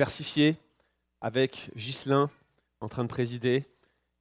versifié, 0.00 0.56
avec 1.20 1.70
Ghislain 1.76 2.30
en 2.80 2.88
train 2.88 3.04
de 3.04 3.08
présider. 3.08 3.66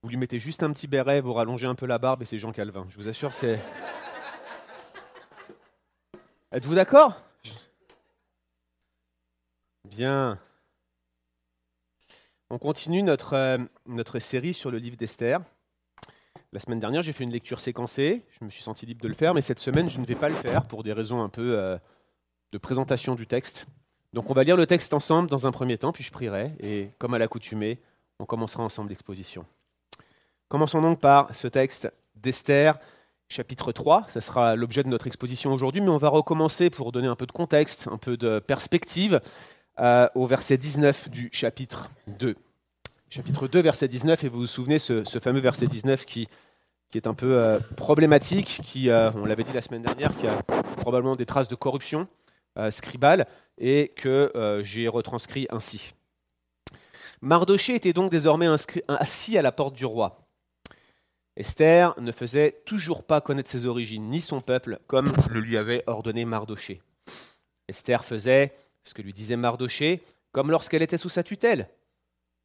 Vous 0.04 0.09
lui 0.09 0.17
mettez 0.17 0.38
juste 0.38 0.62
un 0.62 0.74
petit 0.74 0.88
béret, 0.88 1.21
vous 1.21 1.32
rallongez 1.32 1.67
un 1.67 1.75
peu 1.75 1.86
la 1.86 1.98
barbe 1.98 2.21
et 2.21 2.25
c'est 2.25 2.38
Jean 2.38 2.52
Calvin. 2.52 2.86
Je 2.90 2.98
vous 2.98 3.08
assure, 3.08 3.32
c'est. 3.32 3.62
Êtes-vous 6.52 6.76
d'accord? 6.76 7.24
Bien. 9.86 10.38
On 12.50 12.57
continue 12.57 13.02
notre, 13.02 13.34
euh, 13.36 13.57
notre 13.86 14.20
série 14.20 14.54
sur 14.54 14.71
le 14.71 14.80
livre 14.80 14.98
d'Esther. 14.98 15.39
La 16.52 16.59
semaine 16.59 16.82
dernière, 16.82 17.04
j'ai 17.04 17.14
fait 17.14 17.23
une 17.23 17.32
lecture 17.32 17.61
séquencée. 17.61 18.25
Je 18.38 18.43
me 18.43 18.50
suis 18.50 18.64
senti 18.64 18.86
libre 18.86 19.02
de 19.02 19.07
le 19.07 19.14
faire, 19.14 19.34
mais 19.34 19.41
cette 19.41 19.59
semaine, 19.59 19.89
je 19.89 20.00
ne 20.00 20.05
vais 20.05 20.16
pas 20.16 20.27
le 20.27 20.36
faire 20.36 20.68
pour 20.68 20.84
des 20.84 20.91
raisons 20.91 21.23
un 21.23 21.30
peu 21.30 21.57
euh, 21.57 21.77
de 22.52 22.57
présentation 22.57 23.16
du 23.16 23.27
texte. 23.27 23.66
Donc, 24.14 24.30
on 24.30 24.34
va 24.34 24.44
lire 24.44 24.57
le 24.57 24.66
texte 24.66 24.94
ensemble 24.94 25.30
dans 25.30 25.46
un 25.48 25.52
premier 25.52 25.78
temps, 25.78 25.91
puis 25.91 26.04
je 26.04 26.12
prierai. 26.12 26.54
Et 26.59 26.89
comme 26.98 27.14
à 27.14 27.20
l'accoutumée, 27.20 27.80
on 28.20 28.26
commencera 28.26 28.63
ensemble 28.63 28.90
l'exposition. 28.90 29.45
Commençons 30.48 30.81
donc 30.81 31.00
par 31.00 31.34
ce 31.36 31.48
texte 31.48 31.91
d'Esther, 32.16 32.80
chapitre 33.30 33.72
3. 33.72 34.08
Ce 34.09 34.20
sera 34.20 34.55
l'objet 34.55 34.84
de 34.84 34.90
notre 34.90 35.08
exposition 35.08 35.53
aujourd'hui, 35.53 35.81
mais 35.81 35.90
on 35.90 35.98
va 35.98 36.09
recommencer 36.09 36.70
pour 36.70 36.91
donner 36.91 37.08
un 37.08 37.16
peu 37.16 37.27
de 37.27 37.31
contexte, 37.31 37.88
un 37.91 37.98
peu 37.98 38.17
de 38.17 38.40
perspective, 38.40 39.22
euh, 39.80 40.09
au 40.16 40.26
verset 40.26 40.58
19 40.58 41.09
du 41.09 41.30
chapitre 41.31 41.89
2. 42.20 42.36
Chapitre 43.09 43.48
2, 43.48 43.62
verset 43.62 43.88
19, 43.88 44.23
et 44.23 44.30
vous 44.30 44.39
vous 44.39 44.48
souvenez 44.48 44.80
ce, 44.80 45.03
fameux 45.22 45.39
verset 45.39 45.67
19 45.67 46.05
qui, 46.05 46.28
qui 46.91 46.98
est 46.98 47.08
un 47.08 47.14
peu 47.14 47.38
euh, 47.38 47.59
problématique, 47.78 48.59
qui, 48.64 48.89
euh, 48.89 49.12
on 49.16 49.26
l'avait 49.26 49.44
dit 49.44 49.53
la 49.53 49.62
semaine 49.62 49.84
dernière, 49.84 50.16
qui 50.17 50.28
a 50.28 50.41
probablement 50.78 51.16
des 51.16 51.26
traces 51.26 51.48
de 51.48 51.55
corruption 51.55 52.08
scribale, 52.72 53.26
et 53.59 53.90
que 53.90 54.62
j'ai 54.63 54.88
retranscrit 54.88 55.48
ainsi. 55.49 55.94
Mardoché 57.22 57.76
était 57.76 57.94
donc 57.94 58.12
désormais 58.12 58.48
assis 58.88 59.38
à 59.38 59.41
la 59.41 59.52
porte 59.52 59.75
du 59.75 59.86
roi. 59.86 60.25
Esther 61.36 61.94
ne 62.00 62.11
faisait 62.11 62.61
toujours 62.66 63.03
pas 63.03 63.22
connaître 63.22 63.50
ses 63.50 63.66
origines, 63.66 64.09
ni 64.09 64.22
son 64.22 64.42
peuple, 64.42 64.80
comme 64.88 65.11
le 65.30 65.39
lui 65.39 65.58
avait 65.58 65.83
ordonné 65.88 66.25
Mardoché. 66.25 66.81
Esther 67.67 68.03
faisait 68.03 68.53
ce 68.83 68.94
que 68.94 69.02
lui 69.02 69.14
disait 69.14 69.38
Mardoché, 69.38 70.02
comme 70.31 70.52
lorsqu'elle 70.52 70.81
était 70.81 70.98
sous 70.98 71.09
sa 71.09 71.23
tutelle. 71.23 71.70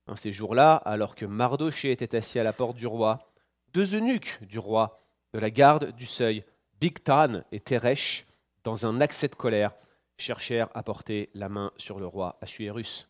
En 0.07 0.17
ces 0.17 0.33
jours-là, 0.33 0.75
alors 0.75 1.15
que 1.15 1.25
Mardoché 1.25 1.91
était 1.91 2.17
assis 2.17 2.39
à 2.39 2.45
la 2.45 2.53
porte 2.53 2.77
du 2.77 2.87
roi, 2.87 3.33
deux 3.73 3.97
eunuques 3.97 4.39
du 4.43 4.59
roi, 4.59 5.01
de 5.33 5.39
la 5.39 5.51
garde 5.51 5.93
du 5.97 6.07
seuil, 6.07 6.45
Bigtan 6.81 7.43
et 7.51 7.61
Teresh, 7.61 8.27
dans 8.63 8.87
un 8.87 9.01
accès 9.01 9.29
de 9.29 9.35
colère, 9.35 9.73
cherchèrent 10.17 10.69
à 10.75 10.83
porter 10.83 11.31
la 11.35 11.49
main 11.49 11.73
sur 11.77 11.99
le 11.99 12.07
roi 12.07 12.39
Assuérus. 12.41 13.09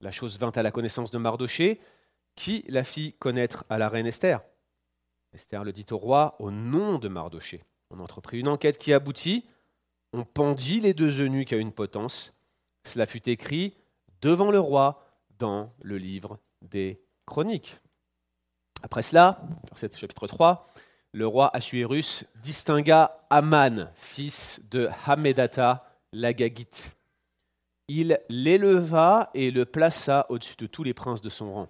La 0.00 0.10
chose 0.10 0.38
vint 0.38 0.50
à 0.50 0.62
la 0.62 0.70
connaissance 0.70 1.10
de 1.10 1.18
Mardoché, 1.18 1.80
qui 2.34 2.64
la 2.68 2.84
fit 2.84 3.14
connaître 3.14 3.64
à 3.70 3.78
la 3.78 3.88
reine 3.88 4.06
Esther. 4.06 4.42
Esther 5.32 5.64
le 5.64 5.72
dit 5.72 5.86
au 5.90 5.98
roi 5.98 6.36
au 6.38 6.50
nom 6.50 6.98
de 6.98 7.08
Mardoché. 7.08 7.64
On 7.90 8.00
entreprit 8.00 8.40
une 8.40 8.48
enquête 8.48 8.78
qui 8.78 8.92
aboutit. 8.92 9.44
On 10.12 10.24
pendit 10.24 10.80
les 10.80 10.94
deux 10.94 11.20
eunuques 11.20 11.52
à 11.52 11.56
une 11.56 11.72
potence. 11.72 12.34
Cela 12.84 13.06
fut 13.06 13.28
écrit 13.28 13.74
devant 14.20 14.50
le 14.50 14.60
roi 14.60 15.04
dans 15.38 15.72
le 15.82 15.98
livre 15.98 16.38
des 16.62 16.96
chroniques. 17.26 17.78
Après 18.82 19.02
cela, 19.02 19.40
verset 19.68 19.90
chapitre 19.96 20.26
3, 20.26 20.66
le 21.12 21.26
roi 21.26 21.54
Assuérus 21.54 22.24
distingua 22.36 23.26
Aman, 23.30 23.90
fils 23.96 24.60
de 24.70 24.88
Hamedata 25.06 25.85
l'Agagite 26.16 26.96
il 27.88 28.18
l'éleva 28.28 29.30
et 29.34 29.50
le 29.50 29.64
plaça 29.64 30.26
au-dessus 30.28 30.56
de 30.56 30.66
tous 30.66 30.82
les 30.82 30.94
princes 30.94 31.22
de 31.22 31.28
son 31.28 31.52
rang. 31.52 31.68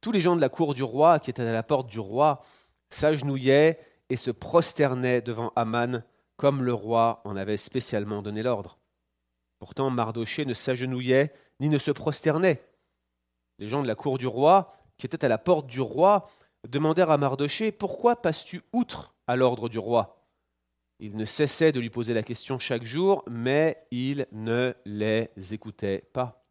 Tous 0.00 0.12
les 0.12 0.20
gens 0.20 0.36
de 0.36 0.40
la 0.40 0.48
cour 0.48 0.74
du 0.74 0.82
roi 0.82 1.18
qui 1.18 1.30
étaient 1.30 1.42
à 1.42 1.52
la 1.52 1.62
porte 1.62 1.88
du 1.88 1.98
roi 1.98 2.42
s'agenouillaient 2.88 3.80
et 4.10 4.16
se 4.16 4.30
prosternaient 4.30 5.20
devant 5.20 5.52
Aman 5.56 6.04
comme 6.36 6.62
le 6.62 6.74
roi 6.74 7.20
en 7.24 7.36
avait 7.36 7.56
spécialement 7.56 8.22
donné 8.22 8.42
l'ordre. 8.42 8.78
Pourtant, 9.58 9.90
Mardoché 9.90 10.44
ne 10.44 10.54
s'agenouillait 10.54 11.32
ni 11.60 11.68
ne 11.68 11.78
se 11.78 11.90
prosternait. 11.90 12.62
Les 13.58 13.68
gens 13.68 13.82
de 13.82 13.88
la 13.88 13.94
cour 13.94 14.18
du 14.18 14.26
roi, 14.26 14.72
qui 14.98 15.06
étaient 15.06 15.24
à 15.24 15.28
la 15.28 15.38
porte 15.38 15.66
du 15.66 15.80
roi, 15.80 16.28
demandèrent 16.68 17.10
à 17.10 17.18
Mardoché 17.18 17.72
Pourquoi 17.72 18.16
passes-tu 18.16 18.62
outre 18.72 19.14
à 19.26 19.36
l'ordre 19.36 19.68
du 19.68 19.78
roi? 19.78 20.21
Il 21.02 21.16
ne 21.16 21.24
cessait 21.24 21.72
de 21.72 21.80
lui 21.80 21.90
poser 21.90 22.14
la 22.14 22.22
question 22.22 22.60
chaque 22.60 22.84
jour, 22.84 23.24
mais 23.28 23.84
il 23.90 24.28
ne 24.30 24.72
les 24.84 25.30
écoutait 25.50 26.04
pas. 26.12 26.44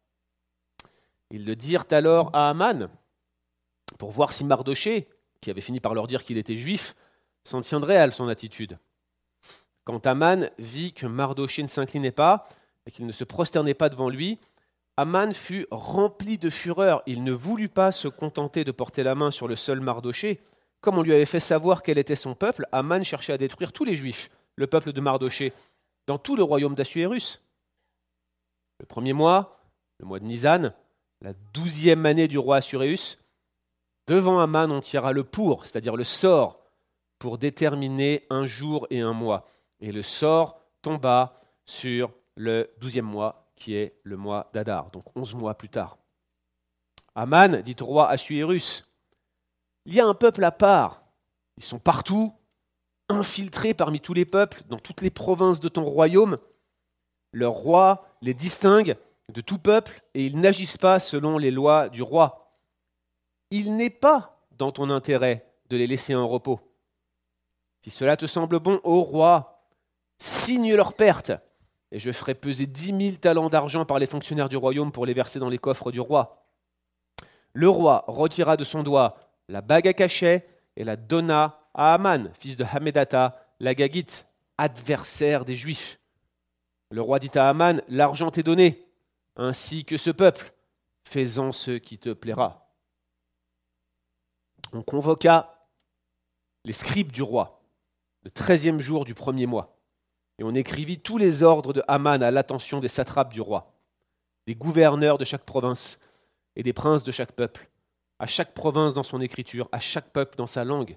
Ils 1.30 1.46
le 1.46 1.56
dirent 1.56 1.86
alors 1.90 2.28
à 2.34 2.50
Aman, 2.50 2.90
pour 3.98 4.10
voir 4.10 4.30
si 4.30 4.44
Mardoché, 4.44 5.08
qui 5.40 5.50
avait 5.50 5.62
fini 5.62 5.80
par 5.80 5.94
leur 5.94 6.06
dire 6.06 6.22
qu'il 6.22 6.36
était 6.36 6.58
juif, 6.58 6.94
s'en 7.44 7.62
tiendrait 7.62 7.96
à 7.96 8.10
son 8.10 8.28
attitude. 8.28 8.78
Quand 9.84 10.06
Aman 10.06 10.50
vit 10.58 10.92
que 10.92 11.06
Mardoché 11.06 11.62
ne 11.62 11.68
s'inclinait 11.68 12.12
pas 12.12 12.46
et 12.84 12.90
qu'il 12.90 13.06
ne 13.06 13.12
se 13.12 13.24
prosternait 13.24 13.72
pas 13.72 13.88
devant 13.88 14.10
lui, 14.10 14.38
Aman 14.98 15.32
fut 15.32 15.66
rempli 15.70 16.36
de 16.36 16.50
fureur. 16.50 17.02
Il 17.06 17.24
ne 17.24 17.32
voulut 17.32 17.70
pas 17.70 17.90
se 17.90 18.06
contenter 18.06 18.64
de 18.64 18.70
porter 18.70 19.02
la 19.02 19.14
main 19.14 19.30
sur 19.30 19.48
le 19.48 19.56
seul 19.56 19.80
Mardoché. 19.80 20.42
Comme 20.82 20.98
on 20.98 21.02
lui 21.02 21.14
avait 21.14 21.24
fait 21.24 21.40
savoir 21.40 21.82
quel 21.82 21.96
était 21.96 22.16
son 22.16 22.34
peuple, 22.34 22.66
Aman 22.70 23.02
cherchait 23.02 23.32
à 23.32 23.38
détruire 23.38 23.72
tous 23.72 23.86
les 23.86 23.94
juifs 23.94 24.28
le 24.62 24.68
peuple 24.68 24.92
de 24.92 25.00
Mardoché, 25.00 25.52
dans 26.06 26.18
tout 26.18 26.36
le 26.36 26.44
royaume 26.44 26.76
d'Assuérus. 26.76 27.42
Le 28.78 28.86
premier 28.86 29.12
mois, 29.12 29.58
le 29.98 30.06
mois 30.06 30.20
de 30.20 30.24
Nisan, 30.24 30.72
la 31.20 31.32
douzième 31.52 32.06
année 32.06 32.28
du 32.28 32.38
roi 32.38 32.58
Assuérus, 32.58 33.18
devant 34.06 34.38
Aman 34.38 34.70
on 34.70 34.80
tira 34.80 35.12
le 35.12 35.24
pour, 35.24 35.66
c'est-à-dire 35.66 35.96
le 35.96 36.04
sort, 36.04 36.60
pour 37.18 37.38
déterminer 37.38 38.24
un 38.30 38.46
jour 38.46 38.86
et 38.90 39.00
un 39.00 39.12
mois. 39.12 39.48
Et 39.80 39.90
le 39.90 40.02
sort 40.02 40.60
tomba 40.80 41.40
sur 41.64 42.12
le 42.36 42.70
douzième 42.80 43.04
mois, 43.04 43.50
qui 43.56 43.74
est 43.74 43.98
le 44.04 44.16
mois 44.16 44.48
d'Adar, 44.52 44.92
donc 44.92 45.02
onze 45.16 45.34
mois 45.34 45.54
plus 45.54 45.70
tard. 45.70 45.98
Aman 47.16 47.62
dit 47.62 47.76
au 47.80 47.86
roi 47.86 48.08
Assuérus, 48.08 48.86
il 49.86 49.94
y 49.94 50.00
a 50.00 50.06
un 50.06 50.14
peuple 50.14 50.44
à 50.44 50.52
part, 50.52 51.02
ils 51.56 51.64
sont 51.64 51.80
partout, 51.80 52.32
parmi 53.76 54.00
tous 54.00 54.14
les 54.14 54.24
peuples, 54.24 54.62
dans 54.68 54.78
toutes 54.78 55.00
les 55.00 55.10
provinces 55.10 55.60
de 55.60 55.68
ton 55.68 55.84
royaume. 55.84 56.38
Leur 57.32 57.52
roi 57.52 58.06
les 58.20 58.34
distingue 58.34 58.96
de 59.28 59.40
tout 59.40 59.58
peuple 59.58 60.02
et 60.14 60.26
ils 60.26 60.38
n'agissent 60.38 60.78
pas 60.78 60.98
selon 60.98 61.38
les 61.38 61.50
lois 61.50 61.88
du 61.88 62.02
roi. 62.02 62.58
Il 63.50 63.76
n'est 63.76 63.90
pas 63.90 64.38
dans 64.52 64.72
ton 64.72 64.90
intérêt 64.90 65.46
de 65.70 65.76
les 65.76 65.86
laisser 65.86 66.14
en 66.14 66.28
repos. 66.28 66.60
Si 67.82 67.90
cela 67.90 68.16
te 68.16 68.26
semble 68.26 68.60
bon, 68.60 68.80
ô 68.84 69.02
roi, 69.02 69.68
signe 70.18 70.74
leur 70.74 70.94
perte, 70.94 71.32
et 71.90 71.98
je 71.98 72.12
ferai 72.12 72.34
peser 72.34 72.66
dix 72.66 72.92
mille 72.92 73.18
talents 73.18 73.50
d'argent 73.50 73.84
par 73.84 73.98
les 73.98 74.06
fonctionnaires 74.06 74.48
du 74.48 74.56
royaume 74.56 74.92
pour 74.92 75.04
les 75.04 75.14
verser 75.14 75.38
dans 75.38 75.48
les 75.48 75.58
coffres 75.58 75.90
du 75.90 76.00
roi. 76.00 76.46
Le 77.52 77.68
roi 77.68 78.04
retira 78.06 78.56
de 78.56 78.64
son 78.64 78.82
doigt 78.82 79.16
la 79.48 79.60
bague 79.60 79.88
à 79.88 79.92
cachet 79.92 80.46
et 80.76 80.84
la 80.84 80.96
donna 80.96 81.61
à 81.74 81.94
Aman, 81.94 82.30
fils 82.38 82.56
de 82.56 82.64
Hamedata, 82.64 83.46
l'Agagite, 83.60 84.26
adversaire 84.58 85.44
des 85.44 85.54
Juifs. 85.54 85.98
Le 86.90 87.00
roi 87.00 87.18
dit 87.18 87.30
à 87.34 87.48
Aman, 87.48 87.80
L'argent 87.88 88.30
t'est 88.30 88.42
donné, 88.42 88.86
ainsi 89.36 89.84
que 89.84 89.96
ce 89.96 90.10
peuple, 90.10 90.52
fais-en 91.04 91.52
ce 91.52 91.72
qui 91.72 91.98
te 91.98 92.10
plaira. 92.10 92.70
On 94.72 94.82
convoqua 94.82 95.68
les 96.64 96.72
scribes 96.72 97.12
du 97.12 97.22
roi, 97.22 97.62
le 98.22 98.30
treizième 98.30 98.80
jour 98.80 99.04
du 99.04 99.14
premier 99.14 99.46
mois, 99.46 99.78
et 100.38 100.44
on 100.44 100.54
écrivit 100.54 101.00
tous 101.00 101.18
les 101.18 101.42
ordres 101.42 101.72
de 101.72 101.82
Haman 101.88 102.22
à 102.22 102.30
l'attention 102.30 102.80
des 102.80 102.88
satrapes 102.88 103.32
du 103.32 103.40
roi, 103.40 103.74
des 104.46 104.54
gouverneurs 104.54 105.18
de 105.18 105.24
chaque 105.24 105.44
province 105.44 105.98
et 106.56 106.62
des 106.62 106.72
princes 106.72 107.04
de 107.04 107.12
chaque 107.12 107.32
peuple, 107.32 107.68
à 108.18 108.26
chaque 108.26 108.54
province 108.54 108.94
dans 108.94 109.02
son 109.02 109.20
écriture, 109.20 109.68
à 109.72 109.80
chaque 109.80 110.10
peuple 110.10 110.36
dans 110.36 110.46
sa 110.46 110.64
langue. 110.64 110.96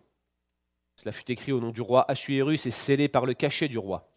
Cela 0.98 1.12
fut 1.12 1.30
écrit 1.32 1.52
au 1.52 1.60
nom 1.60 1.72
du 1.72 1.82
roi 1.82 2.10
Assuérus 2.10 2.66
et 2.66 2.72
scellé 2.72 3.08
par 3.08 3.26
le 3.26 3.34
cachet 3.34 3.68
du 3.68 3.78
roi. 3.78 4.12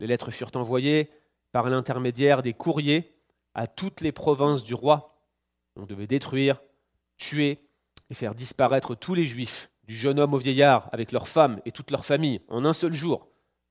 Les 0.00 0.06
lettres 0.06 0.30
furent 0.30 0.50
envoyées 0.54 1.10
par 1.52 1.68
l'intermédiaire 1.68 2.42
des 2.42 2.54
courriers 2.54 3.14
à 3.54 3.66
toutes 3.66 4.00
les 4.00 4.12
provinces 4.12 4.64
du 4.64 4.74
roi. 4.74 5.20
On 5.76 5.86
devait 5.86 6.06
détruire, 6.06 6.60
tuer 7.16 7.58
et 8.08 8.14
faire 8.14 8.34
disparaître 8.34 8.94
tous 8.94 9.14
les 9.14 9.26
juifs, 9.26 9.70
du 9.84 9.96
jeune 9.96 10.18
homme 10.18 10.34
au 10.34 10.38
vieillard, 10.38 10.88
avec 10.92 11.12
leurs 11.12 11.28
femmes 11.28 11.60
et 11.64 11.72
toutes 11.72 11.90
leurs 11.90 12.04
familles, 12.04 12.40
en 12.48 12.64
un 12.64 12.72
seul 12.72 12.92
jour, 12.92 13.28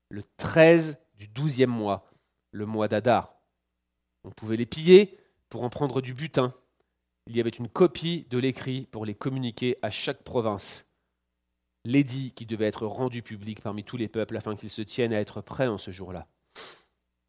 le 0.08 0.22
13 0.38 0.98
du 1.16 1.28
douzième 1.28 1.70
mois, 1.70 2.10
le 2.50 2.66
mois 2.66 2.88
d'Adar. 2.88 3.34
On 4.24 4.30
pouvait 4.30 4.56
les 4.56 4.66
piller 4.66 5.18
pour 5.48 5.62
en 5.62 5.70
prendre 5.70 6.00
du 6.00 6.14
butin. 6.14 6.54
Il 7.26 7.36
y 7.36 7.40
avait 7.40 7.50
une 7.50 7.68
copie 7.68 8.26
de 8.30 8.38
l'écrit 8.38 8.86
pour 8.86 9.04
les 9.04 9.14
communiquer 9.14 9.78
à 9.82 9.90
chaque 9.90 10.22
province 10.22 10.89
l'édit 11.84 12.32
qui 12.32 12.46
devait 12.46 12.66
être 12.66 12.86
rendu 12.86 13.22
public 13.22 13.60
parmi 13.62 13.84
tous 13.84 13.96
les 13.96 14.08
peuples 14.08 14.36
afin 14.36 14.56
qu'ils 14.56 14.70
se 14.70 14.82
tiennent 14.82 15.12
à 15.12 15.20
être 15.20 15.40
prêts 15.40 15.66
en 15.66 15.78
ce 15.78 15.90
jour-là. 15.90 16.26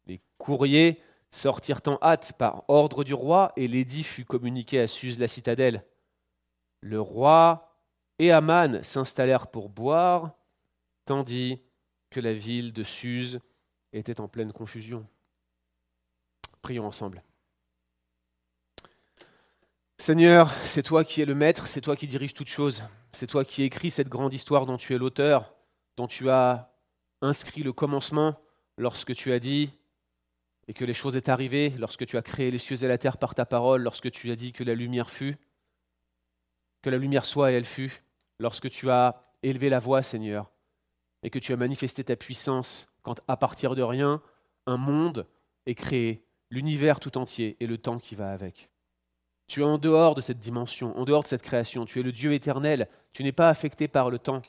Les 0.06 0.20
courriers 0.38 1.00
sortirent 1.30 1.80
en 1.86 1.98
hâte 2.02 2.34
par 2.38 2.64
ordre 2.68 3.04
du 3.04 3.14
roi, 3.14 3.52
et 3.56 3.66
l'édit 3.66 4.04
fut 4.04 4.24
communiqué 4.24 4.78
à 4.78 4.86
Suse 4.86 5.18
la 5.18 5.28
citadelle. 5.28 5.84
Le 6.80 7.00
roi 7.00 7.78
et 8.18 8.30
Aman 8.30 8.82
s'installèrent 8.82 9.46
pour 9.46 9.68
boire, 9.68 10.36
tandis 11.06 11.60
que 12.10 12.20
la 12.20 12.34
ville 12.34 12.72
de 12.72 12.82
Suse 12.82 13.40
était 13.92 14.20
en 14.20 14.28
pleine 14.28 14.52
confusion. 14.52 15.06
Prions 16.60 16.86
ensemble. 16.86 17.22
Seigneur, 20.02 20.50
c'est 20.64 20.82
toi 20.82 21.04
qui 21.04 21.22
es 21.22 21.24
le 21.24 21.36
maître, 21.36 21.68
c'est 21.68 21.80
toi 21.80 21.94
qui 21.94 22.08
diriges 22.08 22.34
toutes 22.34 22.48
choses, 22.48 22.82
c'est 23.12 23.28
toi 23.28 23.44
qui 23.44 23.62
écris 23.62 23.92
cette 23.92 24.08
grande 24.08 24.34
histoire 24.34 24.66
dont 24.66 24.76
tu 24.76 24.96
es 24.96 24.98
l'auteur, 24.98 25.54
dont 25.96 26.08
tu 26.08 26.28
as 26.28 26.74
inscrit 27.20 27.62
le 27.62 27.72
commencement 27.72 28.34
lorsque 28.76 29.14
tu 29.14 29.32
as 29.32 29.38
dit 29.38 29.70
et 30.66 30.74
que 30.74 30.84
les 30.84 30.92
choses 30.92 31.14
est 31.14 31.28
arrivées, 31.28 31.70
lorsque 31.78 32.04
tu 32.04 32.16
as 32.16 32.22
créé 32.22 32.50
les 32.50 32.58
cieux 32.58 32.82
et 32.82 32.88
la 32.88 32.98
terre 32.98 33.16
par 33.16 33.36
ta 33.36 33.46
parole, 33.46 33.82
lorsque 33.82 34.10
tu 34.10 34.32
as 34.32 34.34
dit 34.34 34.52
que 34.52 34.64
la 34.64 34.74
lumière 34.74 35.08
fut, 35.08 35.36
que 36.82 36.90
la 36.90 36.98
lumière 36.98 37.24
soit 37.24 37.52
et 37.52 37.54
elle 37.54 37.64
fut, 37.64 38.02
lorsque 38.40 38.70
tu 38.70 38.90
as 38.90 39.22
élevé 39.44 39.68
la 39.68 39.78
voix, 39.78 40.02
Seigneur, 40.02 40.50
et 41.22 41.30
que 41.30 41.38
tu 41.38 41.52
as 41.52 41.56
manifesté 41.56 42.02
ta 42.02 42.16
puissance 42.16 42.92
quand, 43.02 43.20
à 43.28 43.36
partir 43.36 43.76
de 43.76 43.82
rien, 43.82 44.20
un 44.66 44.78
monde 44.78 45.28
est 45.66 45.76
créé, 45.76 46.26
l'univers 46.50 46.98
tout 46.98 47.18
entier 47.18 47.56
et 47.60 47.68
le 47.68 47.78
temps 47.78 48.00
qui 48.00 48.16
va 48.16 48.32
avec. 48.32 48.71
Tu 49.52 49.60
es 49.60 49.64
en 49.64 49.76
dehors 49.76 50.14
de 50.14 50.22
cette 50.22 50.38
dimension, 50.38 50.98
en 50.98 51.04
dehors 51.04 51.24
de 51.24 51.28
cette 51.28 51.42
création. 51.42 51.84
Tu 51.84 52.00
es 52.00 52.02
le 52.02 52.10
Dieu 52.10 52.32
éternel. 52.32 52.88
Tu 53.12 53.22
n'es 53.22 53.32
pas 53.32 53.50
affecté 53.50 53.86
par 53.86 54.08
le 54.08 54.18
temps. 54.18 54.40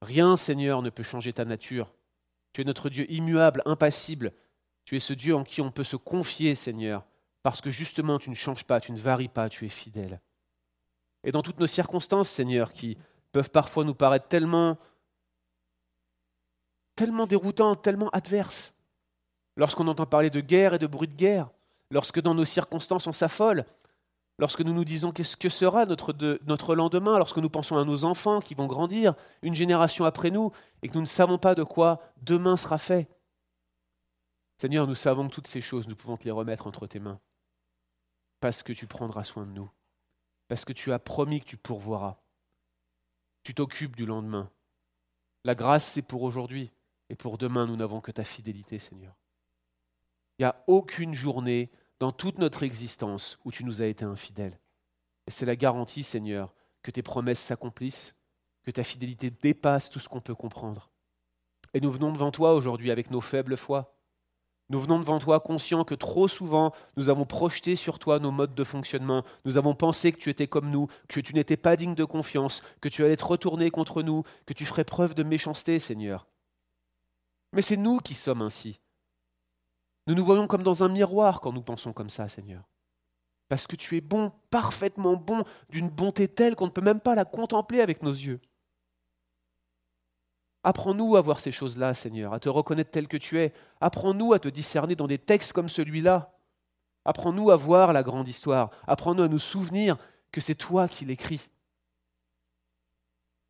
Rien, 0.00 0.38
Seigneur, 0.38 0.80
ne 0.80 0.88
peut 0.88 1.02
changer 1.02 1.34
ta 1.34 1.44
nature. 1.44 1.92
Tu 2.54 2.62
es 2.62 2.64
notre 2.64 2.88
Dieu 2.88 3.04
immuable, 3.12 3.60
impassible. 3.66 4.32
Tu 4.86 4.96
es 4.96 4.98
ce 4.98 5.12
Dieu 5.12 5.34
en 5.34 5.44
qui 5.44 5.60
on 5.60 5.70
peut 5.70 5.84
se 5.84 5.96
confier, 5.96 6.54
Seigneur, 6.54 7.04
parce 7.42 7.60
que 7.60 7.70
justement 7.70 8.18
tu 8.18 8.30
ne 8.30 8.34
changes 8.34 8.64
pas, 8.64 8.80
tu 8.80 8.92
ne 8.92 8.98
varies 8.98 9.28
pas, 9.28 9.50
tu 9.50 9.66
es 9.66 9.68
fidèle. 9.68 10.22
Et 11.22 11.30
dans 11.30 11.42
toutes 11.42 11.60
nos 11.60 11.66
circonstances, 11.66 12.30
Seigneur, 12.30 12.72
qui 12.72 12.96
peuvent 13.30 13.50
parfois 13.50 13.84
nous 13.84 13.94
paraître 13.94 14.28
tellement, 14.28 14.78
tellement 16.94 17.26
déroutantes, 17.26 17.82
tellement 17.82 18.08
adverses, 18.08 18.74
lorsqu'on 19.54 19.86
entend 19.86 20.06
parler 20.06 20.30
de 20.30 20.40
guerre 20.40 20.72
et 20.72 20.78
de 20.78 20.86
bruit 20.86 21.08
de 21.08 21.14
guerre, 21.14 21.50
lorsque 21.90 22.20
dans 22.20 22.34
nos 22.34 22.44
circonstances 22.44 23.06
on 23.06 23.12
s'affole, 23.12 23.64
lorsque 24.38 24.60
nous 24.60 24.72
nous 24.72 24.84
disons 24.84 25.12
qu'est-ce 25.12 25.36
que 25.36 25.48
sera 25.48 25.86
notre, 25.86 26.14
notre 26.46 26.74
lendemain, 26.74 27.18
lorsque 27.18 27.38
nous 27.38 27.50
pensons 27.50 27.76
à 27.76 27.84
nos 27.84 28.04
enfants 28.04 28.40
qui 28.40 28.54
vont 28.54 28.66
grandir 28.66 29.14
une 29.42 29.54
génération 29.54 30.04
après 30.04 30.30
nous 30.30 30.52
et 30.82 30.88
que 30.88 30.94
nous 30.94 31.00
ne 31.00 31.06
savons 31.06 31.38
pas 31.38 31.54
de 31.54 31.62
quoi 31.62 32.00
demain 32.22 32.56
sera 32.56 32.78
fait. 32.78 33.08
Seigneur, 34.56 34.86
nous 34.86 34.94
savons 34.94 35.28
que 35.28 35.34
toutes 35.34 35.46
ces 35.46 35.60
choses, 35.60 35.86
nous 35.86 35.96
pouvons 35.96 36.16
te 36.16 36.24
les 36.24 36.30
remettre 36.30 36.66
entre 36.66 36.86
tes 36.86 36.98
mains, 36.98 37.20
parce 38.40 38.62
que 38.62 38.72
tu 38.72 38.86
prendras 38.86 39.24
soin 39.24 39.44
de 39.44 39.52
nous, 39.52 39.70
parce 40.48 40.64
que 40.64 40.72
tu 40.72 40.92
as 40.92 40.98
promis 40.98 41.40
que 41.40 41.46
tu 41.46 41.56
pourvoiras. 41.58 42.16
Tu 43.42 43.54
t'occupes 43.54 43.96
du 43.96 44.06
lendemain. 44.06 44.50
La 45.44 45.54
grâce, 45.54 45.84
c'est 45.84 46.02
pour 46.02 46.22
aujourd'hui, 46.22 46.72
et 47.10 47.16
pour 47.16 47.38
demain, 47.38 47.66
nous 47.66 47.76
n'avons 47.76 48.00
que 48.00 48.10
ta 48.10 48.24
fidélité, 48.24 48.78
Seigneur. 48.78 49.14
Il 50.38 50.42
n'y 50.42 50.46
a 50.46 50.62
aucune 50.66 51.14
journée 51.14 51.70
dans 51.98 52.12
toute 52.12 52.38
notre 52.38 52.62
existence 52.62 53.38
où 53.44 53.50
tu 53.50 53.64
nous 53.64 53.82
as 53.82 53.86
été 53.86 54.04
infidèle. 54.04 54.58
Et 55.26 55.30
c'est 55.30 55.46
la 55.46 55.56
garantie, 55.56 56.02
Seigneur, 56.02 56.54
que 56.82 56.90
tes 56.90 57.02
promesses 57.02 57.40
s'accomplissent, 57.40 58.16
que 58.64 58.70
ta 58.70 58.84
fidélité 58.84 59.30
dépasse 59.30 59.90
tout 59.90 59.98
ce 59.98 60.08
qu'on 60.08 60.20
peut 60.20 60.34
comprendre. 60.34 60.90
Et 61.74 61.80
nous 61.80 61.90
venons 61.90 62.12
devant 62.12 62.30
toi 62.30 62.54
aujourd'hui 62.54 62.90
avec 62.90 63.10
nos 63.10 63.20
faibles 63.20 63.56
foi. 63.56 63.96
Nous 64.68 64.80
venons 64.80 64.98
devant 64.98 65.20
toi 65.20 65.38
conscients 65.38 65.84
que 65.84 65.94
trop 65.94 66.26
souvent 66.26 66.72
nous 66.96 67.08
avons 67.08 67.24
projeté 67.24 67.76
sur 67.76 67.98
toi 67.98 68.18
nos 68.18 68.32
modes 68.32 68.54
de 68.54 68.64
fonctionnement, 68.64 69.24
nous 69.44 69.58
avons 69.58 69.74
pensé 69.74 70.10
que 70.10 70.18
tu 70.18 70.28
étais 70.28 70.48
comme 70.48 70.70
nous, 70.70 70.88
que 71.08 71.20
tu 71.20 71.34
n'étais 71.34 71.56
pas 71.56 71.76
digne 71.76 71.94
de 71.94 72.04
confiance, 72.04 72.62
que 72.80 72.88
tu 72.88 73.04
allais 73.04 73.16
te 73.16 73.24
retourner 73.24 73.70
contre 73.70 74.02
nous, 74.02 74.24
que 74.44 74.54
tu 74.54 74.64
ferais 74.64 74.84
preuve 74.84 75.14
de 75.14 75.22
méchanceté, 75.22 75.78
Seigneur. 75.78 76.26
Mais 77.52 77.62
c'est 77.62 77.76
nous 77.76 77.98
qui 77.98 78.14
sommes 78.14 78.42
ainsi. 78.42 78.80
Nous 80.06 80.14
nous 80.14 80.24
voyons 80.24 80.46
comme 80.46 80.62
dans 80.62 80.84
un 80.84 80.88
miroir 80.88 81.40
quand 81.40 81.52
nous 81.52 81.62
pensons 81.62 81.92
comme 81.92 82.10
ça, 82.10 82.28
Seigneur. 82.28 82.62
Parce 83.48 83.66
que 83.66 83.76
tu 83.76 83.96
es 83.96 84.00
bon, 84.00 84.32
parfaitement 84.50 85.16
bon, 85.16 85.44
d'une 85.68 85.88
bonté 85.88 86.28
telle 86.28 86.56
qu'on 86.56 86.66
ne 86.66 86.70
peut 86.70 86.80
même 86.80 87.00
pas 87.00 87.14
la 87.14 87.24
contempler 87.24 87.80
avec 87.80 88.02
nos 88.02 88.12
yeux. 88.12 88.40
Apprends-nous 90.64 91.16
à 91.16 91.20
voir 91.20 91.38
ces 91.38 91.52
choses-là, 91.52 91.94
Seigneur, 91.94 92.32
à 92.34 92.40
te 92.40 92.48
reconnaître 92.48 92.90
tel 92.90 93.06
que 93.06 93.16
tu 93.16 93.38
es. 93.38 93.52
Apprends-nous 93.80 94.32
à 94.32 94.40
te 94.40 94.48
discerner 94.48 94.96
dans 94.96 95.06
des 95.06 95.18
textes 95.18 95.52
comme 95.52 95.68
celui-là. 95.68 96.36
Apprends-nous 97.04 97.52
à 97.52 97.56
voir 97.56 97.92
la 97.92 98.02
grande 98.02 98.26
histoire. 98.26 98.70
Apprends-nous 98.88 99.22
à 99.22 99.28
nous 99.28 99.38
souvenir 99.38 99.96
que 100.32 100.40
c'est 100.40 100.56
toi 100.56 100.88
qui 100.88 101.04
l'écris. 101.04 101.48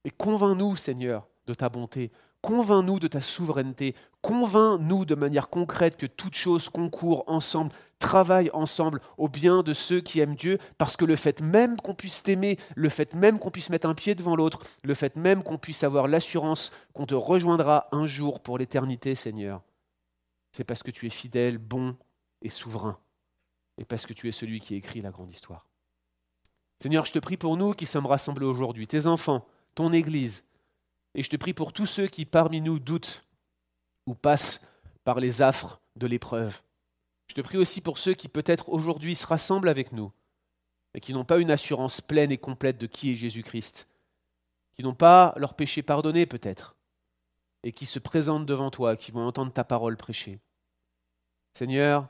Et 0.04 0.10
convainc-nous, 0.10 0.76
Seigneur, 0.76 1.26
de 1.46 1.54
ta 1.54 1.70
bonté. 1.70 2.12
Convainc-nous 2.46 3.00
de 3.00 3.08
ta 3.08 3.20
souveraineté. 3.20 3.96
Convainc-nous 4.22 5.04
de 5.04 5.16
manière 5.16 5.48
concrète 5.48 5.96
que 5.96 6.06
toutes 6.06 6.36
choses 6.36 6.68
concourent 6.68 7.24
ensemble, 7.26 7.72
travaillent 7.98 8.52
ensemble 8.52 9.00
au 9.18 9.28
bien 9.28 9.64
de 9.64 9.74
ceux 9.74 10.00
qui 10.00 10.20
aiment 10.20 10.36
Dieu, 10.36 10.58
parce 10.78 10.96
que 10.96 11.04
le 11.04 11.16
fait 11.16 11.40
même 11.40 11.76
qu'on 11.80 11.96
puisse 11.96 12.22
t'aimer, 12.22 12.56
le 12.76 12.88
fait 12.88 13.14
même 13.14 13.40
qu'on 13.40 13.50
puisse 13.50 13.68
mettre 13.68 13.88
un 13.88 13.94
pied 13.94 14.14
devant 14.14 14.36
l'autre, 14.36 14.60
le 14.84 14.94
fait 14.94 15.16
même 15.16 15.42
qu'on 15.42 15.58
puisse 15.58 15.82
avoir 15.82 16.06
l'assurance 16.06 16.70
qu'on 16.92 17.04
te 17.04 17.16
rejoindra 17.16 17.88
un 17.90 18.06
jour 18.06 18.38
pour 18.38 18.58
l'éternité, 18.58 19.16
Seigneur, 19.16 19.64
c'est 20.52 20.62
parce 20.62 20.84
que 20.84 20.92
tu 20.92 21.08
es 21.08 21.10
fidèle, 21.10 21.58
bon 21.58 21.96
et 22.42 22.48
souverain, 22.48 22.96
et 23.76 23.84
parce 23.84 24.06
que 24.06 24.12
tu 24.12 24.28
es 24.28 24.32
celui 24.32 24.60
qui 24.60 24.76
écrit 24.76 25.00
la 25.00 25.10
grande 25.10 25.32
histoire. 25.32 25.66
Seigneur, 26.80 27.06
je 27.06 27.12
te 27.12 27.18
prie 27.18 27.38
pour 27.38 27.56
nous 27.56 27.72
qui 27.72 27.86
sommes 27.86 28.06
rassemblés 28.06 28.46
aujourd'hui, 28.46 28.86
tes 28.86 29.08
enfants, 29.08 29.44
ton 29.74 29.92
Église, 29.92 30.44
et 31.16 31.22
je 31.22 31.30
te 31.30 31.36
prie 31.36 31.54
pour 31.54 31.72
tous 31.72 31.86
ceux 31.86 32.06
qui 32.06 32.26
parmi 32.26 32.60
nous 32.60 32.78
doutent 32.78 33.24
ou 34.06 34.14
passent 34.14 34.64
par 35.02 35.18
les 35.18 35.42
affres 35.42 35.80
de 35.96 36.06
l'épreuve. 36.06 36.60
Je 37.26 37.34
te 37.34 37.40
prie 37.40 37.56
aussi 37.56 37.80
pour 37.80 37.98
ceux 37.98 38.12
qui 38.14 38.28
peut-être 38.28 38.68
aujourd'hui 38.68 39.16
se 39.16 39.26
rassemblent 39.26 39.70
avec 39.70 39.92
nous, 39.92 40.12
et 40.94 41.00
qui 41.00 41.14
n'ont 41.14 41.24
pas 41.24 41.38
une 41.38 41.50
assurance 41.50 42.00
pleine 42.02 42.30
et 42.30 42.38
complète 42.38 42.78
de 42.78 42.86
qui 42.86 43.10
est 43.10 43.16
Jésus-Christ, 43.16 43.88
qui 44.74 44.82
n'ont 44.82 44.94
pas 44.94 45.32
leur 45.36 45.54
péché 45.54 45.82
pardonné 45.82 46.26
peut-être, 46.26 46.76
et 47.62 47.72
qui 47.72 47.86
se 47.86 47.98
présentent 47.98 48.46
devant 48.46 48.70
toi, 48.70 48.94
qui 48.94 49.10
vont 49.10 49.26
entendre 49.26 49.52
ta 49.52 49.64
parole 49.64 49.96
prêcher. 49.96 50.38
Seigneur, 51.54 52.08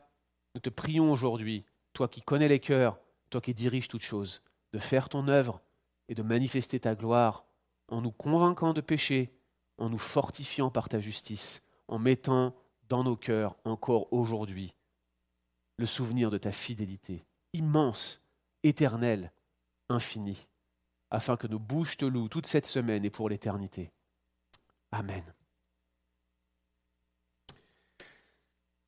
nous 0.57 0.61
te 0.61 0.69
prions 0.69 1.13
aujourd'hui, 1.13 1.65
toi 1.93 2.09
qui 2.09 2.23
connais 2.23 2.49
les 2.49 2.61
cœurs, 2.61 2.99
toi 3.31 3.41
qui 3.41 3.55
diriges 3.55 3.89
toutes 3.89 4.03
choses, 4.03 4.43
de 4.73 4.81
faire 4.81 5.09
ton 5.09 5.29
œuvre 5.29 5.61
et 6.09 6.17
de 6.17 6.23
manifester 6.23 6.81
ta 6.81 6.97
gloire 6.97 7.47
en 7.89 8.01
nous 8.01 8.13
convainquant 8.13 8.73
de 8.73 8.81
péché, 8.81 9.33
en 9.79 9.89
nous 9.89 9.99
fortifiant 9.99 10.71
par 10.71 10.89
ta 10.89 11.01
justice, 11.01 11.63
en 11.89 11.99
mettant 11.99 12.55
dans 12.89 13.05
nos 13.05 13.17
cœurs 13.17 13.57
encore 13.65 14.13
aujourd'hui 14.13 14.75
le 15.79 15.87
souvenir 15.87 16.31
de 16.31 16.39
ta 16.39 16.53
fidélité 16.53 17.25
immense, 17.53 18.23
éternelle, 18.63 19.33
infinie, 19.89 20.49
afin 21.11 21.37
que 21.37 21.47
nos 21.47 21.59
bouches 21.59 21.97
te 21.97 22.05
louent 22.05 22.29
toute 22.29 22.47
cette 22.47 22.67
semaine 22.67 23.05
et 23.05 23.11
pour 23.11 23.29
l'éternité. 23.29 23.93
Amen. 24.93 25.23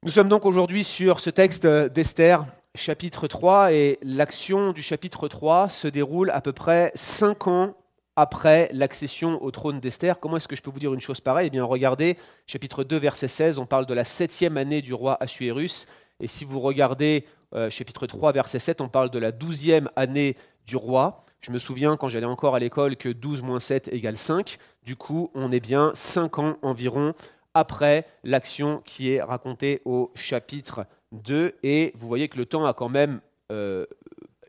Nous 0.02 0.12
sommes 0.12 0.28
donc 0.28 0.44
aujourd'hui 0.44 0.84
sur 0.84 1.20
ce 1.20 1.30
texte 1.30 1.66
d'Esther, 1.66 2.44
chapitre 2.74 3.26
3, 3.26 3.72
et 3.72 3.98
l'action 4.02 4.72
du 4.72 4.82
chapitre 4.82 5.28
3 5.28 5.68
se 5.68 5.88
déroule 5.88 6.30
à 6.30 6.40
peu 6.40 6.52
près 6.52 6.92
cinq 6.94 7.46
ans 7.46 7.74
après 8.18 8.68
l'accession 8.72 9.40
au 9.44 9.52
trône 9.52 9.78
d'Esther. 9.78 10.18
Comment 10.18 10.38
est-ce 10.38 10.48
que 10.48 10.56
je 10.56 10.62
peux 10.62 10.72
vous 10.72 10.80
dire 10.80 10.92
une 10.92 11.00
chose 11.00 11.20
pareille? 11.20 11.46
Eh 11.46 11.50
bien, 11.50 11.62
regardez, 11.62 12.18
chapitre 12.48 12.82
2, 12.82 12.96
verset 12.96 13.28
16, 13.28 13.60
on 13.60 13.64
parle 13.64 13.86
de 13.86 13.94
la 13.94 14.02
septième 14.02 14.56
année 14.56 14.82
du 14.82 14.92
roi 14.92 15.16
Assuérus. 15.20 15.86
Et 16.18 16.26
si 16.26 16.44
vous 16.44 16.58
regardez 16.58 17.26
euh, 17.54 17.70
chapitre 17.70 18.08
3, 18.08 18.32
verset 18.32 18.58
7, 18.58 18.80
on 18.80 18.88
parle 18.88 19.10
de 19.10 19.20
la 19.20 19.30
douzième 19.30 19.88
année 19.94 20.36
du 20.66 20.74
roi. 20.74 21.24
Je 21.40 21.52
me 21.52 21.60
souviens 21.60 21.96
quand 21.96 22.08
j'allais 22.08 22.26
encore 22.26 22.56
à 22.56 22.58
l'école 22.58 22.96
que 22.96 23.08
12 23.08 23.42
moins 23.42 23.60
7 23.60 23.86
égale 23.92 24.18
5. 24.18 24.58
Du 24.82 24.96
coup, 24.96 25.30
on 25.34 25.52
est 25.52 25.60
bien 25.60 25.92
5 25.94 26.40
ans 26.40 26.56
environ 26.62 27.14
après 27.54 28.04
l'action 28.24 28.82
qui 28.84 29.12
est 29.12 29.22
racontée 29.22 29.80
au 29.84 30.10
chapitre 30.16 30.86
2. 31.12 31.52
Et 31.62 31.92
vous 31.94 32.08
voyez 32.08 32.28
que 32.28 32.38
le 32.38 32.46
temps 32.46 32.66
a 32.66 32.74
quand 32.74 32.88
même 32.88 33.20
euh, 33.52 33.86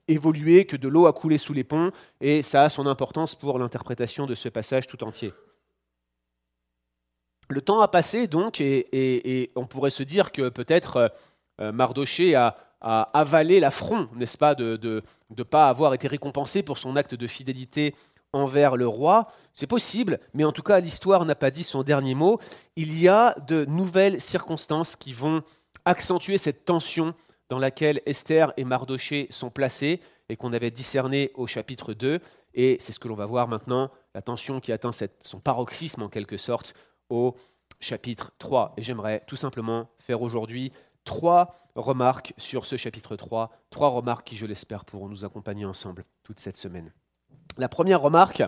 évolué, 0.09 0.65
que 0.65 0.75
de 0.75 0.87
l'eau 0.87 1.07
a 1.07 1.13
coulé 1.13 1.37
sous 1.37 1.53
les 1.53 1.63
ponts, 1.63 1.91
et 2.19 2.43
ça 2.43 2.63
a 2.63 2.69
son 2.69 2.85
importance 2.87 3.35
pour 3.35 3.57
l'interprétation 3.59 4.25
de 4.25 4.35
ce 4.35 4.49
passage 4.49 4.87
tout 4.87 5.03
entier. 5.03 5.33
Le 7.49 7.61
temps 7.61 7.81
a 7.81 7.87
passé 7.87 8.27
donc, 8.27 8.59
et, 8.61 9.51
on 9.55 9.65
pourrait 9.65 9.89
se 9.89 10.03
dire 10.03 10.31
que 10.31 10.49
peut-être 10.49 11.11
euh, 11.61 11.71
Mardoché 11.71 12.35
a, 12.35 12.57
avalé 12.81 13.59
l'affront, 13.59 14.07
n'est-ce 14.15 14.37
pas, 14.37 14.55
de 14.55 15.03
ne 15.37 15.43
pas 15.43 15.67
avoir 15.67 15.93
été 15.93 16.07
récompensé 16.07 16.63
pour 16.63 16.77
son 16.77 16.95
acte 16.95 17.13
de 17.13 17.27
fidélité 17.27 17.93
envers 18.33 18.75
le 18.77 18.87
roi. 18.87 19.27
C'est 19.53 19.67
possible, 19.67 20.19
mais 20.33 20.43
en 20.43 20.51
tout 20.51 20.61
cas, 20.61 20.79
l'histoire 20.79 21.25
n'a 21.25 21.35
pas 21.35 21.51
dit 21.51 21.63
son 21.63 21.83
dernier 21.83 22.15
mot. 22.15 22.39
Il 22.75 22.99
y 22.99 23.07
a 23.07 23.35
de 23.47 23.65
nouvelles 23.65 24.21
circonstances 24.21 24.95
qui 24.95 25.13
vont 25.13 25.41
accentuer 25.85 26.37
cette 26.37 26.65
tension 26.65 27.13
dans 27.49 27.59
laquelle 27.59 28.01
Esther 28.05 28.53
et 28.57 28.63
Mardoché 28.63 29.27
sont 29.31 29.49
placés 29.49 29.99
et 30.29 30.37
qu'on 30.37 30.53
avait 30.53 30.71
discerné 30.71 31.31
au 31.33 31.47
chapitre 31.47 31.93
2. 31.93 32.19
Et 32.53 32.77
c'est 32.79 32.93
ce 32.93 32.99
que 32.99 33.07
l'on 33.07 33.15
va 33.15 33.25
voir 33.25 33.47
maintenant, 33.47 33.91
la 34.13 34.21
tension 34.21 34.59
qui 34.59 34.71
atteint 34.71 34.91
son 35.21 35.39
paroxysme 35.39 36.03
en 36.03 36.09
quelque 36.09 36.37
sorte 36.37 36.73
au 37.09 37.35
chapitre 37.79 38.31
3. 38.37 38.73
Et 38.77 38.83
j'aimerais 38.83 39.23
tout 39.27 39.35
simplement 39.35 39.89
faire 39.99 40.21
aujourd'hui 40.21 40.71
trois 41.03 41.55
remarques 41.75 42.33
sur 42.37 42.65
ce 42.65 42.77
chapitre 42.77 43.15
3, 43.15 43.49
trois 43.71 43.89
remarques 43.89 44.27
qui, 44.27 44.35
je 44.35 44.45
l'espère, 44.45 44.85
pourront 44.85 45.09
nous 45.09 45.25
accompagner 45.25 45.65
ensemble 45.65 46.05
toute 46.23 46.39
cette 46.39 46.57
semaine. 46.57 46.93
La 47.57 47.69
première 47.69 48.01
remarque, 48.01 48.43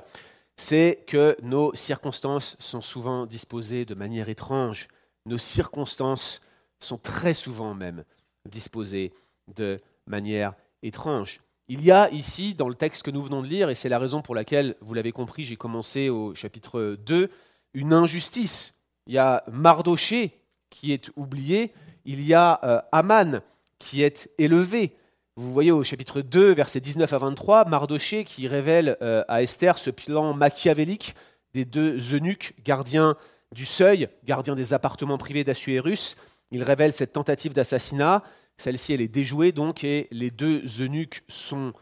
c'est 0.56 1.04
que 1.08 1.36
nos 1.42 1.74
circonstances 1.74 2.56
sont 2.60 2.82
souvent 2.82 3.26
disposées 3.26 3.86
de 3.86 3.96
manière 3.96 4.30
étrange. 4.30 4.90
Nos 5.26 5.40
circonstances 5.40 6.42
sont 6.80 6.98
très 6.98 7.34
souvent 7.34 7.74
même 7.74 8.04
disposées 8.50 9.14
de 9.56 9.80
manière 10.08 10.54
étrange. 10.84 11.42
Il 11.68 11.84
y 11.84 11.92
a 11.92 12.10
ici, 12.12 12.54
dans 12.54 12.68
le 12.68 12.76
texte 12.76 13.04
que 13.04 13.12
nous 13.12 13.24
venons 13.24 13.42
de 13.42 13.48
lire, 13.48 13.70
et 13.70 13.76
c'est 13.76 13.90
la 13.90 14.00
raison 14.00 14.22
pour 14.22 14.36
laquelle, 14.36 14.76
vous 14.82 14.94
l'avez 14.94 15.12
compris, 15.12 15.46
j'ai 15.46 15.56
commencé 15.56 16.10
au 16.10 16.36
chapitre 16.36 16.98
2, 17.06 17.30
une 17.74 17.94
injustice. 17.94 18.76
Il 19.08 19.14
y 19.14 19.18
a 19.18 19.44
Mardoché 19.52 20.38
qui 20.70 20.92
est 20.92 21.12
oublié, 21.16 21.72
il 22.06 22.22
y 22.22 22.34
a 22.34 22.60
euh, 22.64 22.82
Aman 22.92 23.42
qui 23.80 24.04
est 24.04 24.30
élevé. 24.38 24.96
Vous 25.38 25.54
voyez 25.54 25.72
au 25.72 25.84
chapitre 25.84 26.22
2, 26.22 26.54
versets 26.54 26.82
19 26.82 27.14
à 27.14 27.18
23, 27.18 27.66
Mardoché 27.66 28.26
qui 28.26 28.48
révèle 28.48 28.98
euh, 29.02 29.24
à 29.28 29.42
Esther 29.42 29.78
ce 29.78 29.90
plan 29.90 30.34
machiavélique 30.34 31.16
des 31.54 31.66
deux 31.66 31.98
eunuques 32.14 32.54
gardiens 32.64 33.16
du 33.54 33.66
seuil, 33.66 34.10
gardiens 34.24 34.56
des 34.56 34.74
appartements 34.74 35.18
privés 35.18 35.44
d'Assuérus. 35.44 36.16
Il 36.52 36.64
révèle 36.64 36.94
cette 36.94 37.14
tentative 37.14 37.54
d'assassinat. 37.54 38.24
Celle-ci, 38.58 38.94
elle 38.94 39.02
est 39.02 39.08
déjouée 39.08 39.52
donc, 39.52 39.84
et 39.84 40.08
les 40.12 40.30
deux 40.30 40.64
eunuques 40.82 41.24
sont 41.28 41.74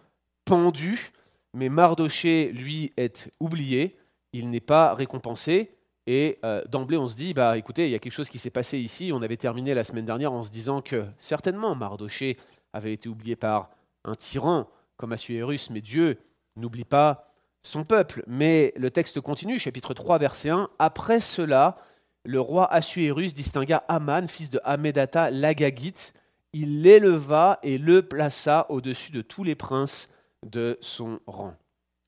pendus. 0.46 1.12
Mais 1.54 1.70
Mardoché, 1.70 2.52
lui, 2.54 2.94
est 2.96 3.32
oublié. 3.40 3.98
Il 4.34 4.50
n'est 4.50 4.60
pas 4.60 4.94
récompensé. 4.94 5.76
Et 6.08 6.40
euh, 6.44 6.64
d'emblée, 6.70 6.98
on 6.98 7.08
se 7.08 7.16
dit, 7.16 7.34
bah, 7.34 7.58
écoutez, 7.58 7.86
il 7.86 7.92
y 7.92 7.96
a 7.96 8.00
quelque 8.00 8.14
chose 8.14 8.30
qui 8.30 8.40
s'est 8.40 8.50
passé 8.50 8.80
ici. 8.80 9.12
On 9.14 9.22
avait 9.22 9.38
terminé 9.38 9.74
la 9.74 9.84
semaine 9.84 10.06
dernière 10.06 10.34
en 10.34 10.44
se 10.44 10.52
disant 10.52 10.82
que 10.82 11.06
certainement 11.18 11.76
Mardoché 11.76 12.38
avait 12.74 12.94
été 12.94 13.10
oublié 13.10 13.36
par 13.36 13.70
un 14.06 14.16
tyran 14.16 14.70
comme 14.98 15.12
Assuérus, 15.12 15.70
mais 15.70 15.82
Dieu 15.82 16.20
n'oublie 16.56 16.84
pas 16.84 17.32
son 17.62 17.84
peuple. 17.84 18.24
Mais 18.28 18.74
le 18.76 18.92
texte 18.92 19.22
continue, 19.22 19.60
chapitre 19.60 19.94
3, 19.94 20.18
verset 20.18 20.50
1. 20.50 20.70
Après 20.80 21.20
cela, 21.20 21.78
le 22.24 22.40
roi 22.40 22.72
Assuérus 22.72 23.34
distingua 23.34 23.84
Aman, 23.88 24.28
fils 24.28 24.50
de 24.50 24.60
Hamedata, 24.64 25.32
l'Agagite. 25.32 26.14
Il 26.52 26.82
l'éleva 26.82 27.60
et 27.64 27.78
le 27.78 28.02
plaça 28.02 28.66
au-dessus 28.70 29.12
de 29.12 29.22
tous 29.22 29.44
les 29.44 29.56
princes 29.56 30.10
de 30.46 30.78
son 30.82 31.20
rang. 31.28 31.54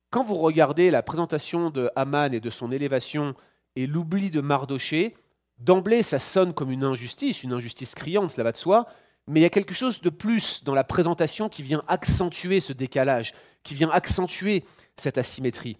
Quand 0.10 0.24
vous 0.24 0.36
regardez 0.36 0.92
la 0.92 1.04
présentation 1.04 1.70
de 1.70 1.90
Aman 1.96 2.34
et 2.34 2.40
de 2.40 2.50
son 2.50 2.72
élévation 2.72 3.36
et 3.76 3.88
l'oubli 3.88 4.30
de 4.32 4.42
Mardoché, 4.42 5.14
d'emblée, 5.60 6.04
ça 6.04 6.20
sonne 6.20 6.54
comme 6.54 6.72
une 6.72 6.84
injustice, 6.84 7.44
une 7.44 7.54
injustice 7.54 7.96
criante, 7.96 8.32
cela 8.32 8.46
va 8.46 8.52
de 8.52 8.58
soi, 8.58 8.88
mais 9.28 9.40
il 9.40 9.44
y 9.44 9.46
a 9.46 9.50
quelque 9.50 9.74
chose 9.74 10.02
de 10.02 10.10
plus 10.10 10.64
dans 10.64 10.74
la 10.74 10.84
présentation 10.84 11.48
qui 11.48 11.64
vient 11.64 11.84
accentuer 11.88 12.60
ce 12.60 12.74
décalage, 12.74 13.34
qui 13.64 13.76
vient 13.76 13.92
accentuer 13.92 14.66
cette 14.98 15.18
asymétrie. 15.18 15.78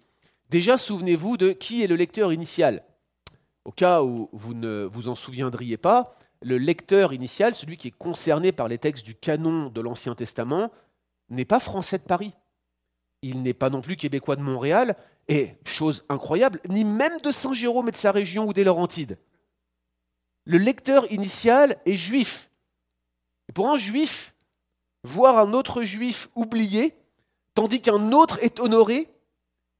Déjà, 0.48 0.78
souvenez-vous 0.78 1.36
de 1.36 1.50
qui 1.50 1.82
est 1.82 1.86
le 1.86 1.96
lecteur 1.96 2.32
initial. 2.32 2.84
Au 3.64 3.72
cas 3.72 4.02
où 4.02 4.28
vous 4.32 4.54
ne 4.54 4.88
vous 4.90 5.08
en 5.08 5.14
souviendriez 5.14 5.76
pas, 5.76 6.16
le 6.40 6.58
lecteur 6.58 7.12
initial, 7.12 7.54
celui 7.54 7.76
qui 7.76 7.88
est 7.88 7.96
concerné 7.96 8.52
par 8.52 8.68
les 8.68 8.78
textes 8.78 9.06
du 9.06 9.14
canon 9.14 9.70
de 9.70 9.80
l'Ancien 9.80 10.14
Testament, 10.14 10.70
n'est 11.28 11.44
pas 11.44 11.60
français 11.60 11.98
de 11.98 12.02
Paris. 12.02 12.34
Il 13.22 13.42
n'est 13.42 13.54
pas 13.54 13.70
non 13.70 13.80
plus 13.80 13.96
québécois 13.96 14.36
de 14.36 14.42
Montréal, 14.42 14.96
et, 15.28 15.54
chose 15.64 16.04
incroyable, 16.08 16.60
ni 16.68 16.84
même 16.84 17.20
de 17.20 17.30
Saint-Jérôme 17.30 17.88
et 17.88 17.92
de 17.92 17.96
sa 17.96 18.10
région 18.10 18.48
ou 18.48 18.52
des 18.52 18.64
Laurentides. 18.64 19.18
Le 20.44 20.58
lecteur 20.58 21.10
initial 21.12 21.78
est 21.86 21.94
juif. 21.94 22.50
Pour 23.54 23.70
un 23.70 23.78
juif, 23.78 24.34
voir 25.04 25.38
un 25.38 25.52
autre 25.52 25.82
juif 25.82 26.28
oublié, 26.34 26.96
tandis 27.54 27.80
qu'un 27.80 28.10
autre 28.12 28.42
est 28.42 28.58
honoré, 28.58 29.08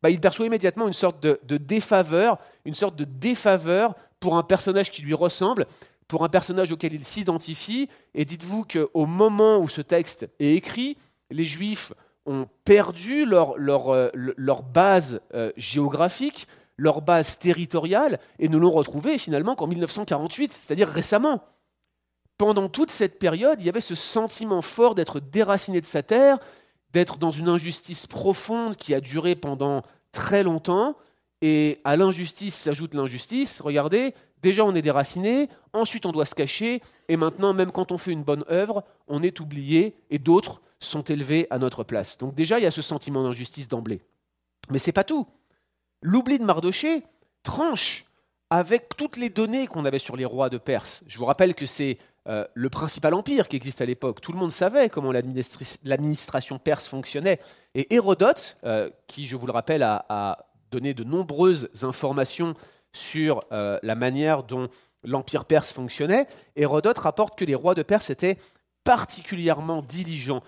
bah, 0.03 0.11
il 0.11 0.21
perçoit 0.21 0.47
immédiatement 0.47 0.89
une 0.89 0.93
sorte 0.93 1.23
de, 1.23 1.57
défaveur, 1.57 2.39
une 2.65 2.75
sorte 2.75 2.97
de 2.97 3.05
défaveur 3.05 3.95
pour 4.21 4.37
un 4.37 4.43
personnage 4.43 4.91
qui 4.91 5.03
lui 5.03 5.15
ressemble, 5.15 5.67
pour 6.09 6.25
un 6.25 6.29
personnage 6.29 6.73
auquel 6.73 6.93
il 6.93 7.05
s'identifie. 7.05 7.89
Et 8.15 8.25
dites-vous 8.25 8.65
qu'au 8.65 9.07
moment 9.07 9.59
où 9.59 9.69
ce 9.69 9.81
texte 9.81 10.29
est 10.41 10.55
écrit, 10.55 10.97
les 11.31 11.45
Juifs 11.45 11.93
ont 12.27 12.47
perdu 12.65 13.25
leur, 13.25 13.55
euh, 13.91 14.11
base 14.73 15.21
euh, 15.35 15.53
géographique, 15.57 16.47
leur 16.77 17.01
base 17.01 17.39
territoriale, 17.39 18.19
et 18.39 18.49
ne 18.49 18.59
l'ont 18.59 18.71
retrouvée 18.71 19.19
finalement 19.19 19.55
qu'en 19.55 19.67
1948, 19.67 20.53
c'est-à-dire 20.53 20.89
récemment. 20.89 21.45
Pendant 22.39 22.69
toute 22.69 22.91
cette 22.91 23.21
période, 23.21 23.61
il 23.61 23.67
y 23.67 23.69
avait 23.69 23.81
ce 23.81 23.95
sentiment 23.95 24.63
fort 24.63 24.97
d'être 24.97 25.21
déraciné 25.21 25.81
de 25.81 25.87
sa 25.87 26.03
terre, 26.03 26.39
d'être 26.93 27.19
dans 27.19 27.31
une 27.31 27.49
injustice 27.49 28.07
profonde 28.07 28.77
qui 28.77 28.95
a 28.95 29.01
duré 29.01 29.35
pendant 29.35 29.83
très 30.13 30.43
longtemps, 30.43 30.97
et 31.41 31.81
à 31.85 31.97
l'injustice 31.97 32.55
s'ajoute 32.55 32.95
l'injustice. 32.95 33.61
Regardez, 33.61 34.15
déjà 34.43 34.65
on 34.65 34.75
est 34.75 34.83
déraciné, 34.83 35.49
ensuite 35.73 36.07
on 36.07 36.13
doit 36.13 36.27
se 36.27 36.35
cacher, 36.35 36.83
et 37.09 37.17
maintenant 37.17 37.53
même 37.55 37.73
quand 37.73 37.93
on 37.93 37.99
fait 37.99 38.13
une 38.13 38.23
bonne 38.23 38.45
œuvre, 38.51 38.85
on 39.09 39.23
est 39.23 39.41
oublié, 39.41 39.97
et 40.11 40.19
d'autres 40.19 40.61
sont 40.79 41.03
élevés 41.03 41.47
à 41.51 41.59
notre 41.59 41.85
place. 41.85 42.19
Donc 42.19 42.35
déjà, 42.35 42.59
il 42.59 42.63
y 42.63 42.67
a 42.67 42.71
ce 42.71 42.83
sentiment 42.83 43.23
d'injustice 43.23 43.69
d'emblée. 43.69 44.03
Mais 44.71 44.79
c'est 44.79 44.93
pas 44.93 45.05
tout. 45.05 45.27
L'oubli 46.03 46.39
de 46.39 46.45
Mardoché 46.45 47.05
tranche 47.43 48.05
avec 48.51 48.97
toutes 48.97 49.17
les 49.17 49.31
données 49.31 49.67
qu'on 49.67 49.85
avait 49.85 49.99
sur 49.99 50.17
les 50.17 50.25
rois 50.25 50.51
de 50.51 50.59
Perse. 50.59 51.05
Je 51.07 51.19
vous 51.19 51.25
rappelle 51.25 51.55
que 51.55 51.67
c'est 51.67 51.99
euh, 52.29 52.45
le 52.55 52.71
principal 52.71 53.15
empire 53.15 53.49
qui 53.49 53.57
existe 53.57 53.81
à 53.81 53.85
l'époque. 53.85 54.21
Tout 54.21 54.31
le 54.31 54.39
monde 54.39 54.53
savait 54.53 54.89
comment 54.89 55.11
l'administration 55.11 56.61
perse 56.61 56.87
fonctionnait. 56.87 57.41
Et 57.75 57.93
Hérodote, 57.93 58.59
euh, 58.63 58.91
qui, 59.09 59.27
je 59.27 59.35
vous 59.35 59.47
le 59.47 59.53
rappelle, 59.53 59.83
a, 59.83 60.47
donné 60.71 60.95
de 60.95 61.03
nombreuses 61.03 61.69
informations 61.83 62.55
sur 62.93 63.41
euh, 63.51 63.79
la 63.83 63.95
manière 63.95 64.45
dont 64.45 64.69
l'empire 65.03 65.45
perse 65.45 65.73
fonctionnait, 65.73 66.29
Hérodote 66.55 66.99
rapporte 66.99 67.37
que 67.37 67.45
les 67.45 67.57
rois 67.57 67.75
de 67.75 67.83
Perse 67.83 68.09
étaient 68.09 68.39
particulièrement 68.85 69.83
diligents 69.83 70.43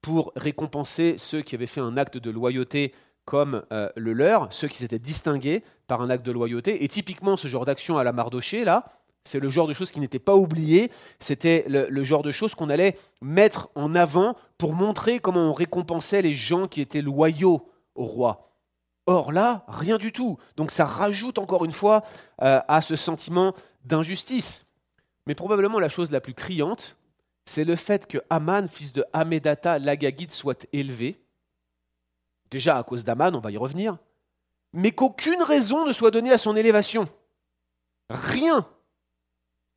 pour 0.00 0.32
récompenser 0.34 1.16
ceux 1.18 1.42
qui 1.42 1.54
avaient 1.54 1.66
fait 1.66 1.80
un 1.80 1.96
acte 1.96 2.16
de 2.16 2.30
loyauté 2.30 2.94
comme 3.24 3.62
le 3.70 4.12
leur, 4.14 4.50
ceux 4.52 4.68
qui 4.68 4.78
s'étaient 4.78 4.98
distingués 4.98 5.62
par 5.86 6.00
un 6.00 6.08
acte 6.08 6.24
de 6.24 6.32
loyauté. 6.32 6.82
Et 6.82 6.88
typiquement, 6.88 7.36
ce 7.36 7.46
genre 7.46 7.66
d'action 7.66 7.98
à 7.98 8.04
la 8.04 8.12
Mardoché, 8.12 8.64
là, 8.64 8.86
c'est 9.28 9.40
le 9.40 9.50
genre 9.50 9.68
de 9.68 9.74
choses 9.74 9.92
qui 9.92 10.00
n'était 10.00 10.18
pas 10.18 10.34
oublié, 10.34 10.90
c'était 11.20 11.64
le, 11.68 12.02
genre 12.02 12.22
de 12.22 12.32
choses 12.32 12.54
qu'on 12.54 12.70
allait 12.70 12.96
mettre 13.20 13.68
en 13.74 13.94
avant 13.94 14.34
pour 14.56 14.72
montrer 14.72 15.20
comment 15.20 15.50
on 15.50 15.52
récompensait 15.52 16.22
les 16.22 16.34
gens 16.34 16.66
qui 16.66 16.80
étaient 16.80 17.02
loyaux 17.02 17.68
au 17.94 18.04
roi. 18.04 18.50
Or 19.06 19.30
là, 19.30 19.64
rien 19.68 19.98
du 19.98 20.12
tout. 20.12 20.38
Donc 20.56 20.70
ça 20.70 20.86
rajoute 20.86 21.38
encore 21.38 21.64
une 21.64 21.72
fois 21.72 22.04
euh, 22.42 22.60
à 22.68 22.80
ce 22.80 22.96
sentiment 22.96 23.54
d'injustice. 23.84 24.66
Mais 25.26 25.34
probablement 25.34 25.78
la 25.78 25.88
chose 25.90 26.10
la 26.10 26.20
plus 26.20 26.34
criante, 26.34 26.96
c'est 27.44 27.64
le 27.64 27.76
fait 27.76 28.06
que 28.06 28.18
Aman, 28.30 28.66
fils 28.68 28.92
de 28.94 29.04
Hamedata 29.12 29.78
l'Agagite, 29.78 30.32
soit 30.32 30.66
élevé. 30.72 31.20
Déjà 32.50 32.78
à 32.78 32.82
cause 32.82 33.04
d'Aman, 33.04 33.34
on 33.36 33.40
va 33.40 33.50
y 33.50 33.58
revenir. 33.58 33.98
Mais 34.72 34.92
qu'aucune 34.92 35.42
raison 35.42 35.86
ne 35.86 35.92
soit 35.92 36.10
donnée 36.10 36.32
à 36.32 36.38
son 36.38 36.56
élévation. 36.56 37.08
Rien. 38.08 38.66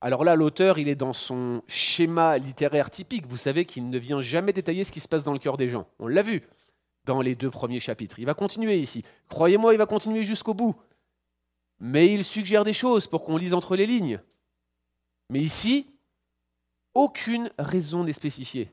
Alors 0.01 0.23
là, 0.23 0.35
l'auteur, 0.35 0.79
il 0.79 0.87
est 0.87 0.95
dans 0.95 1.13
son 1.13 1.61
schéma 1.67 2.39
littéraire 2.39 2.89
typique. 2.89 3.27
Vous 3.27 3.37
savez 3.37 3.65
qu'il 3.65 3.89
ne 3.89 3.97
vient 3.99 4.21
jamais 4.21 4.51
détailler 4.51 4.83
ce 4.83 4.91
qui 4.91 4.99
se 4.99 5.07
passe 5.07 5.23
dans 5.23 5.33
le 5.33 5.39
cœur 5.39 5.57
des 5.57 5.69
gens. 5.69 5.87
On 5.99 6.07
l'a 6.07 6.23
vu 6.23 6.43
dans 7.05 7.21
les 7.21 7.35
deux 7.35 7.51
premiers 7.51 7.79
chapitres. 7.79 8.17
Il 8.19 8.25
va 8.25 8.33
continuer 8.33 8.77
ici. 8.77 9.03
Croyez-moi, 9.29 9.73
il 9.73 9.77
va 9.77 9.85
continuer 9.85 10.23
jusqu'au 10.23 10.55
bout. 10.55 10.75
Mais 11.79 12.11
il 12.11 12.23
suggère 12.23 12.63
des 12.63 12.73
choses 12.73 13.05
pour 13.05 13.23
qu'on 13.23 13.37
lise 13.37 13.53
entre 13.53 13.75
les 13.75 13.85
lignes. 13.85 14.19
Mais 15.29 15.39
ici, 15.39 15.87
aucune 16.95 17.51
raison 17.59 18.03
n'est 18.03 18.13
spécifiée. 18.13 18.71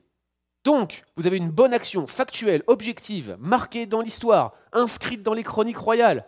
Donc, 0.63 1.03
vous 1.15 1.25
avez 1.25 1.37
une 1.37 1.49
bonne 1.49 1.73
action 1.73 2.05
factuelle, 2.05 2.63
objective, 2.67 3.37
marquée 3.39 3.85
dans 3.85 4.01
l'histoire, 4.01 4.53
inscrite 4.73 5.23
dans 5.23 5.33
les 5.33 5.43
chroniques 5.43 5.77
royales, 5.77 6.27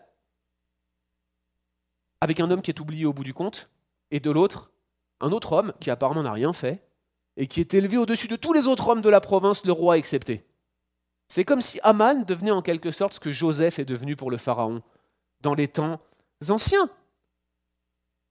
avec 2.22 2.40
un 2.40 2.50
homme 2.50 2.62
qui 2.62 2.72
est 2.72 2.80
oublié 2.80 3.06
au 3.06 3.14
bout 3.14 3.26
du 3.26 3.34
compte, 3.34 3.70
et 4.10 4.20
de 4.20 4.32
l'autre, 4.32 4.71
un 5.22 5.32
autre 5.32 5.54
homme 5.54 5.74
qui 5.80 5.90
apparemment 5.90 6.24
n'a 6.24 6.32
rien 6.32 6.54
fait, 6.54 6.84
et 7.38 7.48
qui 7.48 7.60
est 7.60 7.74
élevé 7.74 7.98
au-dessus 7.98 8.28
de 8.28 8.36
tous 8.36 8.54
les 8.54 8.68
autres 8.68 8.88
hommes 8.90 9.02
de 9.02 9.10
la 9.10 9.22
province, 9.22 9.66
le 9.66 9.72
roi 9.72 9.98
excepté. 9.98 10.46
C'est 11.28 11.46
comme 11.46 11.62
si 11.62 11.80
Aman 11.84 12.26
devenait 12.26 12.52
en 12.52 12.62
quelque 12.62 12.92
sorte 12.92 13.14
ce 13.14 13.20
que 13.20 13.32
Joseph 13.32 13.80
est 13.80 13.86
devenu 13.86 14.16
pour 14.16 14.32
le 14.32 14.38
Pharaon 14.38 14.82
dans 15.40 15.54
les 15.54 15.70
temps 15.70 16.02
anciens. 16.50 16.90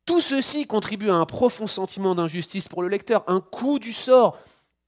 Tout 0.04 0.20
ceci 0.20 0.66
contribue 0.66 1.10
à 1.10 1.14
un 1.14 1.26
profond 1.26 1.66
sentiment 1.66 2.14
d'injustice 2.14 2.68
pour 2.68 2.82
le 2.82 2.88
lecteur, 2.88 3.24
un 3.26 3.40
coup 3.40 3.78
du 3.78 3.92
sort, 3.92 4.38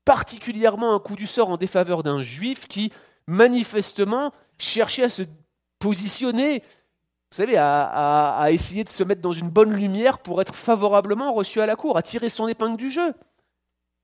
particulièrement 0.04 0.94
un 0.94 0.98
coup 0.98 1.16
du 1.16 1.26
sort 1.26 1.48
en 1.48 1.56
défaveur 1.56 2.02
d'un 2.02 2.22
juif 2.22 2.66
qui, 2.66 2.92
manifestement, 3.26 4.32
cherchait 4.58 5.04
à 5.04 5.10
se 5.10 5.22
positionner, 5.78 6.62
vous 7.32 7.36
savez, 7.36 7.56
à, 7.56 8.46
essayer 8.50 8.84
de 8.84 8.90
se 8.90 9.02
mettre 9.02 9.22
dans 9.22 9.32
une 9.32 9.48
bonne 9.48 9.72
lumière 9.72 10.18
pour 10.18 10.42
être 10.42 10.54
favorablement 10.54 11.32
reçu 11.32 11.62
à 11.62 11.66
la 11.66 11.76
cour, 11.76 11.96
à 11.96 12.02
tirer 12.02 12.28
son 12.28 12.46
épingle 12.46 12.76
du 12.76 12.90
jeu. 12.90 13.14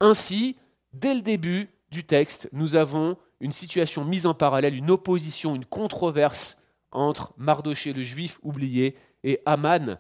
Ainsi, 0.01 0.57
dès 0.95 1.13
le 1.13 1.21
début 1.21 1.69
du 1.91 2.05
texte, 2.05 2.49
nous 2.53 2.75
avons 2.75 3.19
une 3.41 3.53
situation 3.53 4.03
mise 4.03 4.25
en 4.25 4.33
parallèle, 4.33 4.75
une 4.75 4.91
opposition, 4.91 5.55
une 5.55 5.67
controverse 5.67 6.57
entre 6.91 7.35
Mardoché 7.37 7.93
le 7.93 8.03
juif 8.03 8.39
oublié 8.43 8.97
et 9.25 9.43
Aman, 9.45 9.99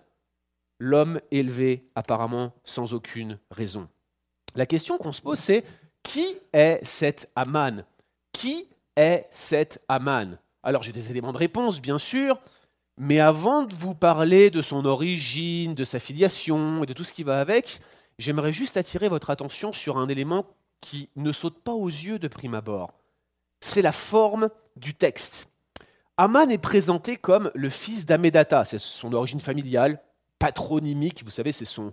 l'homme 0.78 1.20
élevé 1.30 1.87
apparemment 1.94 2.54
sans 2.64 2.94
aucune 2.94 3.38
raison. 3.50 3.88
La 4.54 4.64
question 4.64 4.97
qu'on 4.97 5.12
se 5.12 5.20
pose, 5.20 5.38
c'est 5.38 5.64
qui 6.02 6.35
est 6.54 6.82
cet 6.82 7.30
Aman 7.37 7.85
Qui 8.32 8.70
est 8.97 9.26
cet 9.30 9.82
Aman 9.87 10.38
Alors 10.62 10.82
j'ai 10.82 10.92
des 10.92 11.11
éléments 11.11 11.35
de 11.35 11.38
réponse, 11.38 11.82
bien 11.82 11.99
sûr, 11.99 12.40
mais 12.99 13.21
avant 13.21 13.62
de 13.62 13.75
vous 13.75 13.95
parler 13.95 14.50
de 14.50 14.61
son 14.61 14.85
origine, 14.85 15.75
de 15.75 15.85
sa 15.85 16.00
filiation 16.00 16.83
et 16.83 16.87
de 16.87 16.93
tout 16.93 17.05
ce 17.05 17.12
qui 17.12 17.23
va 17.23 17.40
avec, 17.40 17.81
j'aimerais 18.19 18.52
juste 18.52 18.76
attirer 18.76 19.09
votre 19.09 19.31
attention 19.31 19.73
sur 19.73 19.99
un 19.99 20.09
élément 20.09 20.47
qui 20.81 21.09
ne 21.17 21.33
saute 21.33 21.62
pas 21.62 21.73
aux 21.73 21.88
yeux 21.88 22.19
de 22.19 22.28
prime 22.28 22.55
abord. 22.55 22.93
C'est 23.61 23.83
la 23.83 23.93
forme 23.93 24.50
du 24.76 24.95
texte. 24.95 25.49
Aman 26.17 26.50
est 26.50 26.59
présenté 26.59 27.17
comme 27.17 27.50
le 27.55 27.71
fils 27.71 28.05
d'Amedata, 28.05 28.64
c'est 28.64 28.78
son 28.78 29.12
origine 29.12 29.40
familiale, 29.40 30.00
patronymique, 30.40 31.23
vous 31.25 31.31
savez, 31.31 31.52
c'est 31.52 31.64
son, 31.64 31.93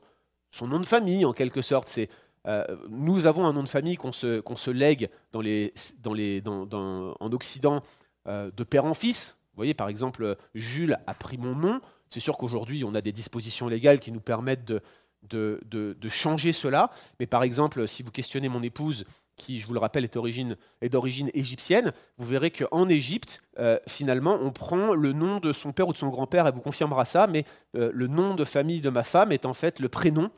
son 0.49 0.67
nom 0.67 0.79
de 0.79 0.85
famille 0.85 1.25
en 1.25 1.33
quelque 1.33 1.61
sorte. 1.61 1.87
C'est, 1.87 2.09
euh, 2.47 2.63
nous 2.89 3.27
avons 3.27 3.45
un 3.45 3.53
nom 3.53 3.63
de 3.63 3.69
famille 3.69 3.97
qu'on 3.97 4.11
se, 4.11 4.39
qu'on 4.39 4.55
se 4.55 4.71
lègue 4.71 5.09
dans 5.31 5.41
les, 5.41 5.73
dans 5.99 6.13
les, 6.13 6.41
dans, 6.41 6.67
en 7.19 7.31
Occident 7.31 7.83
euh, 8.27 8.49
de 8.55 8.63
père 8.63 8.85
en 8.85 8.95
fils. 8.95 9.37
Vous 9.55 9.59
voyez, 9.59 9.73
par 9.73 9.87
exemple, 9.87 10.35
Jules 10.53 10.97
a 11.07 11.13
pris 11.13 11.37
mon 11.37 11.55
nom. 11.55 11.79
C'est 12.09 12.19
sûr 12.19 12.37
qu'aujourd'hui, 12.37 12.83
on 12.83 12.93
a 12.93 13.01
des 13.01 13.13
dispositions 13.13 13.69
légales 13.69 14.01
qui 14.01 14.11
nous 14.11 14.19
permettent 14.19 14.65
de, 14.65 14.81
de, 15.23 15.61
de, 15.71 16.09
changer 16.09 16.51
cela. 16.51 16.91
Mais 17.21 17.25
par 17.25 17.41
exemple, 17.41 17.87
si 17.87 18.03
vous 18.03 18.11
questionnez 18.11 18.49
mon 18.49 18.61
épouse, 18.61 19.05
qui, 19.37 19.61
je 19.61 19.67
vous 19.67 19.73
le 19.73 19.79
rappelle, 19.79 20.03
est, 20.03 20.89
d'origine 20.89 21.29
égyptienne, 21.33 21.93
vous 22.17 22.27
verrez 22.27 22.51
qu'en 22.51 22.89
Égypte, 22.89 23.41
euh, 23.59 23.79
finalement, 23.87 24.37
on 24.41 24.51
prend 24.51 24.93
le 24.93 25.13
nom 25.13 25.39
de 25.39 25.53
son 25.53 25.71
père 25.71 25.87
ou 25.87 25.93
de 25.93 25.97
son 25.97 26.09
grand-père, 26.09 26.47
elle 26.47 26.53
vous 26.53 26.61
confirmera 26.61 27.05
ça, 27.05 27.27
mais 27.27 27.45
euh, 27.75 27.91
le 27.93 28.07
nom 28.07 28.35
de 28.35 28.43
famille 28.45 28.81
de 28.81 28.89
ma 28.89 29.03
femme 29.03 29.31
est 29.31 29.45
en 29.45 29.53
fait 29.53 29.79
le 29.79 29.89
prénom 29.89 30.31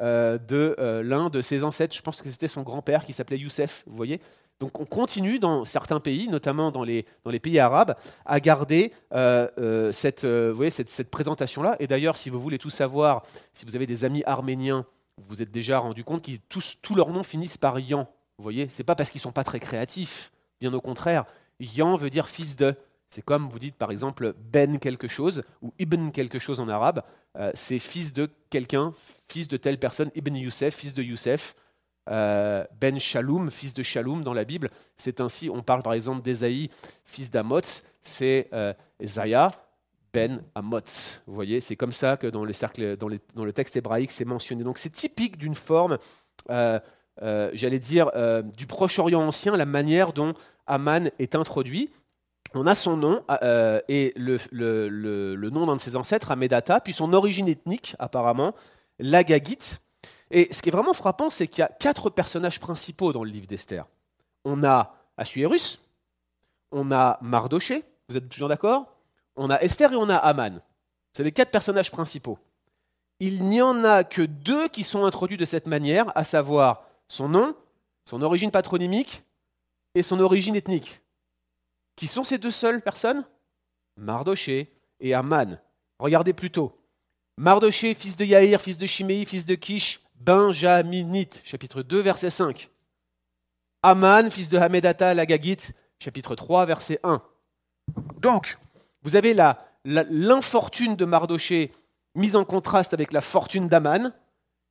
euh, 0.00 0.38
de 0.38 0.76
l'un 1.02 1.30
de 1.30 1.40
ses 1.40 1.62
ancêtres. 1.62 1.94
Je 1.94 2.02
pense 2.02 2.22
que 2.22 2.30
c'était 2.30 2.48
son 2.48 2.62
grand-père 2.62 3.04
qui 3.04 3.12
s'appelait 3.12 3.38
Youssef, 3.38 3.84
vous 3.86 3.96
voyez 3.96 4.20
donc 4.62 4.78
on 4.78 4.84
continue 4.84 5.40
dans 5.40 5.64
certains 5.64 5.98
pays, 5.98 6.28
notamment 6.28 6.70
dans 6.70 6.84
les, 6.84 7.04
dans 7.24 7.32
les 7.32 7.40
pays 7.40 7.58
arabes, 7.58 7.96
à 8.24 8.38
garder 8.38 8.92
cette, 9.90 10.24
vous 10.24 10.54
voyez, 10.54 10.70
cette, 10.70 10.88
cette 10.88 11.10
présentation-là. 11.10 11.74
Et 11.80 11.88
d'ailleurs, 11.88 12.16
si 12.16 12.30
vous 12.30 12.40
voulez 12.40 12.58
tout 12.58 12.70
savoir, 12.70 13.24
si 13.54 13.66
vous 13.66 13.74
avez 13.74 13.86
des 13.86 14.04
amis 14.04 14.22
arméniens, 14.24 14.86
vous 15.18 15.24
vous 15.28 15.42
êtes 15.42 15.50
déjà 15.50 15.80
rendu 15.80 16.04
compte 16.04 16.22
qu'ils 16.22 16.38
tous, 16.38 16.76
tous 16.80 16.94
leurs 16.94 17.10
noms 17.10 17.24
finissent 17.24 17.58
par 17.58 17.80
Yan. 17.80 18.06
Vous 18.38 18.42
voyez, 18.44 18.68
c'est 18.70 18.84
pas 18.84 18.94
parce 18.94 19.10
qu'ils 19.10 19.20
sont 19.20 19.32
pas 19.32 19.42
très 19.42 19.58
créatifs, 19.58 20.30
bien 20.60 20.72
au 20.72 20.80
contraire. 20.80 21.24
Yan 21.58 21.96
veut 21.96 22.10
dire 22.10 22.28
fils 22.28 22.54
de. 22.54 22.76
C'est 23.10 23.22
comme 23.22 23.48
vous 23.48 23.58
dites 23.58 23.74
par 23.74 23.90
exemple 23.90 24.32
Ben 24.52 24.78
quelque 24.78 25.08
chose 25.08 25.42
ou 25.60 25.74
Ibn 25.80 26.10
quelque 26.10 26.38
chose 26.38 26.60
en 26.60 26.68
arabe. 26.68 27.02
Euh, 27.36 27.50
c'est 27.54 27.80
fils 27.80 28.12
de 28.12 28.30
quelqu'un, 28.48 28.94
fils 29.28 29.48
de 29.48 29.56
telle 29.56 29.78
personne. 29.78 30.12
Ibn 30.14 30.36
Youssef, 30.36 30.76
fils 30.76 30.94
de 30.94 31.02
Youssef. 31.02 31.56
Euh, 32.10 32.64
ben 32.80 32.98
Shalom, 32.98 33.50
fils 33.50 33.74
de 33.74 33.82
Shalom 33.82 34.22
dans 34.22 34.34
la 34.34 34.44
Bible. 34.44 34.68
C'est 34.96 35.20
ainsi, 35.20 35.48
on 35.50 35.62
parle 35.62 35.82
par 35.82 35.92
exemple 35.92 36.22
d'Esaïe, 36.22 36.70
fils 37.04 37.30
d'Amots. 37.30 37.60
C'est 38.02 38.48
euh, 38.52 38.72
ben 40.12 40.42
Amots. 40.54 40.80
Vous 41.26 41.34
voyez, 41.34 41.60
c'est 41.60 41.76
comme 41.76 41.92
ça 41.92 42.16
que 42.16 42.26
dans, 42.26 42.50
cercles, 42.52 42.96
dans, 42.96 43.08
dans 43.34 43.44
le 43.44 43.52
texte 43.52 43.76
hébraïque, 43.76 44.10
c'est 44.10 44.24
mentionné. 44.24 44.64
Donc 44.64 44.78
c'est 44.78 44.90
typique 44.90 45.38
d'une 45.38 45.54
forme 45.54 45.98
euh, 46.50 47.50
j'allais 47.52 47.78
dire, 47.78 48.10
du 48.56 48.66
Proche-Orient 48.66 49.20
ancien, 49.20 49.56
la 49.56 49.66
manière 49.66 50.12
dont 50.12 50.34
Aman 50.66 51.10
est 51.18 51.34
introduit. 51.34 51.90
On 52.54 52.66
a 52.66 52.74
son 52.74 52.96
nom 52.96 53.22
et 53.88 54.12
le, 54.16 55.50
nom 55.50 55.66
d'un 55.66 55.76
de 55.76 55.80
ses 55.80 55.94
ancêtres, 55.94 56.30
Amedata, 56.32 56.80
puis 56.80 56.92
son 56.92 57.12
origine 57.12 57.48
ethnique, 57.48 57.94
apparemment, 57.98 58.54
l'Agagite. 58.98 59.80
Et 60.34 60.52
ce 60.52 60.62
qui 60.62 60.70
est 60.70 60.72
vraiment 60.72 60.94
frappant, 60.94 61.28
c'est 61.28 61.46
qu'il 61.46 61.60
y 61.60 61.64
a 61.64 61.68
quatre 61.68 62.08
personnages 62.08 62.58
principaux 62.58 63.12
dans 63.12 63.22
le 63.22 63.30
livre 63.30 63.46
d'Esther. 63.46 63.86
On 64.46 64.64
a 64.64 64.96
Assuérus, 65.18 65.78
on 66.72 66.90
a 66.90 67.18
Mardoché, 67.20 67.84
vous 68.08 68.16
êtes 68.16 68.30
toujours 68.30 68.48
d'accord? 68.48 68.96
On 69.36 69.50
a 69.50 69.60
Esther 69.60 69.92
et 69.92 69.96
on 69.96 70.08
a 70.08 70.16
Aman. 70.16 70.62
C'est 71.12 71.22
les 71.22 71.32
quatre 71.32 71.50
personnages 71.50 71.90
principaux. 71.90 72.38
Il 73.20 73.44
n'y 73.44 73.60
en 73.60 73.84
a 73.84 74.04
que 74.04 74.22
deux 74.22 74.68
qui 74.68 74.84
sont 74.84 75.04
introduits 75.04 75.36
de 75.36 75.44
cette 75.44 75.66
manière, 75.66 76.10
à 76.16 76.24
savoir 76.24 76.86
son 77.08 77.28
nom, 77.28 77.54
son 78.06 78.22
origine 78.22 78.50
patronymique 78.50 79.22
et 79.94 80.02
son 80.02 80.18
origine 80.18 80.56
ethnique. 80.56 81.02
Qui 81.94 82.06
sont 82.06 82.24
ces 82.24 82.38
deux 82.38 82.50
seules 82.50 82.80
personnes? 82.80 83.24
Mardoché 83.98 84.72
et 84.98 85.12
Aman. 85.12 85.60
Regardez 85.98 86.32
plutôt. 86.32 86.80
Mardoché, 87.36 87.94
fils 87.94 88.16
de 88.16 88.24
Yaïr, 88.24 88.62
fils 88.62 88.78
de 88.78 88.86
Chiméi, 88.86 89.26
fils 89.26 89.44
de 89.44 89.54
Kish, 89.54 90.01
Benjaminite, 90.24 91.42
chapitre 91.44 91.82
2, 91.82 92.00
verset 92.00 92.30
5. 92.30 92.70
Aman, 93.82 94.30
fils 94.30 94.48
de 94.48 94.56
Hamedata, 94.56 95.14
l'Agagite, 95.14 95.72
chapitre 95.98 96.36
3, 96.36 96.64
verset 96.64 97.00
1. 97.02 97.20
Donc, 98.20 98.56
vous 99.02 99.16
avez 99.16 99.34
l'infortune 99.84 100.94
de 100.94 101.04
Mardoché 101.04 101.72
mise 102.14 102.36
en 102.36 102.44
contraste 102.44 102.94
avec 102.94 103.12
la 103.12 103.20
fortune 103.20 103.66
d'Aman, 103.66 104.12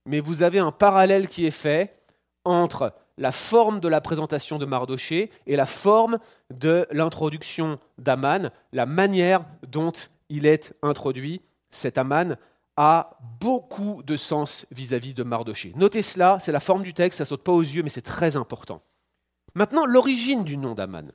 mais 0.05 0.21
vous 0.21 0.41
avez 0.41 0.59
un 0.59 0.71
parallèle 0.71 1.27
qui 1.27 1.45
est 1.45 1.51
fait 1.51 1.99
entre 2.45 2.93
la 3.17 3.33
forme 3.33 3.81
de 3.81 3.89
la 3.89 3.99
présentation 3.99 4.57
de 4.57 4.65
Mardoché 4.65 5.31
et 5.47 5.57
la 5.57 5.65
forme 5.65 6.17
de 6.49 6.87
l'introduction 6.91 7.75
d'Aman, 7.97 8.51
la 8.71 8.85
manière 8.85 9.43
dont 9.67 9.91
il 10.29 10.45
est 10.45 10.73
introduit. 10.81 11.41
Cet 11.71 11.97
Aman 11.97 12.37
a 12.77 13.17
beaucoup 13.39 14.01
de 14.03 14.17
sens 14.17 14.65
vis-à-vis 14.71 15.13
de 15.13 15.23
Mardoché. 15.23 15.73
Notez 15.75 16.03
cela, 16.03 16.37
c'est 16.41 16.51
la 16.51 16.59
forme 16.59 16.83
du 16.83 16.93
texte, 16.93 17.17
ça 17.17 17.25
saute 17.25 17.43
pas 17.43 17.51
aux 17.51 17.61
yeux, 17.61 17.83
mais 17.83 17.89
c'est 17.89 18.01
très 18.01 18.35
important. 18.35 18.81
Maintenant, 19.55 19.85
l'origine 19.85 20.43
du 20.43 20.57
nom 20.57 20.73
d'Aman. 20.73 21.11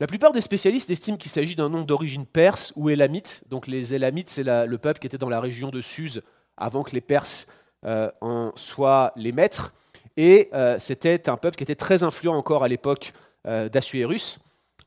La 0.00 0.06
plupart 0.06 0.32
des 0.32 0.40
spécialistes 0.40 0.90
estiment 0.90 1.16
qu'il 1.16 1.30
s'agit 1.30 1.54
d'un 1.54 1.68
nom 1.68 1.82
d'origine 1.82 2.26
perse 2.26 2.72
ou 2.74 2.90
élamite. 2.90 3.44
Donc 3.48 3.68
les 3.68 3.94
élamites, 3.94 4.30
c'est 4.30 4.42
le 4.42 4.76
peuple 4.78 4.98
qui 4.98 5.06
était 5.06 5.18
dans 5.18 5.28
la 5.28 5.40
région 5.40 5.70
de 5.70 5.80
Suse 5.80 6.22
avant 6.56 6.82
que 6.82 6.92
les 6.92 7.00
Perses 7.00 7.46
euh, 7.84 8.10
en 8.20 8.52
soient 8.56 9.12
les 9.14 9.30
maîtres. 9.30 9.72
Et 10.16 10.50
euh, 10.54 10.78
c'était 10.80 11.28
un 11.28 11.36
peuple 11.36 11.56
qui 11.56 11.62
était 11.62 11.76
très 11.76 12.02
influent 12.02 12.34
encore 12.34 12.64
à 12.64 12.68
l'époque 12.68 13.12
euh, 13.46 13.68
d'Assuérus. 13.68 14.40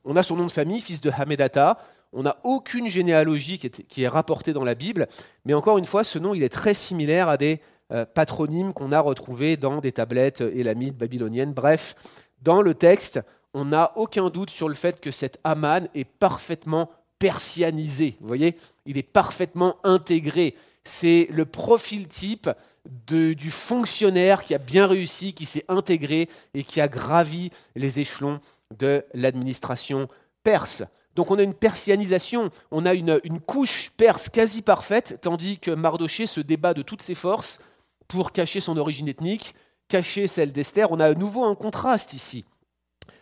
On 0.04 0.16
a 0.16 0.22
son 0.22 0.36
nom 0.36 0.46
de 0.46 0.52
famille, 0.52 0.80
fils 0.80 1.00
de 1.00 1.10
Hamedata. 1.10 1.78
On 2.12 2.22
n'a 2.22 2.38
aucune 2.44 2.88
généalogie 2.88 3.58
qui 3.58 4.02
est, 4.02 4.08
rapportée 4.08 4.52
dans 4.52 4.64
la 4.64 4.74
Bible, 4.74 5.08
mais 5.44 5.54
encore 5.54 5.78
une 5.78 5.84
fois, 5.84 6.04
ce 6.04 6.18
nom 6.18 6.34
est 6.34 6.48
très 6.48 6.74
similaire 6.74 7.28
à 7.28 7.36
des 7.36 7.60
euh, 7.92 8.04
patronymes 8.06 8.72
qu'on 8.72 8.92
a 8.92 9.00
retrouvés 9.00 9.56
dans 9.56 9.80
des 9.80 9.92
tablettes 9.92 10.40
élamites, 10.40 10.96
babyloniennes. 10.96 11.52
Bref, 11.52 11.94
dans 12.42 12.62
le 12.62 12.74
texte, 12.74 13.20
on 13.54 13.66
n'a 13.66 13.92
aucun 13.96 14.28
doute 14.28 14.50
sur 14.50 14.68
le 14.68 14.74
fait 14.74 15.00
que 15.00 15.10
cet 15.10 15.38
Aman 15.44 15.88
est 15.94 16.04
parfaitement 16.04 16.90
persianisé. 17.18 18.16
Vous 18.20 18.26
voyez, 18.26 18.56
il 18.84 18.98
est 18.98 19.02
parfaitement 19.02 19.76
intégré. 19.84 20.54
C'est 20.84 21.26
le 21.30 21.44
profil 21.44 22.06
type 22.06 22.50
du 23.08 23.50
fonctionnaire 23.50 24.44
qui 24.44 24.54
a 24.54 24.58
bien 24.58 24.86
réussi, 24.86 25.32
qui 25.32 25.44
s'est 25.44 25.64
intégré 25.68 26.28
et 26.54 26.62
qui 26.62 26.80
a 26.80 26.88
gravi 26.88 27.50
les 27.74 27.98
échelons 27.98 28.40
de 28.78 29.04
l'administration 29.14 30.08
perse. 30.44 30.84
Donc 31.16 31.30
on 31.30 31.38
a 31.38 31.42
une 31.42 31.54
persianisation, 31.54 32.50
on 32.70 32.84
a 32.84 32.92
une, 32.92 33.40
couche 33.46 33.90
perse 33.96 34.28
quasi 34.28 34.60
parfaite, 34.60 35.18
tandis 35.22 35.58
que 35.58 35.70
Mardoché 35.70 36.26
se 36.26 36.40
débat 36.40 36.74
de 36.74 36.82
toutes 36.82 37.00
ses 37.00 37.14
forces 37.14 37.58
pour 38.06 38.32
cacher 38.32 38.60
son 38.60 38.76
origine 38.76 39.08
ethnique, 39.08 39.54
cacher 39.88 40.28
celle 40.28 40.52
d'Esther. 40.52 40.92
On 40.92 41.00
a 41.00 41.06
à 41.06 41.14
nouveau 41.14 41.44
un 41.44 41.54
contraste 41.54 42.12
ici. 42.12 42.44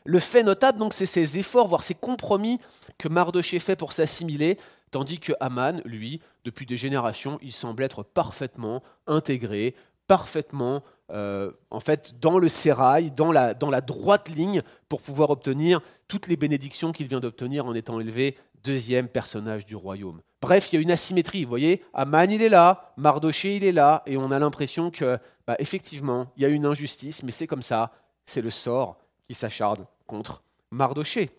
Le 0.05 0.19
fait 0.19 0.43
notable, 0.43 0.79
donc, 0.79 0.93
c'est 0.93 1.07
ces 1.07 1.39
efforts, 1.39 1.69
voire 1.69 1.85
ces 1.85 1.95
compromis 1.95 2.59
que 2.99 3.09
Mardoché 3.09 3.61
fait 3.61 3.77
pour 3.77 3.93
s'assimiler, 3.93 4.59
tandis 4.91 5.21
que 5.21 5.33
Haman, 5.39 5.81
lui, 5.85 6.21
depuis 6.45 6.67
des 6.67 6.77
générations, 6.77 7.39
il 7.43 7.53
semble 7.53 7.85
être 7.85 8.03
parfaitement 8.03 8.83
intégré, 9.07 9.77
parfaitement 10.09 10.83
euh, 11.11 11.53
en 11.71 11.81
fait, 11.81 12.19
dans 12.21 12.39
le 12.39 12.49
sérail, 12.49 13.11
dans 13.11 13.31
la, 13.33 13.55
droite 13.81 14.29
ligne, 14.29 14.63
pour 14.89 15.01
pouvoir 15.01 15.31
obtenir 15.31 15.81
toutes 16.09 16.27
les 16.27 16.37
bénédictions 16.37 16.93
qu'il 16.93 17.07
vient 17.07 17.21
d'obtenir 17.21 17.67
en 17.67 17.75
étant 17.75 18.01
élevé 18.01 18.37
deuxième 18.63 19.09
personnage 19.09 19.67
du 19.67 19.77
royaume. 19.77 20.21
Bref, 20.41 20.73
il 20.73 20.77
y 20.77 20.79
a 20.79 20.83
une 20.83 20.91
asymétrie. 20.91 21.45
Vous 21.45 21.51
voyez, 21.51 21.83
Aman, 21.93 22.31
il 22.31 22.43
est 22.43 22.49
là, 22.49 22.93
Mardoché, 22.97 23.57
il 23.57 23.65
est 23.65 23.73
là, 23.73 24.03
et 24.07 24.17
on 24.17 24.31
a 24.31 24.39
l'impression 24.39 24.91
que, 24.91 25.19
bah, 25.47 25.57
effectivement, 25.59 26.33
il 26.37 26.43
y 26.43 26.47
a 26.47 26.49
une 26.49 26.67
injustice, 26.67 27.23
mais 27.23 27.33
c'est 27.33 27.47
comme 27.47 27.63
ça, 27.63 27.93
c'est 28.25 28.43
le 28.43 28.51
sort 28.51 28.97
qui 29.27 29.35
s'acharde 29.35 29.87
contre 30.07 30.43
Mardoché. 30.71 31.31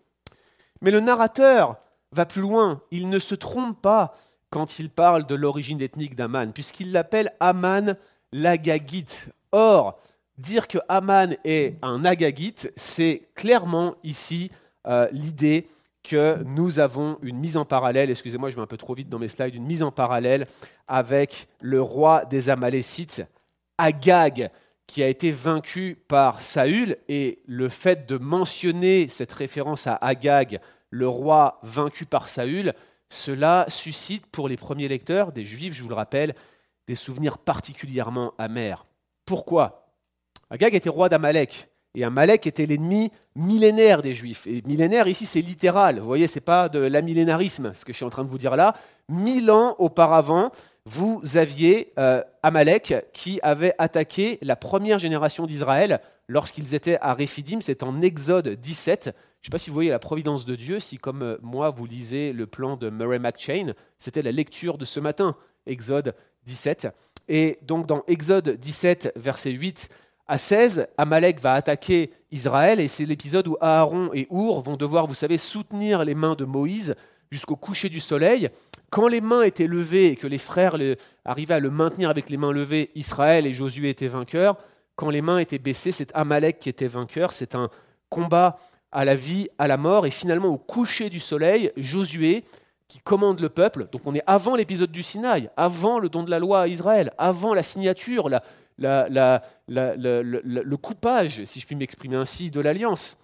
Mais 0.81 0.91
le 0.91 0.99
narrateur 0.99 1.77
va 2.11 2.25
plus 2.25 2.41
loin. 2.41 2.81
Il 2.91 3.09
ne 3.09 3.19
se 3.19 3.35
trompe 3.35 3.81
pas 3.81 4.13
quand 4.49 4.79
il 4.79 4.89
parle 4.89 5.25
de 5.25 5.35
l'origine 5.35 5.81
ethnique 5.81 6.15
d'Aman, 6.15 6.53
puisqu'il 6.53 6.91
l'appelle 6.91 7.33
Aman 7.39 7.97
l'Agagite. 8.31 9.29
Or, 9.57 9.97
dire 10.37 10.67
que 10.67 10.79
Aman 10.89 11.37
est 11.45 11.77
un 11.81 12.03
Agagite, 12.03 12.73
c'est 12.75 13.29
clairement 13.35 13.95
ici 14.03 14.51
euh, 14.85 15.07
l'idée 15.13 15.69
que 16.03 16.43
nous 16.43 16.79
avons 16.79 17.17
une 17.21 17.37
mise 17.37 17.55
en 17.55 17.63
parallèle, 17.63 18.09
excusez-moi, 18.09 18.49
je 18.49 18.57
vais 18.57 18.61
un 18.61 18.67
peu 18.67 18.75
trop 18.75 18.93
vite 18.93 19.07
dans 19.07 19.17
mes 19.17 19.29
slides, 19.29 19.55
une 19.55 19.65
mise 19.65 19.81
en 19.81 19.93
parallèle 19.93 20.45
avec 20.89 21.47
le 21.61 21.81
roi 21.81 22.25
des 22.25 22.49
Amalécites, 22.49 23.23
Agag, 23.77 24.51
qui 24.87 25.01
a 25.01 25.07
été 25.07 25.31
vaincu 25.31 26.03
par 26.09 26.41
Saül. 26.41 26.97
Et 27.07 27.39
le 27.45 27.69
fait 27.69 28.05
de 28.09 28.17
mentionner 28.17 29.07
cette 29.07 29.31
référence 29.31 29.87
à 29.87 29.95
Agag, 30.01 30.59
le 30.89 31.07
roi 31.07 31.61
vaincu 31.63 32.05
par 32.05 32.27
Saül, 32.27 32.73
cela 33.07 33.63
suscite 33.69 34.27
pour 34.27 34.49
les 34.49 34.57
premiers 34.57 34.89
lecteurs, 34.89 35.31
des 35.31 35.45
juifs, 35.45 35.73
je 35.73 35.81
vous 35.81 35.87
le 35.87 35.95
rappelle, 35.95 36.35
des 36.87 36.95
souvenirs 36.95 37.37
particulièrement 37.37 38.33
amers. 38.37 38.85
Pourquoi? 39.25 39.91
Agag 40.49 40.75
était 40.75 40.89
roi 40.89 41.09
d'Amalek. 41.09 41.69
Et 41.95 42.03
Amalek 42.03 42.45
était 42.45 42.65
l'ennemi 42.65 43.11
millénaire 43.35 44.01
des 44.01 44.13
Juifs. 44.13 44.45
Et 44.47 44.61
millénaire, 44.65 45.07
ici, 45.07 45.25
c'est 45.25 45.41
littéral. 45.41 45.99
Vous 45.99 46.05
voyez, 46.05 46.27
ce 46.27 46.35
n'est 46.35 46.43
pas 46.43 46.67
de 46.67 46.79
l'amillénarisme, 46.79 47.71
ce 47.73 47.85
que 47.85 47.93
je 47.93 47.97
suis 47.97 48.05
en 48.05 48.09
train 48.09 48.25
de 48.25 48.29
vous 48.29 48.37
dire 48.37 48.55
là. 48.55 48.75
Mille 49.07 49.49
ans 49.49 49.75
auparavant, 49.79 50.51
vous 50.85 51.21
aviez 51.35 51.93
euh, 51.97 52.21
Amalek 52.43 52.93
qui 53.13 53.39
avait 53.43 53.73
attaqué 53.77 54.37
la 54.41 54.57
première 54.57 54.99
génération 54.99 55.45
d'Israël 55.45 56.01
lorsqu'ils 56.27 56.75
étaient 56.75 56.97
à 56.99 57.13
Réphidim. 57.13 57.59
C'est 57.61 57.81
en 57.81 58.01
Exode 58.01 58.49
17. 58.49 59.03
Je 59.05 59.09
ne 59.09 59.13
sais 59.43 59.51
pas 59.51 59.57
si 59.57 59.69
vous 59.69 59.75
voyez 59.75 59.91
la 59.91 59.99
providence 59.99 60.45
de 60.45 60.55
Dieu, 60.55 60.79
si 60.81 60.97
comme 60.97 61.21
euh, 61.21 61.37
moi 61.41 61.69
vous 61.69 61.85
lisez 61.85 62.33
le 62.33 62.45
plan 62.45 62.75
de 62.75 62.89
Murray 62.89 63.19
McChain, 63.19 63.73
c'était 63.99 64.21
la 64.21 64.31
lecture 64.31 64.77
de 64.77 64.85
ce 64.85 64.99
matin, 64.99 65.35
Exode 65.65 66.13
17. 66.45 66.89
Et 67.27 67.59
donc 67.63 67.87
dans 67.87 68.03
Exode 68.07 68.57
17, 68.57 69.13
verset 69.15 69.51
8, 69.51 69.89
à 70.27 70.37
16, 70.37 70.87
Amalek 70.97 71.39
va 71.39 71.53
attaquer 71.53 72.11
Israël 72.31 72.79
et 72.79 72.87
c'est 72.87 73.05
l'épisode 73.05 73.47
où 73.47 73.57
Aaron 73.61 74.09
et 74.13 74.27
Our 74.31 74.61
vont 74.61 74.75
devoir, 74.75 75.05
vous 75.05 75.13
savez, 75.13 75.37
soutenir 75.37 76.03
les 76.03 76.15
mains 76.15 76.33
de 76.33 76.45
Moïse 76.45 76.95
jusqu'au 77.31 77.55
coucher 77.55 77.89
du 77.89 77.99
soleil. 77.99 78.49
Quand 78.89 79.07
les 79.07 79.21
mains 79.21 79.43
étaient 79.43 79.67
levées 79.67 80.07
et 80.07 80.15
que 80.15 80.25
les 80.25 80.37
frères 80.37 80.77
arrivaient 81.25 81.53
à 81.53 81.59
le 81.59 81.69
maintenir 81.69 82.09
avec 82.09 82.29
les 82.29 82.37
mains 82.37 82.51
levées, 82.51 82.91
Israël 82.95 83.45
et 83.45 83.53
Josué 83.53 83.89
étaient 83.89 84.07
vainqueurs. 84.07 84.57
Quand 84.95 85.09
les 85.09 85.21
mains 85.21 85.39
étaient 85.39 85.59
baissées, 85.59 85.91
c'est 85.91 86.11
Amalek 86.15 86.59
qui 86.59 86.69
était 86.69 86.87
vainqueur. 86.87 87.33
C'est 87.33 87.55
un 87.55 87.69
combat 88.09 88.57
à 88.91 89.05
la 89.05 89.15
vie, 89.15 89.49
à 89.57 89.67
la 89.67 89.77
mort. 89.77 90.05
Et 90.05 90.11
finalement, 90.11 90.47
au 90.47 90.57
coucher 90.57 91.09
du 91.09 91.19
soleil, 91.19 91.71
Josué, 91.77 92.45
qui 92.95 93.01
commande 93.01 93.41
le 93.41 93.49
peuple, 93.49 93.89
donc 93.91 94.03
on 94.05 94.15
est 94.15 94.23
avant 94.25 94.55
l'épisode 94.55 94.89
du 94.89 95.03
Sinaï, 95.03 95.49
avant 95.57 95.99
le 95.99 96.07
don 96.07 96.23
de 96.23 96.31
la 96.31 96.39
loi 96.39 96.61
à 96.61 96.67
Israël, 96.69 97.11
avant 97.17 97.53
la 97.53 97.61
signature, 97.61 98.29
le, 98.77 100.75
coupage, 100.77 101.43
si 101.43 101.59
je 101.59 101.65
puis 101.65 101.75
m'exprimer 101.75 102.15
ainsi, 102.15 102.51
de 102.51 102.61
l'alliance, 102.61 103.17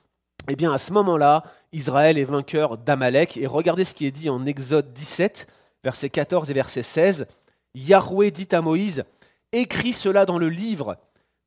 eh 0.50 0.58
bien 0.58 0.74
à 0.74 0.78
ce 0.78 0.92
moment-là, 0.92 1.44
Israël 1.72 2.18
est 2.18 2.26
vainqueur 2.26 2.78
d'Amalek. 2.78 3.38
Et 3.38 3.48
regardez 3.48 3.86
ce 3.86 3.96
qui 3.96 4.06
est 4.06 4.12
dit 4.12 4.30
en 4.30 4.46
Exode 4.46 4.92
17, 4.92 5.48
versets 5.86 6.10
14 6.10 6.50
et 6.50 6.54
verset 6.54 6.84
16. 6.84 7.26
Yahweh 7.74 8.32
dit 8.32 8.50
à 8.52 8.60
Moïse, 8.60 9.06
écris 9.54 9.94
cela 9.94 10.26
dans 10.26 10.38
le 10.38 10.50
livre 10.50 10.98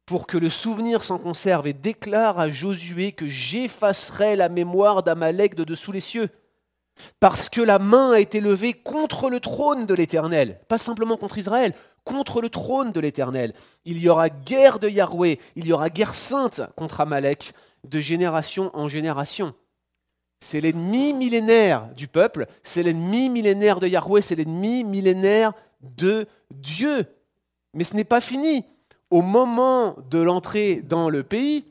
pour 0.07 0.27
que 0.27 0.39
le 0.39 0.49
souvenir 0.49 1.05
s'en 1.05 1.19
conserve 1.19 1.67
et 1.67 1.75
déclare 1.75 2.39
à 2.39 2.49
Josué 2.49 3.13
que 3.13 3.29
j'effacerai 3.29 4.35
la 4.35 4.49
mémoire 4.49 5.03
d'Amalek 5.03 5.57
de 5.57 5.65
dessous 5.65 5.93
les 5.93 6.01
cieux. 6.01 6.31
Parce 7.21 7.49
que 7.49 7.61
la 7.61 7.79
main 7.79 8.13
a 8.13 8.21
été 8.21 8.41
levée 8.41 8.73
contre 8.73 9.31
le 9.31 9.41
trône 9.41 9.87
de 9.87 9.95
l'Éternel, 9.95 10.61
pas 10.69 10.79
simplement 10.79 11.17
contre 11.17 11.39
Israël, 11.39 11.75
contre 12.05 12.41
le 12.41 12.49
trône 12.49 12.93
de 12.93 13.01
l'Éternel. 13.01 13.55
Il 13.85 13.99
y 13.99 14.09
aura 14.09 14.29
guerre 14.29 14.79
de 14.79 14.89
Yahweh, 14.89 15.39
il 15.57 15.67
y 15.67 15.73
aura 15.73 15.91
guerre 15.91 16.15
sainte 16.15 16.63
contre 16.77 17.01
Amalek 17.01 17.53
de 17.85 18.01
génération 18.01 18.71
en 18.75 18.89
génération. 18.89 19.55
C'est 20.41 20.61
l'ennemi 20.61 21.15
millénaire 21.15 21.89
du 21.97 22.07
peuple, 22.07 22.47
c'est 22.63 22.83
l'ennemi 22.83 23.31
millénaire 23.31 23.81
de 23.81 23.89
Yahweh, 23.89 24.21
c'est 24.21 24.35
l'ennemi 24.35 24.85
millénaire 24.85 25.53
de 25.81 26.27
Dieu. 26.51 27.07
Mais 27.73 27.85
ce 27.85 27.95
n'est 27.95 28.05
pas 28.05 28.21
fini. 28.21 28.65
Au 29.11 29.23
moment 29.23 29.97
de 30.11 30.19
l'entrée 30.19 30.77
dans 30.77 31.09
le 31.09 31.23
pays, 31.23 31.65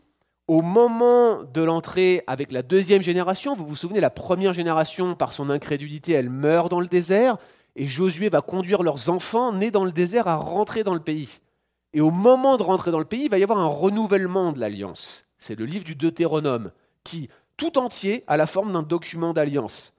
au 0.47 0.61
moment 0.61 1.43
de 1.43 1.61
l'entrée 1.61 2.23
avec 2.27 2.51
la 2.51 2.61
deuxième 2.61 3.01
génération, 3.01 3.55
vous 3.55 3.65
vous 3.65 3.75
souvenez, 3.75 3.99
la 3.99 4.09
première 4.09 4.53
génération, 4.53 5.15
par 5.15 5.33
son 5.33 5.49
incrédulité, 5.49 6.11
elle 6.13 6.29
meurt 6.29 6.69
dans 6.69 6.81
le 6.81 6.87
désert 6.87 7.37
et 7.75 7.87
Josué 7.87 8.29
va 8.29 8.41
conduire 8.41 8.83
leurs 8.83 9.09
enfants 9.09 9.53
nés 9.53 9.71
dans 9.71 9.85
le 9.85 9.91
désert 9.91 10.27
à 10.27 10.35
rentrer 10.35 10.83
dans 10.83 10.93
le 10.93 10.99
pays. 10.99 11.39
Et 11.93 12.01
au 12.01 12.11
moment 12.11 12.57
de 12.57 12.63
rentrer 12.63 12.91
dans 12.91 12.99
le 12.99 13.05
pays, 13.05 13.25
il 13.25 13.29
va 13.29 13.37
y 13.37 13.43
avoir 13.43 13.59
un 13.59 13.67
renouvellement 13.67 14.51
de 14.51 14.59
l'alliance. 14.59 15.25
C'est 15.39 15.57
le 15.57 15.65
livre 15.65 15.85
du 15.85 15.95
Deutéronome 15.95 16.71
qui, 17.03 17.29
tout 17.55 17.77
entier, 17.77 18.23
a 18.27 18.37
la 18.37 18.47
forme 18.47 18.73
d'un 18.73 18.83
document 18.83 19.33
d'alliance. 19.33 19.93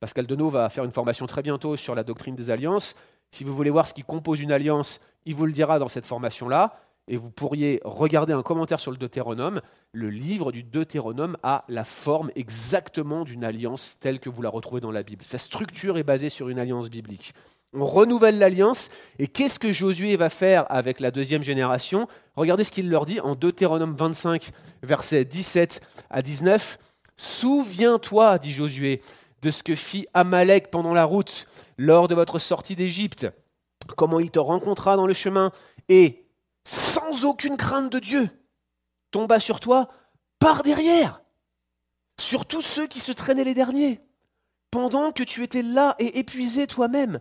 Pascal 0.00 0.26
Denot 0.26 0.50
va 0.50 0.68
faire 0.68 0.84
une 0.84 0.92
formation 0.92 1.26
très 1.26 1.42
bientôt 1.42 1.76
sur 1.76 1.94
la 1.94 2.04
doctrine 2.04 2.34
des 2.34 2.50
alliances. 2.50 2.96
Si 3.30 3.44
vous 3.44 3.54
voulez 3.54 3.70
voir 3.70 3.86
ce 3.86 3.94
qui 3.94 4.02
compose 4.02 4.40
une 4.40 4.52
alliance, 4.52 5.00
il 5.24 5.34
vous 5.34 5.46
le 5.46 5.52
dira 5.52 5.78
dans 5.78 5.88
cette 5.88 6.06
formation-là 6.06 6.80
et 7.08 7.16
vous 7.16 7.30
pourriez 7.30 7.80
regarder 7.84 8.32
un 8.32 8.42
commentaire 8.42 8.80
sur 8.80 8.90
le 8.90 8.96
Deutéronome. 8.96 9.60
Le 9.92 10.10
livre 10.10 10.52
du 10.52 10.62
Deutéronome 10.62 11.36
a 11.42 11.64
la 11.68 11.84
forme 11.84 12.30
exactement 12.36 13.24
d'une 13.24 13.44
alliance 13.44 13.98
telle 14.00 14.20
que 14.20 14.30
vous 14.30 14.42
la 14.42 14.50
retrouvez 14.50 14.80
dans 14.80 14.92
la 14.92 15.02
Bible. 15.02 15.24
Sa 15.24 15.38
structure 15.38 15.98
est 15.98 16.04
basée 16.04 16.28
sur 16.28 16.48
une 16.48 16.58
alliance 16.58 16.90
biblique. 16.90 17.34
On 17.74 17.86
renouvelle 17.86 18.38
l'alliance, 18.38 18.90
et 19.18 19.26
qu'est-ce 19.26 19.58
que 19.58 19.72
Josué 19.72 20.16
va 20.16 20.28
faire 20.28 20.66
avec 20.70 21.00
la 21.00 21.10
deuxième 21.10 21.42
génération? 21.42 22.06
Regardez 22.36 22.64
ce 22.64 22.72
qu'il 22.72 22.90
leur 22.90 23.06
dit 23.06 23.18
en 23.20 23.34
Deutéronome 23.34 23.96
25, 23.96 24.50
versets 24.82 25.24
17 25.24 25.80
à 26.10 26.20
19. 26.20 26.78
Souviens-toi, 27.16 28.38
dit 28.38 28.52
Josué, 28.52 29.00
de 29.40 29.50
ce 29.50 29.62
que 29.62 29.74
fit 29.74 30.06
Amalek 30.12 30.70
pendant 30.70 30.92
la 30.92 31.04
route, 31.04 31.46
lors 31.78 32.08
de 32.08 32.14
votre 32.14 32.38
sortie 32.38 32.76
d'Égypte, 32.76 33.26
comment 33.96 34.20
il 34.20 34.30
te 34.30 34.38
rencontra 34.38 34.96
dans 34.96 35.06
le 35.06 35.14
chemin, 35.14 35.50
et 35.88 36.21
sans 36.64 37.24
aucune 37.24 37.56
crainte 37.56 37.90
de 37.90 37.98
Dieu, 37.98 38.28
tomba 39.10 39.40
sur 39.40 39.60
toi 39.60 39.88
par 40.38 40.62
derrière, 40.62 41.22
sur 42.18 42.46
tous 42.46 42.62
ceux 42.62 42.86
qui 42.86 43.00
se 43.00 43.12
traînaient 43.12 43.44
les 43.44 43.54
derniers, 43.54 44.00
pendant 44.70 45.12
que 45.12 45.22
tu 45.22 45.42
étais 45.42 45.62
là 45.62 45.94
et 45.98 46.18
épuisé 46.18 46.66
toi-même. 46.66 47.20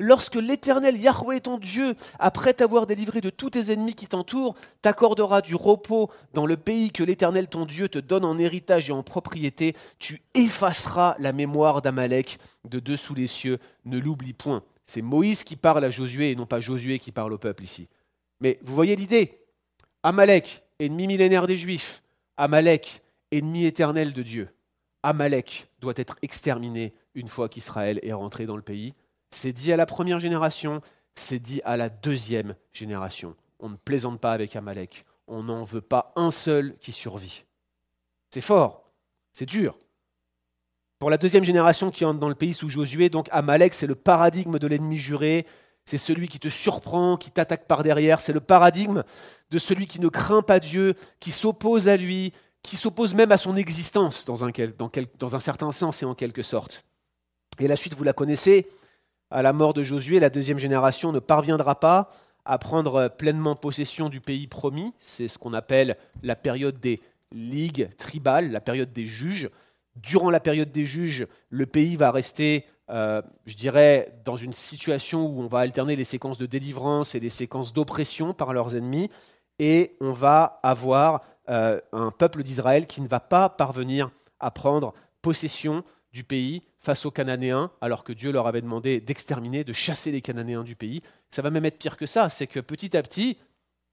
Lorsque 0.00 0.36
l'Éternel 0.36 0.96
Yahweh, 0.96 1.40
ton 1.40 1.58
Dieu, 1.58 1.96
après 2.20 2.52
t'avoir 2.52 2.86
délivré 2.86 3.20
de 3.20 3.30
tous 3.30 3.50
tes 3.50 3.72
ennemis 3.72 3.94
qui 3.94 4.06
t'entourent, 4.06 4.54
t'accordera 4.80 5.40
du 5.40 5.56
repos 5.56 6.08
dans 6.34 6.46
le 6.46 6.56
pays 6.56 6.92
que 6.92 7.02
l'Éternel, 7.02 7.48
ton 7.48 7.66
Dieu, 7.66 7.88
te 7.88 7.98
donne 7.98 8.24
en 8.24 8.38
héritage 8.38 8.90
et 8.90 8.92
en 8.92 9.02
propriété, 9.02 9.74
tu 9.98 10.22
effaceras 10.34 11.16
la 11.18 11.32
mémoire 11.32 11.82
d'Amalek 11.82 12.38
de 12.64 12.78
dessous 12.78 13.14
les 13.14 13.26
cieux, 13.26 13.58
ne 13.86 13.98
l'oublie 13.98 14.34
point. 14.34 14.62
C'est 14.84 15.02
Moïse 15.02 15.42
qui 15.42 15.56
parle 15.56 15.84
à 15.84 15.90
Josué 15.90 16.30
et 16.30 16.36
non 16.36 16.46
pas 16.46 16.60
Josué 16.60 17.00
qui 17.00 17.10
parle 17.10 17.32
au 17.32 17.38
peuple 17.38 17.64
ici. 17.64 17.88
Mais 18.40 18.58
vous 18.62 18.74
voyez 18.74 18.96
l'idée 18.96 19.40
Amalek, 20.02 20.62
ennemi 20.78 21.06
millénaire 21.06 21.46
des 21.46 21.56
Juifs. 21.56 22.02
Amalek, 22.36 23.02
ennemi 23.32 23.64
éternel 23.64 24.12
de 24.12 24.22
Dieu. 24.22 24.48
Amalek 25.02 25.68
doit 25.80 25.94
être 25.96 26.16
exterminé 26.22 26.94
une 27.14 27.28
fois 27.28 27.48
qu'Israël 27.48 28.00
est 28.02 28.12
rentré 28.12 28.46
dans 28.46 28.56
le 28.56 28.62
pays. 28.62 28.94
C'est 29.30 29.52
dit 29.52 29.72
à 29.72 29.76
la 29.76 29.86
première 29.86 30.20
génération, 30.20 30.80
c'est 31.14 31.38
dit 31.38 31.60
à 31.64 31.76
la 31.76 31.88
deuxième 31.88 32.54
génération. 32.72 33.34
On 33.60 33.68
ne 33.68 33.76
plaisante 33.76 34.20
pas 34.20 34.32
avec 34.32 34.54
Amalek. 34.56 35.04
On 35.26 35.42
n'en 35.42 35.64
veut 35.64 35.80
pas 35.80 36.12
un 36.16 36.30
seul 36.30 36.76
qui 36.78 36.92
survit. 36.92 37.44
C'est 38.30 38.40
fort, 38.40 38.90
c'est 39.32 39.46
dur. 39.46 39.76
Pour 40.98 41.10
la 41.10 41.18
deuxième 41.18 41.44
génération 41.44 41.90
qui 41.90 42.04
entre 42.04 42.18
dans 42.18 42.28
le 42.28 42.34
pays 42.34 42.54
sous 42.54 42.68
Josué, 42.68 43.08
donc 43.08 43.28
Amalek, 43.30 43.74
c'est 43.74 43.86
le 43.86 43.94
paradigme 43.94 44.58
de 44.58 44.66
l'ennemi 44.66 44.98
juré, 44.98 45.46
c'est 45.88 45.96
celui 45.96 46.28
qui 46.28 46.38
te 46.38 46.48
surprend, 46.50 47.16
qui 47.16 47.30
t'attaque 47.30 47.66
par 47.66 47.82
derrière. 47.82 48.20
C'est 48.20 48.34
le 48.34 48.40
paradigme 48.40 49.04
de 49.50 49.58
celui 49.58 49.86
qui 49.86 50.00
ne 50.00 50.08
craint 50.08 50.42
pas 50.42 50.60
Dieu, 50.60 50.92
qui 51.18 51.30
s'oppose 51.30 51.88
à 51.88 51.96
lui, 51.96 52.34
qui 52.62 52.76
s'oppose 52.76 53.14
même 53.14 53.32
à 53.32 53.38
son 53.38 53.56
existence 53.56 54.26
dans 54.26 54.44
un, 54.44 55.40
certain 55.40 55.72
sens 55.72 56.02
et 56.02 56.04
en 56.04 56.14
quelque 56.14 56.42
sorte. 56.42 56.84
Et 57.58 57.66
la 57.66 57.74
suite, 57.74 57.94
vous 57.94 58.04
la 58.04 58.12
connaissez. 58.12 58.66
À 59.30 59.40
la 59.40 59.54
mort 59.54 59.72
de 59.72 59.82
Josué, 59.82 60.20
la 60.20 60.28
deuxième 60.28 60.58
génération 60.58 61.10
ne 61.10 61.20
parviendra 61.20 61.80
pas 61.80 62.10
à 62.44 62.58
prendre 62.58 63.08
pleinement 63.08 63.56
possession 63.56 64.10
du 64.10 64.20
pays 64.20 64.46
promis. 64.46 64.92
C'est 64.98 65.26
ce 65.26 65.38
qu'on 65.38 65.54
appelle 65.54 65.96
la 66.22 66.36
période 66.36 66.78
des 66.80 67.00
ligues 67.32 67.88
tribales, 67.96 68.52
la 68.52 68.60
période 68.60 68.92
des 68.92 69.06
juges. 69.06 69.48
Durant 69.96 70.28
la 70.28 70.40
période 70.40 70.70
des 70.70 70.84
juges, 70.84 71.26
le 71.48 71.64
pays 71.64 71.96
va 71.96 72.10
rester, 72.10 72.66
euh, 72.90 73.22
je 73.44 73.54
dirais, 73.54 74.14
dans 74.24 74.36
une 74.36 74.52
situation 74.52 75.26
où 75.26 75.42
on 75.42 75.46
va 75.46 75.60
alterner 75.60 75.96
les 75.96 76.04
séquences 76.04 76.38
de 76.38 76.46
délivrance 76.46 77.14
et 77.14 77.20
les 77.20 77.30
séquences 77.30 77.72
d'oppression 77.72 78.32
par 78.32 78.52
leurs 78.52 78.76
ennemis, 78.76 79.10
et 79.58 79.96
on 80.00 80.12
va 80.12 80.60
avoir 80.62 81.22
euh, 81.48 81.80
un 81.92 82.10
peuple 82.10 82.42
d'Israël 82.42 82.86
qui 82.86 83.00
ne 83.00 83.08
va 83.08 83.20
pas 83.20 83.48
parvenir 83.48 84.10
à 84.40 84.50
prendre 84.50 84.94
possession 85.22 85.84
du 86.12 86.24
pays 86.24 86.62
face 86.78 87.04
aux 87.04 87.10
Cananéens, 87.10 87.70
alors 87.80 88.04
que 88.04 88.12
Dieu 88.12 88.32
leur 88.32 88.46
avait 88.46 88.62
demandé 88.62 89.00
d'exterminer, 89.00 89.64
de 89.64 89.72
chasser 89.72 90.12
les 90.12 90.22
Cananéens 90.22 90.64
du 90.64 90.76
pays. 90.76 91.02
Ça 91.30 91.42
va 91.42 91.50
même 91.50 91.64
être 91.64 91.78
pire 91.78 91.96
que 91.96 92.06
ça, 92.06 92.30
c'est 92.30 92.46
que 92.46 92.60
petit 92.60 92.96
à 92.96 93.02
petit, 93.02 93.36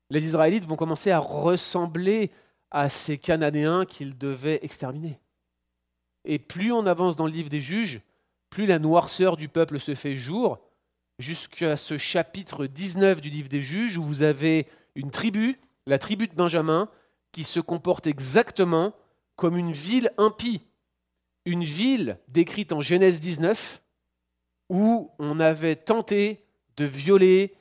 les 0.10 0.26
Israélites 0.26 0.66
vont 0.66 0.76
commencer 0.76 1.12
à 1.12 1.20
ressembler 1.20 2.32
à 2.72 2.90
ces 2.90 3.18
Cananéens 3.18 3.86
qu'ils 3.86 4.18
devaient 4.18 4.60
exterminer. 4.62 5.20
Et 6.24 6.40
plus 6.40 6.72
on 6.72 6.86
avance 6.86 7.16
dans 7.16 7.26
le 7.26 7.32
livre 7.32 7.50
des 7.50 7.62
juges, 7.62 8.02
plus 8.56 8.68
la 8.68 8.80
noirceur 8.80 9.36
du 9.36 9.50
peuple 9.50 9.82
se 9.82 9.96
fait 9.96 10.16
jour, 10.16 10.62
jusqu'à 11.20 11.76
ce 11.76 11.98
chapitre 11.98 12.68
19 12.68 13.20
du 13.20 13.30
livre 13.30 13.50
des 13.50 13.62
juges, 13.62 13.98
où 13.98 14.04
vous 14.04 14.24
avez 14.24 14.68
une 14.96 15.12
tribu, 15.12 15.60
la 15.88 16.00
tribu 16.00 16.28
de 16.28 16.36
Benjamin, 16.36 16.90
qui 17.34 17.44
se 17.44 17.60
comporte 17.60 18.08
exactement 18.08 18.96
comme 19.36 19.58
une 19.58 19.74
ville 19.74 20.10
impie. 20.18 20.62
Une 21.44 21.66
ville 21.66 22.18
décrite 22.30 22.72
en 22.72 22.80
Genèse 22.80 23.20
19, 23.20 23.82
où 24.70 25.12
on 25.20 25.42
avait 25.42 25.76
tenté 25.76 26.46
de 26.78 26.86
violer 26.86 27.56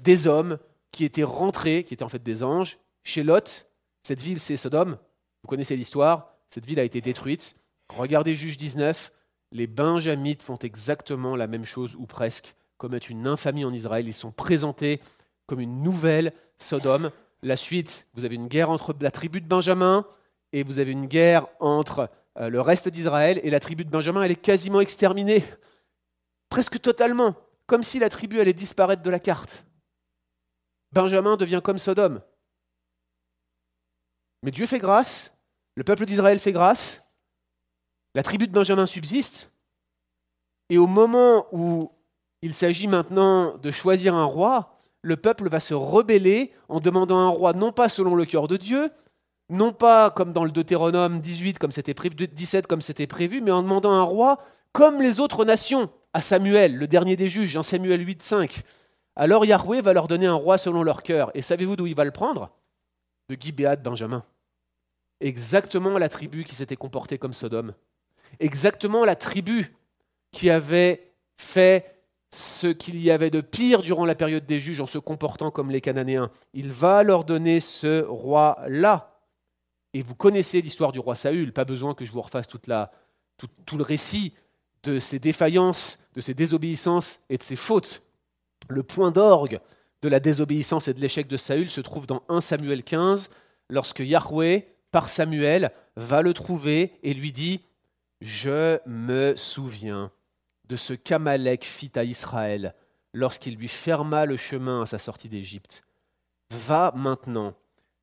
des 0.00 0.28
hommes 0.28 0.58
qui 0.92 1.04
étaient 1.04 1.24
rentrés, 1.24 1.82
qui 1.82 1.94
étaient 1.94 2.04
en 2.04 2.08
fait 2.08 2.22
des 2.22 2.44
anges, 2.44 2.78
chez 3.02 3.24
Lot. 3.24 3.66
Cette 4.04 4.22
ville, 4.22 4.38
c'est 4.38 4.56
Sodome. 4.56 4.96
Vous 5.42 5.48
connaissez 5.48 5.74
l'histoire. 5.74 6.36
Cette 6.50 6.66
ville 6.66 6.78
a 6.78 6.84
été 6.84 7.00
détruite. 7.00 7.56
Regardez 7.88 8.36
Juge 8.36 8.58
19. 8.58 9.10
Les 9.52 9.66
Benjamites 9.66 10.42
font 10.42 10.58
exactement 10.58 11.36
la 11.36 11.46
même 11.46 11.64
chose, 11.64 11.96
ou 11.96 12.06
presque, 12.06 12.54
commettent 12.78 13.10
une 13.10 13.26
infamie 13.26 13.64
en 13.64 13.72
Israël. 13.72 14.06
Ils 14.06 14.14
sont 14.14 14.32
présentés 14.32 15.00
comme 15.46 15.60
une 15.60 15.82
nouvelle 15.82 16.32
Sodome. 16.58 17.10
La 17.42 17.56
suite, 17.56 18.06
vous 18.14 18.24
avez 18.24 18.36
une 18.36 18.48
guerre 18.48 18.70
entre 18.70 18.94
la 19.00 19.10
tribu 19.10 19.40
de 19.40 19.46
Benjamin 19.48 20.06
et 20.52 20.62
vous 20.62 20.78
avez 20.78 20.92
une 20.92 21.06
guerre 21.06 21.46
entre 21.58 22.10
euh, 22.38 22.48
le 22.48 22.60
reste 22.60 22.88
d'Israël 22.88 23.40
et 23.42 23.50
la 23.50 23.60
tribu 23.60 23.84
de 23.84 23.90
Benjamin, 23.90 24.22
elle 24.22 24.30
est 24.30 24.36
quasiment 24.36 24.80
exterminée, 24.80 25.44
presque 26.48 26.80
totalement, 26.80 27.34
comme 27.66 27.82
si 27.82 27.98
la 27.98 28.08
tribu 28.08 28.40
allait 28.40 28.52
disparaître 28.52 29.02
de 29.02 29.10
la 29.10 29.18
carte. 29.18 29.64
Benjamin 30.92 31.36
devient 31.36 31.60
comme 31.62 31.78
Sodome. 31.78 32.20
Mais 34.42 34.50
Dieu 34.50 34.66
fait 34.66 34.78
grâce, 34.78 35.36
le 35.74 35.84
peuple 35.84 36.06
d'Israël 36.06 36.38
fait 36.38 36.52
grâce, 36.52 37.04
la 38.14 38.22
tribu 38.22 38.46
de 38.46 38.52
Benjamin 38.52 38.86
subsiste, 38.86 39.52
et 40.68 40.78
au 40.78 40.86
moment 40.86 41.46
où 41.52 41.90
il 42.42 42.54
s'agit 42.54 42.86
maintenant 42.86 43.58
de 43.58 43.70
choisir 43.70 44.14
un 44.14 44.24
roi, 44.24 44.78
le 45.02 45.16
peuple 45.16 45.48
va 45.48 45.60
se 45.60 45.74
rebeller 45.74 46.52
en 46.68 46.80
demandant 46.80 47.18
un 47.18 47.28
roi 47.28 47.52
non 47.52 47.72
pas 47.72 47.88
selon 47.88 48.14
le 48.14 48.24
cœur 48.24 48.48
de 48.48 48.56
Dieu, 48.56 48.90
non 49.48 49.72
pas 49.72 50.10
comme 50.10 50.32
dans 50.32 50.44
le 50.44 50.50
Deutéronome 50.50 51.20
18 51.20 51.58
comme 51.58 51.72
c'était 51.72 51.94
prévu, 51.94 52.14
17 52.28 52.66
comme 52.66 52.80
c'était 52.80 53.06
prévu, 53.06 53.40
mais 53.40 53.50
en 53.50 53.62
demandant 53.62 53.92
un 53.92 54.02
roi 54.02 54.38
comme 54.72 55.02
les 55.02 55.20
autres 55.20 55.44
nations 55.44 55.90
à 56.12 56.20
Samuel, 56.20 56.76
le 56.76 56.86
dernier 56.86 57.16
des 57.16 57.28
juges, 57.28 57.56
en 57.56 57.62
Samuel 57.62 58.06
8, 58.06 58.22
5. 58.22 58.62
Alors 59.16 59.44
Yahweh 59.44 59.80
va 59.80 59.92
leur 59.92 60.06
donner 60.06 60.26
un 60.26 60.34
roi 60.34 60.58
selon 60.58 60.82
leur 60.82 61.02
cœur. 61.02 61.30
Et 61.34 61.42
savez-vous 61.42 61.76
d'où 61.76 61.86
il 61.86 61.94
va 61.94 62.04
le 62.04 62.10
prendre? 62.10 62.50
De 63.28 63.36
Gibéat 63.38 63.76
de 63.76 63.82
Benjamin. 63.82 64.24
Exactement 65.20 65.98
la 65.98 66.08
tribu 66.08 66.44
qui 66.44 66.54
s'était 66.54 66.76
comportée 66.76 67.18
comme 67.18 67.32
Sodome. 67.32 67.74
Exactement 68.38 69.04
la 69.04 69.16
tribu 69.16 69.74
qui 70.32 70.50
avait 70.50 71.12
fait 71.36 72.00
ce 72.32 72.68
qu'il 72.68 73.00
y 73.00 73.10
avait 73.10 73.30
de 73.30 73.40
pire 73.40 73.82
durant 73.82 74.04
la 74.04 74.14
période 74.14 74.46
des 74.46 74.60
juges 74.60 74.80
en 74.80 74.86
se 74.86 74.98
comportant 74.98 75.50
comme 75.50 75.70
les 75.70 75.80
Cananéens. 75.80 76.30
Il 76.54 76.68
va 76.68 77.02
leur 77.02 77.24
donner 77.24 77.60
ce 77.60 78.04
roi-là. 78.04 79.18
Et 79.92 80.02
vous 80.02 80.14
connaissez 80.14 80.62
l'histoire 80.62 80.92
du 80.92 81.00
roi 81.00 81.16
Saül, 81.16 81.52
pas 81.52 81.64
besoin 81.64 81.94
que 81.94 82.04
je 82.04 82.12
vous 82.12 82.22
refasse 82.22 82.46
toute 82.46 82.68
la, 82.68 82.92
tout, 83.36 83.48
tout 83.66 83.76
le 83.76 83.82
récit 83.82 84.34
de 84.84 85.00
ses 85.00 85.18
défaillances, 85.18 85.98
de 86.14 86.20
ses 86.20 86.34
désobéissances 86.34 87.20
et 87.28 87.36
de 87.36 87.42
ses 87.42 87.56
fautes. 87.56 88.02
Le 88.68 88.84
point 88.84 89.10
d'orgue 89.10 89.60
de 90.02 90.08
la 90.08 90.20
désobéissance 90.20 90.86
et 90.86 90.94
de 90.94 91.00
l'échec 91.00 91.26
de 91.26 91.36
Saül 91.36 91.68
se 91.68 91.80
trouve 91.80 92.06
dans 92.06 92.22
1 92.28 92.40
Samuel 92.40 92.84
15, 92.84 93.30
lorsque 93.68 94.00
Yahweh, 94.00 94.68
par 94.92 95.08
Samuel, 95.08 95.72
va 95.96 96.22
le 96.22 96.32
trouver 96.32 96.92
et 97.02 97.12
lui 97.12 97.32
dit 97.32 97.60
Je 98.20 98.78
me 98.86 99.34
souviens 99.36 100.10
de 100.68 100.76
ce 100.76 100.92
qu'Amalek 100.92 101.64
fit 101.64 101.92
à 101.96 102.04
Israël 102.04 102.74
lorsqu'il 103.12 103.56
lui 103.56 103.68
ferma 103.68 104.26
le 104.26 104.36
chemin 104.36 104.82
à 104.82 104.86
sa 104.86 104.98
sortie 104.98 105.28
d'Égypte. 105.28 105.82
Va 106.50 106.92
maintenant, 106.94 107.54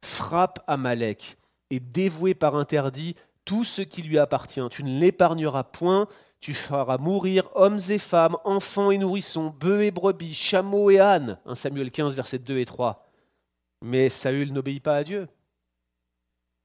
frappe 0.03 0.59
Amalek 0.67 1.37
et 1.69 1.79
dévoué 1.79 2.33
par 2.33 2.55
interdit 2.55 3.15
tout 3.45 3.63
ce 3.63 3.81
qui 3.81 4.01
lui 4.01 4.17
appartient. 4.17 4.61
Tu 4.69 4.83
ne 4.83 4.99
l'épargneras 4.99 5.63
point, 5.63 6.07
tu 6.39 6.53
feras 6.53 6.97
mourir 6.97 7.49
hommes 7.55 7.79
et 7.89 7.99
femmes, 7.99 8.37
enfants 8.43 8.91
et 8.91 8.97
nourrissons, 8.97 9.53
bœufs 9.59 9.83
et 9.83 9.91
brebis, 9.91 10.33
chameaux 10.33 10.89
et 10.89 10.99
ânes. 10.99 11.39
1 11.45 11.55
Samuel 11.55 11.91
15, 11.91 12.15
versets 12.15 12.39
2 12.39 12.57
et 12.57 12.65
3. 12.65 13.05
Mais 13.83 14.09
Saül 14.09 14.51
n'obéit 14.51 14.83
pas 14.83 14.97
à 14.97 15.03
Dieu. 15.03 15.27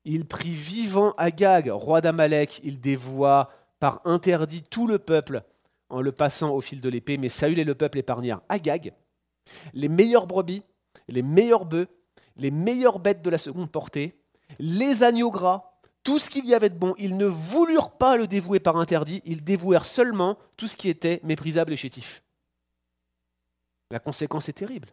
Il 0.04 0.26
prit 0.26 0.52
vivant 0.52 1.12
Agag, 1.16 1.68
roi 1.68 2.00
d'Amalek, 2.00 2.60
il 2.64 2.80
dévoua 2.80 3.50
par 3.78 4.00
interdit 4.04 4.62
tout 4.62 4.86
le 4.86 4.98
peuple 4.98 5.42
en 5.88 6.00
le 6.00 6.12
passant 6.12 6.50
au 6.50 6.60
fil 6.60 6.80
de 6.80 6.88
l'épée, 6.88 7.18
mais 7.18 7.28
Saül 7.28 7.58
et 7.58 7.64
le 7.64 7.74
peuple 7.74 7.98
épargnèrent 7.98 8.40
Agag, 8.48 8.94
les 9.74 9.88
meilleures 9.88 10.26
brebis, 10.26 10.62
les 11.08 11.22
meilleurs 11.22 11.64
bœufs, 11.64 11.88
les 12.36 12.50
meilleures 12.50 12.98
bêtes 12.98 13.22
de 13.22 13.30
la 13.30 13.38
seconde 13.38 13.70
portée, 13.70 14.18
les 14.58 15.02
agneaux 15.02 15.30
gras, 15.30 15.72
tout 16.02 16.18
ce 16.18 16.30
qu'il 16.30 16.46
y 16.46 16.54
avait 16.54 16.70
de 16.70 16.78
bon. 16.78 16.94
Ils 16.98 17.16
ne 17.16 17.26
voulurent 17.26 17.92
pas 17.92 18.16
le 18.16 18.26
dévouer 18.26 18.60
par 18.60 18.76
interdit, 18.76 19.22
ils 19.24 19.44
dévouèrent 19.44 19.84
seulement 19.84 20.36
tout 20.56 20.66
ce 20.66 20.76
qui 20.76 20.88
était 20.88 21.20
méprisable 21.22 21.72
et 21.72 21.76
chétif. 21.76 22.22
La 23.90 23.98
conséquence 23.98 24.48
est 24.48 24.54
terrible. 24.54 24.88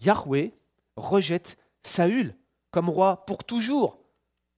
Yahweh 0.00 0.54
rejette 0.96 1.58
Saül 1.82 2.34
comme 2.70 2.88
roi 2.88 3.24
pour 3.26 3.44
toujours. 3.44 3.98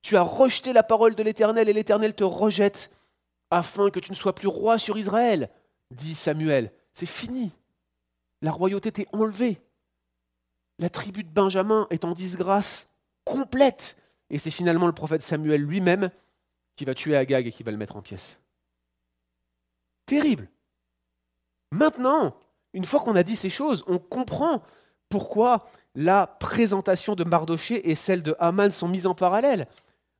Tu 0.02 0.16
as 0.16 0.22
rejeté 0.22 0.72
la 0.72 0.82
parole 0.82 1.14
de 1.14 1.22
l'Éternel 1.22 1.68
et 1.68 1.72
l'Éternel 1.72 2.14
te 2.14 2.24
rejette 2.24 2.90
afin 3.50 3.90
que 3.90 4.00
tu 4.00 4.10
ne 4.10 4.16
sois 4.16 4.34
plus 4.34 4.48
roi 4.48 4.78
sur 4.78 4.96
Israël, 4.96 5.50
dit 5.90 6.14
Samuel. 6.14 6.72
C'est 6.94 7.06
fini. 7.06 7.52
La 8.42 8.52
royauté 8.52 8.92
t'est 8.92 9.08
enlevée. 9.12 9.60
La 10.78 10.88
tribu 10.88 11.24
de 11.24 11.28
Benjamin 11.28 11.86
est 11.90 12.04
en 12.04 12.12
disgrâce 12.12 12.88
complète. 13.24 13.96
Et 14.30 14.38
c'est 14.38 14.50
finalement 14.50 14.86
le 14.86 14.92
prophète 14.92 15.22
Samuel 15.22 15.60
lui-même 15.62 16.10
qui 16.76 16.84
va 16.84 16.94
tuer 16.94 17.16
Agag 17.16 17.46
et 17.46 17.52
qui 17.52 17.62
va 17.62 17.72
le 17.72 17.76
mettre 17.76 17.96
en 17.96 18.02
pièces. 18.02 18.40
Terrible. 20.06 20.48
Maintenant, 21.72 22.36
une 22.72 22.84
fois 22.84 23.00
qu'on 23.00 23.16
a 23.16 23.22
dit 23.22 23.36
ces 23.36 23.50
choses, 23.50 23.84
on 23.86 23.98
comprend 23.98 24.62
pourquoi 25.08 25.68
la 25.94 26.26
présentation 26.26 27.14
de 27.14 27.24
Mardoché 27.24 27.90
et 27.90 27.94
celle 27.94 28.22
de 28.22 28.34
Haman 28.38 28.70
sont 28.70 28.88
mises 28.88 29.06
en 29.06 29.14
parallèle. 29.14 29.66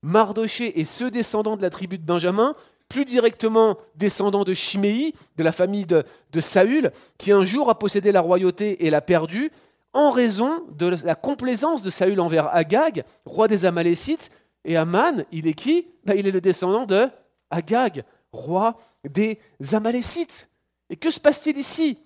Mardoché 0.02 0.80
et 0.80 0.84
ceux 0.84 1.10
descendants 1.10 1.56
de 1.56 1.62
la 1.62 1.70
tribu 1.70 1.98
de 1.98 2.04
Benjamin 2.04 2.54
plus 2.90 3.04
directement 3.04 3.78
descendant 3.94 4.44
de 4.44 4.52
Chiméi, 4.52 5.14
de 5.36 5.44
la 5.44 5.52
famille 5.52 5.86
de, 5.86 6.04
Saül, 6.40 6.90
qui 7.18 7.32
un 7.32 7.44
jour 7.44 7.70
a 7.70 7.78
possédé 7.78 8.12
la 8.12 8.20
royauté 8.20 8.84
et 8.84 8.90
l'a 8.90 9.00
perdue, 9.00 9.50
en 9.92 10.10
raison 10.10 10.64
de 10.72 10.96
la 11.04 11.14
complaisance 11.14 11.82
de 11.82 11.90
Saül 11.90 12.20
envers 12.20 12.54
Agag, 12.54 13.04
roi 13.24 13.48
des 13.48 13.64
Amalécites. 13.64 14.30
Et 14.64 14.76
Aman, 14.76 15.24
il 15.32 15.46
est 15.46 15.54
qui? 15.54 15.86
Ben, 16.04 16.14
Il 16.18 16.26
est 16.26 16.32
le 16.32 16.40
descendant 16.40 16.84
de 16.84 17.08
Agag, 17.50 18.04
roi 18.32 18.76
des 19.08 19.38
Amalécites. 19.72 20.48
Et 20.90 20.96
que 20.96 21.10
se 21.10 21.20
passe-t-il 21.20 21.56
ici? 21.58 21.98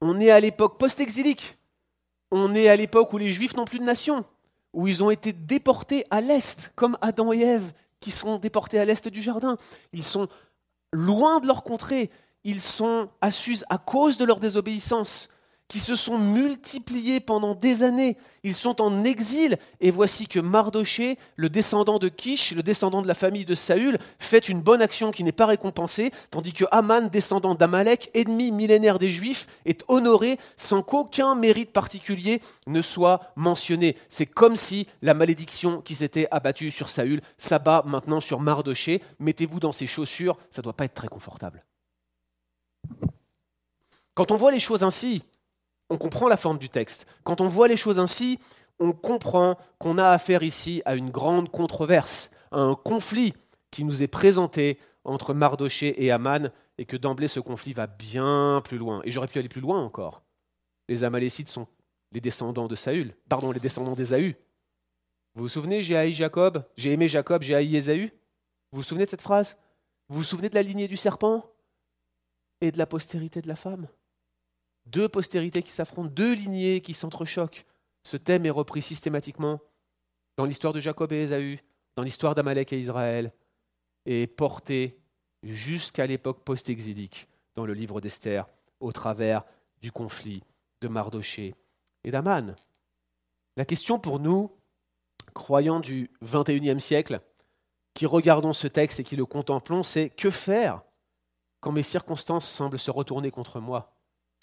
On 0.00 0.20
est 0.20 0.30
à 0.30 0.40
l'époque 0.40 0.78
post-exilique. 0.78 1.58
On 2.30 2.54
est 2.54 2.68
à 2.68 2.76
l'époque 2.76 3.12
où 3.12 3.18
les 3.18 3.30
Juifs 3.30 3.56
n'ont 3.56 3.64
plus 3.64 3.78
de 3.78 3.84
nation, 3.84 4.24
où 4.76 4.86
ils 4.86 5.02
ont 5.02 5.10
été 5.10 5.32
déportés 5.32 6.04
à 6.10 6.20
l'Est, 6.20 6.70
comme 6.76 6.96
Adam 7.00 7.32
et 7.32 7.40
Ève 7.40 7.72
qui 7.98 8.10
sont 8.10 8.38
déportés 8.38 8.78
à 8.78 8.84
l'est 8.84 9.08
du 9.08 9.22
jardin. 9.22 9.56
Ils 9.92 10.04
sont 10.04 10.28
loin 10.92 11.40
de 11.40 11.46
leur 11.46 11.64
contrée. 11.64 12.10
Ils 12.44 12.60
sont 12.60 13.08
à 13.20 13.30
Suse 13.30 13.64
à 13.68 13.78
cause 13.78 14.16
de 14.16 14.24
leur 14.24 14.38
désobéissance. 14.38 15.30
Qui 15.68 15.80
se 15.80 15.96
sont 15.96 16.18
multipliés 16.18 17.20
pendant 17.20 17.54
des 17.54 17.82
années. 17.82 18.16
Ils 18.44 18.54
sont 18.54 18.80
en 18.80 19.02
exil, 19.02 19.58
et 19.80 19.90
voici 19.90 20.28
que 20.28 20.38
Mardoché, 20.38 21.18
le 21.34 21.48
descendant 21.48 21.98
de 21.98 22.08
Kish, 22.08 22.52
le 22.52 22.62
descendant 22.62 23.02
de 23.02 23.08
la 23.08 23.14
famille 23.14 23.44
de 23.44 23.56
Saül, 23.56 23.98
fait 24.20 24.48
une 24.48 24.60
bonne 24.60 24.80
action 24.80 25.10
qui 25.10 25.24
n'est 25.24 25.32
pas 25.32 25.46
récompensée, 25.46 26.12
tandis 26.30 26.52
que 26.52 26.64
Aman, 26.70 27.08
descendant 27.08 27.56
d'Amalek, 27.56 28.10
ennemi 28.14 28.52
millénaire 28.52 29.00
des 29.00 29.10
Juifs, 29.10 29.48
est 29.64 29.84
honoré 29.88 30.38
sans 30.56 30.82
qu'aucun 30.82 31.34
mérite 31.34 31.72
particulier 31.72 32.40
ne 32.68 32.82
soit 32.82 33.32
mentionné. 33.34 33.96
C'est 34.08 34.26
comme 34.26 34.54
si 34.54 34.86
la 35.02 35.14
malédiction 35.14 35.80
qui 35.80 35.96
s'était 35.96 36.28
abattue 36.30 36.70
sur 36.70 36.90
Saül 36.90 37.22
s'abat 37.38 37.82
maintenant 37.86 38.20
sur 38.20 38.38
Mardoché. 38.38 39.02
Mettez-vous 39.18 39.58
dans 39.58 39.72
ses 39.72 39.86
chaussures, 39.86 40.36
ça 40.52 40.60
ne 40.60 40.64
doit 40.64 40.72
pas 40.72 40.84
être 40.84 40.94
très 40.94 41.08
confortable. 41.08 41.64
Quand 44.14 44.30
on 44.30 44.36
voit 44.36 44.52
les 44.52 44.60
choses 44.60 44.82
ainsi, 44.82 45.22
on 45.90 45.98
comprend 45.98 46.28
la 46.28 46.36
forme 46.36 46.58
du 46.58 46.68
texte. 46.68 47.06
Quand 47.24 47.40
on 47.40 47.48
voit 47.48 47.68
les 47.68 47.76
choses 47.76 47.98
ainsi, 47.98 48.38
on 48.78 48.92
comprend 48.92 49.56
qu'on 49.78 49.98
a 49.98 50.08
affaire 50.10 50.42
ici 50.42 50.82
à 50.84 50.94
une 50.94 51.10
grande 51.10 51.50
controverse, 51.50 52.30
à 52.50 52.60
un 52.60 52.74
conflit 52.74 53.34
qui 53.70 53.84
nous 53.84 54.02
est 54.02 54.08
présenté 54.08 54.78
entre 55.04 55.34
Mardoché 55.34 56.04
et 56.04 56.10
Aman, 56.10 56.50
et 56.78 56.84
que 56.84 56.96
d'emblée 56.96 57.28
ce 57.28 57.40
conflit 57.40 57.72
va 57.72 57.86
bien 57.86 58.60
plus 58.64 58.78
loin. 58.78 59.00
Et 59.04 59.10
j'aurais 59.10 59.28
pu 59.28 59.38
aller 59.38 59.48
plus 59.48 59.60
loin 59.60 59.82
encore. 59.82 60.22
Les 60.88 61.04
Amalécites 61.04 61.48
sont 61.48 61.66
les 62.12 62.20
descendants 62.20 62.68
de 62.68 62.76
Saül, 62.76 63.14
pardon, 63.28 63.50
les 63.50 63.60
descendants 63.60 63.94
d'Ésaü. 63.94 64.36
Vous 65.34 65.42
vous 65.42 65.48
souvenez, 65.48 65.80
j'ai 65.82 65.96
haï 65.96 66.12
Jacob, 66.12 66.64
j'ai 66.76 66.92
aimé 66.92 67.08
Jacob, 67.08 67.42
j'ai 67.42 67.54
haï 67.54 67.76
Ésaü? 67.76 68.12
Vous 68.72 68.78
vous 68.78 68.82
souvenez 68.82 69.04
de 69.04 69.10
cette 69.10 69.22
phrase? 69.22 69.56
Vous 70.08 70.18
vous 70.18 70.24
souvenez 70.24 70.48
de 70.48 70.54
la 70.54 70.62
lignée 70.62 70.88
du 70.88 70.96
serpent? 70.96 71.50
Et 72.60 72.70
de 72.70 72.78
la 72.78 72.86
postérité 72.86 73.42
de 73.42 73.48
la 73.48 73.56
femme? 73.56 73.88
Deux 74.86 75.08
postérités 75.08 75.62
qui 75.62 75.72
s'affrontent, 75.72 76.10
deux 76.10 76.34
lignées 76.34 76.80
qui 76.80 76.94
s'entrechoquent. 76.94 77.64
Ce 78.02 78.16
thème 78.16 78.46
est 78.46 78.50
repris 78.50 78.82
systématiquement 78.82 79.60
dans 80.36 80.44
l'histoire 80.44 80.72
de 80.72 80.80
Jacob 80.80 81.12
et 81.12 81.22
Ésaü, 81.22 81.60
dans 81.96 82.02
l'histoire 82.02 82.34
d'Amalek 82.34 82.72
et 82.72 82.80
Israël, 82.80 83.32
et 84.04 84.26
porté 84.26 84.98
jusqu'à 85.42 86.06
l'époque 86.06 86.44
post-exilique 86.44 87.28
dans 87.54 87.66
le 87.66 87.74
livre 87.74 88.00
d'Esther, 88.00 88.46
au 88.80 88.92
travers 88.92 89.44
du 89.80 89.90
conflit 89.90 90.42
de 90.80 90.88
Mardoché 90.88 91.54
et 92.04 92.10
d'Aman. 92.10 92.54
La 93.56 93.64
question 93.64 93.98
pour 93.98 94.20
nous, 94.20 94.52
croyants 95.34 95.80
du 95.80 96.10
XXIe 96.22 96.80
siècle, 96.80 97.20
qui 97.94 98.06
regardons 98.06 98.52
ce 98.52 98.66
texte 98.66 99.00
et 99.00 99.04
qui 99.04 99.16
le 99.16 99.24
contemplons, 99.24 99.82
c'est 99.82 100.10
que 100.10 100.30
faire 100.30 100.82
quand 101.60 101.72
mes 101.72 101.82
circonstances 101.82 102.46
semblent 102.46 102.78
se 102.78 102.90
retourner 102.90 103.30
contre 103.30 103.58
moi? 103.58 103.95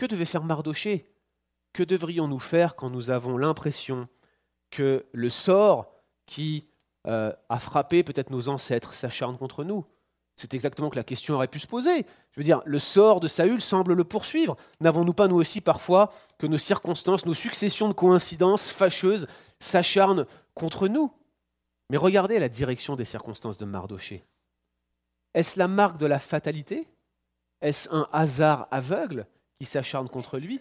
Que 0.03 0.07
devait 0.11 0.25
faire 0.25 0.43
Mardoché 0.43 1.09
Que 1.71 1.81
devrions-nous 1.83 2.39
faire 2.39 2.75
quand 2.75 2.89
nous 2.89 3.09
avons 3.09 3.37
l'impression 3.37 4.09
que 4.69 5.05
le 5.13 5.29
sort 5.29 5.93
qui 6.25 6.67
euh, 7.07 7.31
a 7.47 7.57
frappé 7.57 8.03
peut-être 8.03 8.29
nos 8.29 8.49
ancêtres 8.49 8.93
s'acharne 8.95 9.37
contre 9.37 9.63
nous? 9.63 9.85
C'est 10.35 10.53
exactement 10.55 10.89
que 10.89 10.97
la 10.97 11.05
question 11.05 11.35
aurait 11.35 11.47
pu 11.47 11.59
se 11.59 11.67
poser. 11.67 12.05
Je 12.31 12.39
veux 12.39 12.43
dire, 12.43 12.61
le 12.65 12.79
sort 12.79 13.21
de 13.21 13.29
Saül 13.29 13.61
semble 13.61 13.93
le 13.93 14.03
poursuivre. 14.03 14.57
N'avons-nous 14.81 15.13
pas 15.13 15.29
nous 15.29 15.37
aussi 15.37 15.61
parfois 15.61 16.11
que 16.37 16.47
nos 16.47 16.57
circonstances, 16.57 17.25
nos 17.25 17.33
successions 17.33 17.87
de 17.87 17.93
coïncidences 17.93 18.71
fâcheuses 18.71 19.27
s'acharnent 19.59 20.25
contre 20.53 20.89
nous? 20.89 21.13
Mais 21.89 21.97
regardez 21.97 22.39
la 22.39 22.49
direction 22.49 22.97
des 22.97 23.05
circonstances 23.05 23.57
de 23.57 23.65
Mardoché. 23.65 24.25
Est-ce 25.33 25.57
la 25.57 25.69
marque 25.69 25.97
de 25.97 26.07
la 26.07 26.19
fatalité? 26.19 26.89
Est-ce 27.61 27.87
un 27.93 28.09
hasard 28.11 28.67
aveugle? 28.69 29.27
Qui 29.59 29.65
s'acharne 29.65 30.09
contre 30.09 30.39
lui. 30.39 30.59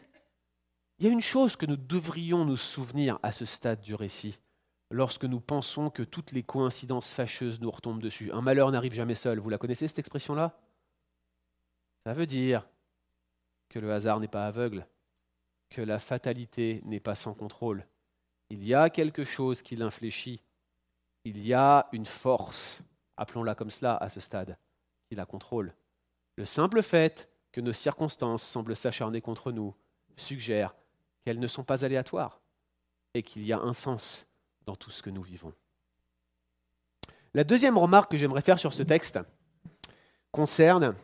Il 0.98 1.06
y 1.06 1.08
a 1.08 1.12
une 1.12 1.20
chose 1.20 1.56
que 1.56 1.66
nous 1.66 1.76
devrions 1.76 2.44
nous 2.44 2.56
souvenir 2.56 3.18
à 3.22 3.32
ce 3.32 3.44
stade 3.44 3.80
du 3.80 3.94
récit, 3.94 4.38
lorsque 4.90 5.24
nous 5.24 5.40
pensons 5.40 5.90
que 5.90 6.02
toutes 6.02 6.32
les 6.32 6.42
coïncidences 6.42 7.12
fâcheuses 7.12 7.60
nous 7.60 7.70
retombent 7.70 8.02
dessus. 8.02 8.30
Un 8.32 8.42
malheur 8.42 8.70
n'arrive 8.70 8.92
jamais 8.92 9.14
seul. 9.14 9.38
Vous 9.38 9.50
la 9.50 9.58
connaissez 9.58 9.88
cette 9.88 9.98
expression-là? 9.98 10.58
Ça 12.06 12.14
veut 12.14 12.26
dire 12.26 12.68
que 13.68 13.78
le 13.78 13.92
hasard 13.92 14.20
n'est 14.20 14.28
pas 14.28 14.46
aveugle, 14.46 14.86
que 15.70 15.80
la 15.80 15.98
fatalité 15.98 16.82
n'est 16.84 17.00
pas 17.00 17.14
sans 17.14 17.34
contrôle. 17.34 17.86
Il 18.50 18.62
y 18.64 18.74
a 18.74 18.90
quelque 18.90 19.24
chose 19.24 19.62
qui 19.62 19.76
l'infléchit. 19.76 20.42
Il 21.24 21.44
y 21.44 21.54
a 21.54 21.88
une 21.92 22.04
force, 22.04 22.84
appelons-la 23.16 23.54
comme 23.54 23.70
cela 23.70 23.96
à 23.96 24.08
ce 24.08 24.20
stade, 24.20 24.58
qui 25.08 25.14
la 25.14 25.24
contrôle. 25.24 25.74
Le 26.36 26.44
simple 26.44 26.82
fait 26.82 27.31
que 27.52 27.60
nos 27.60 27.72
circonstances 27.72 28.42
semblent 28.42 28.74
s'acharner 28.76 29.20
contre 29.20 29.52
nous 29.52 29.74
suggère 30.16 30.74
qu'elles 31.24 31.38
ne 31.38 31.46
sont 31.46 31.64
pas 31.64 31.84
aléatoires 31.84 32.40
et 33.14 33.22
qu'il 33.22 33.44
y 33.44 33.52
a 33.52 33.60
un 33.60 33.72
sens 33.72 34.26
dans 34.66 34.76
tout 34.76 34.90
ce 34.90 35.02
que 35.02 35.10
nous 35.10 35.22
vivons. 35.22 35.52
La 37.34 37.44
deuxième 37.44 37.78
remarque 37.78 38.10
que 38.10 38.18
j'aimerais 38.18 38.42
faire 38.42 38.58
sur 38.58 38.74
ce 38.74 38.82
texte 38.82 39.18
concerne 40.32 40.94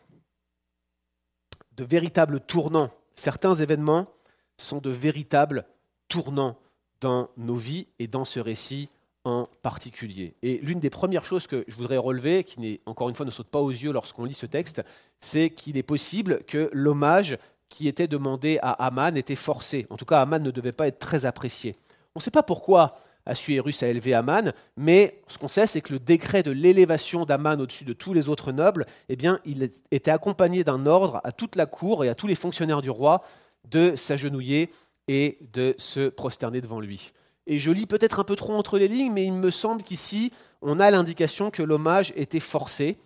de 1.73 1.85
véritables 1.85 2.41
tournants. 2.41 2.91
Certains 3.15 3.55
événements 3.55 4.13
sont 4.57 4.79
de 4.79 4.91
véritables 4.91 5.67
tournants 6.09 6.59
dans 7.01 7.31
nos 7.37 7.57
vies 7.57 7.87
et 7.99 8.09
dans 8.09 8.25
ce 8.25 8.41
récit 8.41 8.91
en 9.25 9.49
particulier. 9.63 10.35
Et 10.43 10.59
l'une 10.63 10.81
des 10.81 10.91
premières 10.91 11.25
choses 11.25 11.47
que 11.47 11.65
je 11.69 11.77
voudrais 11.77 11.97
relever, 11.97 12.45
qui 12.45 12.61
n'est 12.61 12.81
encore 12.87 13.09
une 13.09 13.15
fois 13.15 13.27
ne 13.27 13.31
saute 13.31 13.49
pas 13.49 13.61
aux 13.61 13.71
yeux 13.71 13.93
lorsqu'on 13.93 14.25
lit 14.25 14.35
ce 14.35 14.47
texte, 14.47 14.83
c'est 15.21 15.51
qu'il 15.51 15.77
est 15.77 15.83
possible 15.83 16.45
que 16.47 16.71
l'hommage 16.73 17.39
qui 17.69 17.89
était 17.89 18.09
demandé 18.09 18.59
à 18.63 18.73
Aman 18.73 19.17
était 19.17 19.37
forcé. 19.37 19.87
En 19.91 19.97
tout 19.97 20.05
cas, 20.05 20.21
Aman 20.21 20.43
ne 20.43 20.51
devait 20.51 20.73
pas 20.73 20.87
être 20.87 20.99
très 20.99 21.27
apprécié. 21.27 21.77
On 22.15 22.21
ne 22.21 22.23
sait 22.23 22.31
pas 22.31 22.43
pourquoi 22.43 22.99
Assuérus 23.27 23.83
a 23.83 23.89
élevé 23.89 24.15
Aman, 24.15 24.53
mais 24.77 25.21
ce 25.29 25.37
qu'on 25.37 25.49
sait, 25.49 25.67
c'est 25.67 25.83
que 25.83 25.93
le 25.93 25.99
décret 25.99 26.43
de 26.43 26.51
l'élévation 26.51 27.27
d'Aman 27.27 27.61
au-dessus 27.61 27.85
de 27.85 27.93
tous 27.93 28.15
les 28.15 28.31
autres 28.31 28.53
nobles, 28.53 28.87
eh 29.11 29.17
bien, 29.17 29.39
il 29.45 29.71
était 29.91 30.11
accompagné 30.11 30.65
d'un 30.65 30.87
ordre 30.87 31.21
à 31.25 31.33
toute 31.33 31.55
la 31.57 31.67
cour 31.67 32.05
et 32.05 32.09
à 32.09 32.15
tous 32.15 32.27
les 32.27 32.35
fonctionnaires 32.35 32.81
du 32.81 32.91
roi 32.91 33.23
de 33.69 33.97
s'agenouiller 33.97 34.71
et 35.09 35.39
de 35.53 35.75
se 35.77 36.09
prosterner 36.09 36.63
devant 36.63 36.81
lui. 36.81 37.13
Et 37.49 37.59
je 37.59 37.71
lis 37.71 37.87
peut-être 37.87 38.21
un 38.21 38.25
peu 38.25 38.37
trop 38.37 38.53
entre 38.55 38.79
les 38.79 38.89
lignes, 38.89 39.11
mais 39.11 39.25
il 39.25 39.33
me 39.33 39.51
semble 39.51 39.83
qu'ici, 39.83 40.33
on 40.61 40.79
a 40.79 40.91
l'indication 40.91 41.51
que 41.51 41.63
l'hommage 41.63 42.13
était 42.15 42.41
forcé. 42.41 42.99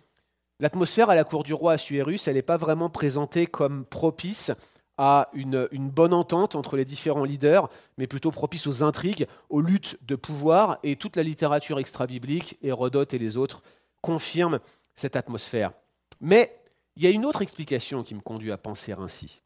L'atmosphère 0.59 1.09
à 1.09 1.15
la 1.15 1.23
cour 1.23 1.43
du 1.43 1.53
roi 1.53 1.73
Assuérus, 1.73 2.27
elle 2.27 2.35
n'est 2.35 2.41
pas 2.41 2.57
vraiment 2.57 2.89
présentée 2.89 3.47
comme 3.47 3.85
propice 3.85 4.51
à 4.97 5.29
une, 5.33 5.67
bonne 5.71 6.13
entente 6.13 6.55
entre 6.55 6.75
les 6.75 6.83
différents 6.83 7.23
leaders, 7.23 7.69
mais 7.97 8.05
plutôt 8.05 8.31
propice 8.31 8.67
aux 8.67 8.83
intrigues, 8.83 9.27
aux 9.49 9.61
luttes 9.61 9.97
de 10.05 10.15
pouvoir, 10.15 10.77
et 10.83 10.97
toute 10.97 11.15
la 11.15 11.23
littérature 11.23 11.79
extra-biblique, 11.79 12.57
Hérodote 12.61 13.13
et 13.13 13.17
les 13.17 13.37
autres, 13.37 13.63
confirment 14.01 14.59
cette 14.95 15.15
atmosphère. 15.15 15.71
Mais 16.19 16.59
il 16.97 17.03
y 17.03 17.07
a 17.07 17.11
une 17.11 17.25
autre 17.25 17.41
explication 17.41 18.03
qui 18.03 18.13
me 18.13 18.21
conduit 18.21 18.51
à 18.51 18.57
penser 18.57 18.91
ainsi. 18.91 19.41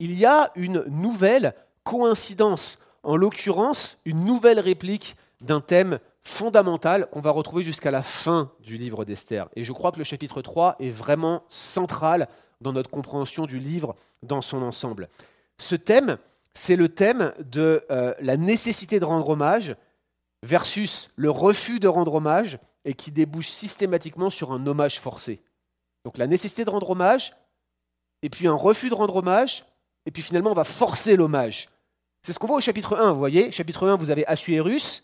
Il 0.00 0.12
y 0.12 0.26
a 0.26 0.52
une 0.54 0.84
nouvelle 0.86 1.54
coïncidence 1.82 2.78
en 3.04 3.16
l'occurrence 3.16 4.00
une 4.04 4.24
nouvelle 4.24 4.60
réplique 4.60 5.16
d'un 5.40 5.60
thème 5.60 5.98
fondamental 6.22 7.08
qu'on 7.10 7.20
va 7.20 7.30
retrouver 7.30 7.62
jusqu'à 7.62 7.90
la 7.90 8.02
fin 8.02 8.50
du 8.60 8.76
livre 8.76 9.04
d'Esther. 9.04 9.48
Et 9.56 9.64
je 9.64 9.72
crois 9.72 9.92
que 9.92 9.98
le 9.98 10.04
chapitre 10.04 10.42
3 10.42 10.76
est 10.80 10.90
vraiment 10.90 11.44
central 11.48 12.28
dans 12.60 12.72
notre 12.72 12.90
compréhension 12.90 13.46
du 13.46 13.58
livre 13.58 13.94
dans 14.22 14.40
son 14.40 14.62
ensemble. 14.62 15.08
Ce 15.58 15.74
thème, 15.74 16.16
c'est 16.54 16.76
le 16.76 16.88
thème 16.88 17.32
de 17.38 17.84
euh, 17.90 18.14
la 18.20 18.36
nécessité 18.36 18.98
de 18.98 19.04
rendre 19.04 19.28
hommage 19.28 19.76
versus 20.42 21.10
le 21.16 21.30
refus 21.30 21.78
de 21.78 21.88
rendre 21.88 22.14
hommage 22.14 22.58
et 22.84 22.94
qui 22.94 23.10
débouche 23.10 23.50
systématiquement 23.50 24.30
sur 24.30 24.52
un 24.52 24.66
hommage 24.66 25.00
forcé. 25.00 25.42
Donc 26.04 26.18
la 26.18 26.26
nécessité 26.26 26.64
de 26.64 26.70
rendre 26.70 26.90
hommage, 26.90 27.34
et 28.22 28.30
puis 28.30 28.46
un 28.46 28.54
refus 28.54 28.88
de 28.88 28.94
rendre 28.94 29.16
hommage, 29.16 29.64
et 30.06 30.10
puis 30.10 30.22
finalement 30.22 30.50
on 30.50 30.54
va 30.54 30.64
forcer 30.64 31.16
l'hommage. 31.16 31.68
C'est 32.24 32.32
ce 32.32 32.38
qu'on 32.38 32.46
voit 32.46 32.56
au 32.56 32.60
chapitre 32.60 32.96
1, 32.96 33.12
vous 33.12 33.18
voyez. 33.18 33.50
Chapitre 33.50 33.86
1, 33.86 33.96
vous 33.96 34.10
avez 34.10 34.26
Assuérus, 34.26 35.02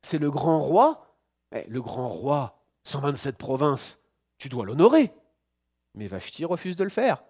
c'est 0.00 0.16
le 0.16 0.30
grand 0.30 0.58
roi. 0.58 1.18
Eh, 1.54 1.66
le 1.68 1.82
grand 1.82 2.08
roi, 2.08 2.64
127 2.84 3.36
provinces, 3.36 4.02
tu 4.38 4.48
dois 4.48 4.64
l'honorer. 4.64 5.12
Mais 5.94 6.06
Vashti 6.06 6.46
refuse 6.46 6.78
de 6.78 6.84
le 6.84 6.88
faire. 6.88 7.24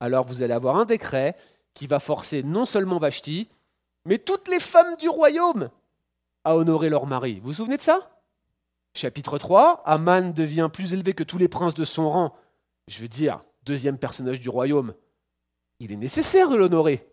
Alors 0.00 0.26
vous 0.26 0.42
allez 0.42 0.54
avoir 0.54 0.74
un 0.74 0.86
décret 0.86 1.36
qui 1.72 1.86
va 1.86 2.00
forcer 2.00 2.42
non 2.42 2.64
seulement 2.64 2.98
Vashti, 2.98 3.48
mais 4.06 4.18
toutes 4.18 4.48
les 4.48 4.58
femmes 4.58 4.96
du 4.96 5.08
royaume 5.08 5.70
à 6.42 6.56
honorer 6.56 6.88
leur 6.88 7.06
mari. 7.06 7.38
Vous 7.38 7.50
vous 7.50 7.54
souvenez 7.54 7.76
de 7.76 7.82
ça? 7.82 8.20
Chapitre 8.94 9.38
3, 9.38 9.84
Aman 9.86 10.32
devient 10.32 10.68
plus 10.72 10.94
élevé 10.94 11.14
que 11.14 11.22
tous 11.22 11.38
les 11.38 11.46
princes 11.46 11.74
de 11.74 11.84
son 11.84 12.10
rang. 12.10 12.34
Je 12.88 13.00
veux 13.00 13.08
dire, 13.08 13.44
deuxième 13.62 13.98
personnage 13.98 14.40
du 14.40 14.48
royaume. 14.48 14.94
Il 15.78 15.92
est 15.92 15.96
nécessaire 15.96 16.48
de 16.48 16.56
l'honorer. 16.56 17.09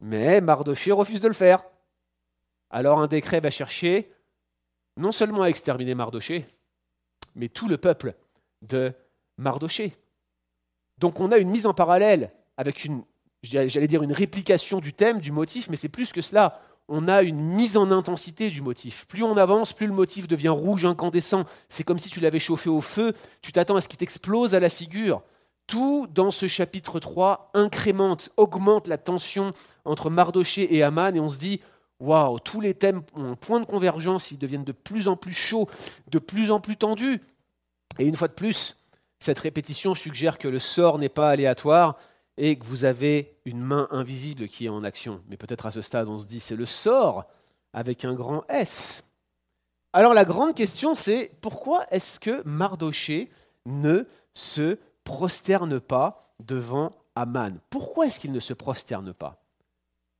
Mais 0.00 0.40
Mardoché 0.40 0.92
refuse 0.92 1.20
de 1.20 1.28
le 1.28 1.34
faire. 1.34 1.62
Alors 2.70 3.00
un 3.00 3.06
décret 3.06 3.40
va 3.40 3.50
chercher 3.50 4.12
non 4.96 5.12
seulement 5.12 5.42
à 5.42 5.48
exterminer 5.48 5.94
Mardoché, 5.94 6.46
mais 7.34 7.48
tout 7.48 7.68
le 7.68 7.78
peuple 7.78 8.14
de 8.62 8.92
Mardoché. 9.38 9.96
Donc 10.98 11.20
on 11.20 11.32
a 11.32 11.38
une 11.38 11.50
mise 11.50 11.66
en 11.66 11.74
parallèle 11.74 12.32
avec 12.56 12.84
une 12.84 13.02
j'allais 13.42 13.86
dire 13.86 14.02
une 14.02 14.12
réplication 14.12 14.80
du 14.80 14.92
thème, 14.92 15.20
du 15.20 15.32
motif, 15.32 15.68
mais 15.70 15.76
c'est 15.76 15.88
plus 15.88 16.12
que 16.12 16.20
cela. 16.20 16.60
On 16.88 17.08
a 17.08 17.22
une 17.22 17.40
mise 17.40 17.76
en 17.76 17.90
intensité 17.90 18.50
du 18.50 18.62
motif. 18.62 19.06
Plus 19.06 19.22
on 19.22 19.36
avance, 19.36 19.72
plus 19.72 19.86
le 19.86 19.92
motif 19.92 20.26
devient 20.26 20.48
rouge 20.48 20.84
incandescent. 20.84 21.44
C'est 21.68 21.84
comme 21.84 21.98
si 21.98 22.10
tu 22.10 22.20
l'avais 22.20 22.40
chauffé 22.40 22.68
au 22.68 22.80
feu, 22.80 23.14
tu 23.42 23.52
t'attends 23.52 23.76
à 23.76 23.80
ce 23.80 23.88
qu'il 23.88 23.98
t'explose 23.98 24.54
à 24.54 24.60
la 24.60 24.68
figure. 24.68 25.22
Tout 25.70 26.08
dans 26.12 26.32
ce 26.32 26.48
chapitre 26.48 26.98
3 26.98 27.52
incrémente, 27.54 28.30
augmente 28.36 28.88
la 28.88 28.98
tension 28.98 29.52
entre 29.84 30.10
Mardoché 30.10 30.74
et 30.74 30.82
Aman, 30.82 31.14
et 31.14 31.20
on 31.20 31.28
se 31.28 31.38
dit, 31.38 31.60
waouh, 32.00 32.40
tous 32.40 32.60
les 32.60 32.74
thèmes 32.74 33.02
ont 33.14 33.30
un 33.30 33.36
point 33.36 33.60
de 33.60 33.64
convergence, 33.64 34.32
ils 34.32 34.38
deviennent 34.38 34.64
de 34.64 34.72
plus 34.72 35.06
en 35.06 35.14
plus 35.14 35.32
chauds, 35.32 35.68
de 36.08 36.18
plus 36.18 36.50
en 36.50 36.58
plus 36.58 36.76
tendus. 36.76 37.20
Et 38.00 38.04
une 38.04 38.16
fois 38.16 38.26
de 38.26 38.32
plus, 38.32 38.78
cette 39.20 39.38
répétition 39.38 39.94
suggère 39.94 40.38
que 40.38 40.48
le 40.48 40.58
sort 40.58 40.98
n'est 40.98 41.08
pas 41.08 41.30
aléatoire, 41.30 41.96
et 42.36 42.58
que 42.58 42.64
vous 42.64 42.84
avez 42.84 43.36
une 43.44 43.60
main 43.60 43.86
invisible 43.92 44.48
qui 44.48 44.66
est 44.66 44.70
en 44.70 44.82
action. 44.82 45.22
Mais 45.28 45.36
peut-être 45.36 45.66
à 45.66 45.70
ce 45.70 45.82
stade, 45.82 46.08
on 46.08 46.18
se 46.18 46.26
dit, 46.26 46.40
c'est 46.40 46.56
le 46.56 46.66
sort 46.66 47.26
avec 47.72 48.04
un 48.04 48.14
grand 48.14 48.42
S. 48.48 49.04
Alors 49.92 50.14
la 50.14 50.24
grande 50.24 50.56
question, 50.56 50.96
c'est 50.96 51.30
pourquoi 51.40 51.86
est-ce 51.92 52.18
que 52.18 52.42
Mardoché 52.44 53.30
ne 53.66 54.02
se 54.34 54.78
prosterne 55.10 55.80
pas 55.80 56.34
devant 56.38 56.92
Aman 57.16 57.58
Pourquoi 57.68 58.06
est-ce 58.06 58.20
qu'il 58.20 58.32
ne 58.32 58.40
se 58.40 58.54
prosterne 58.54 59.12
pas? 59.12 59.42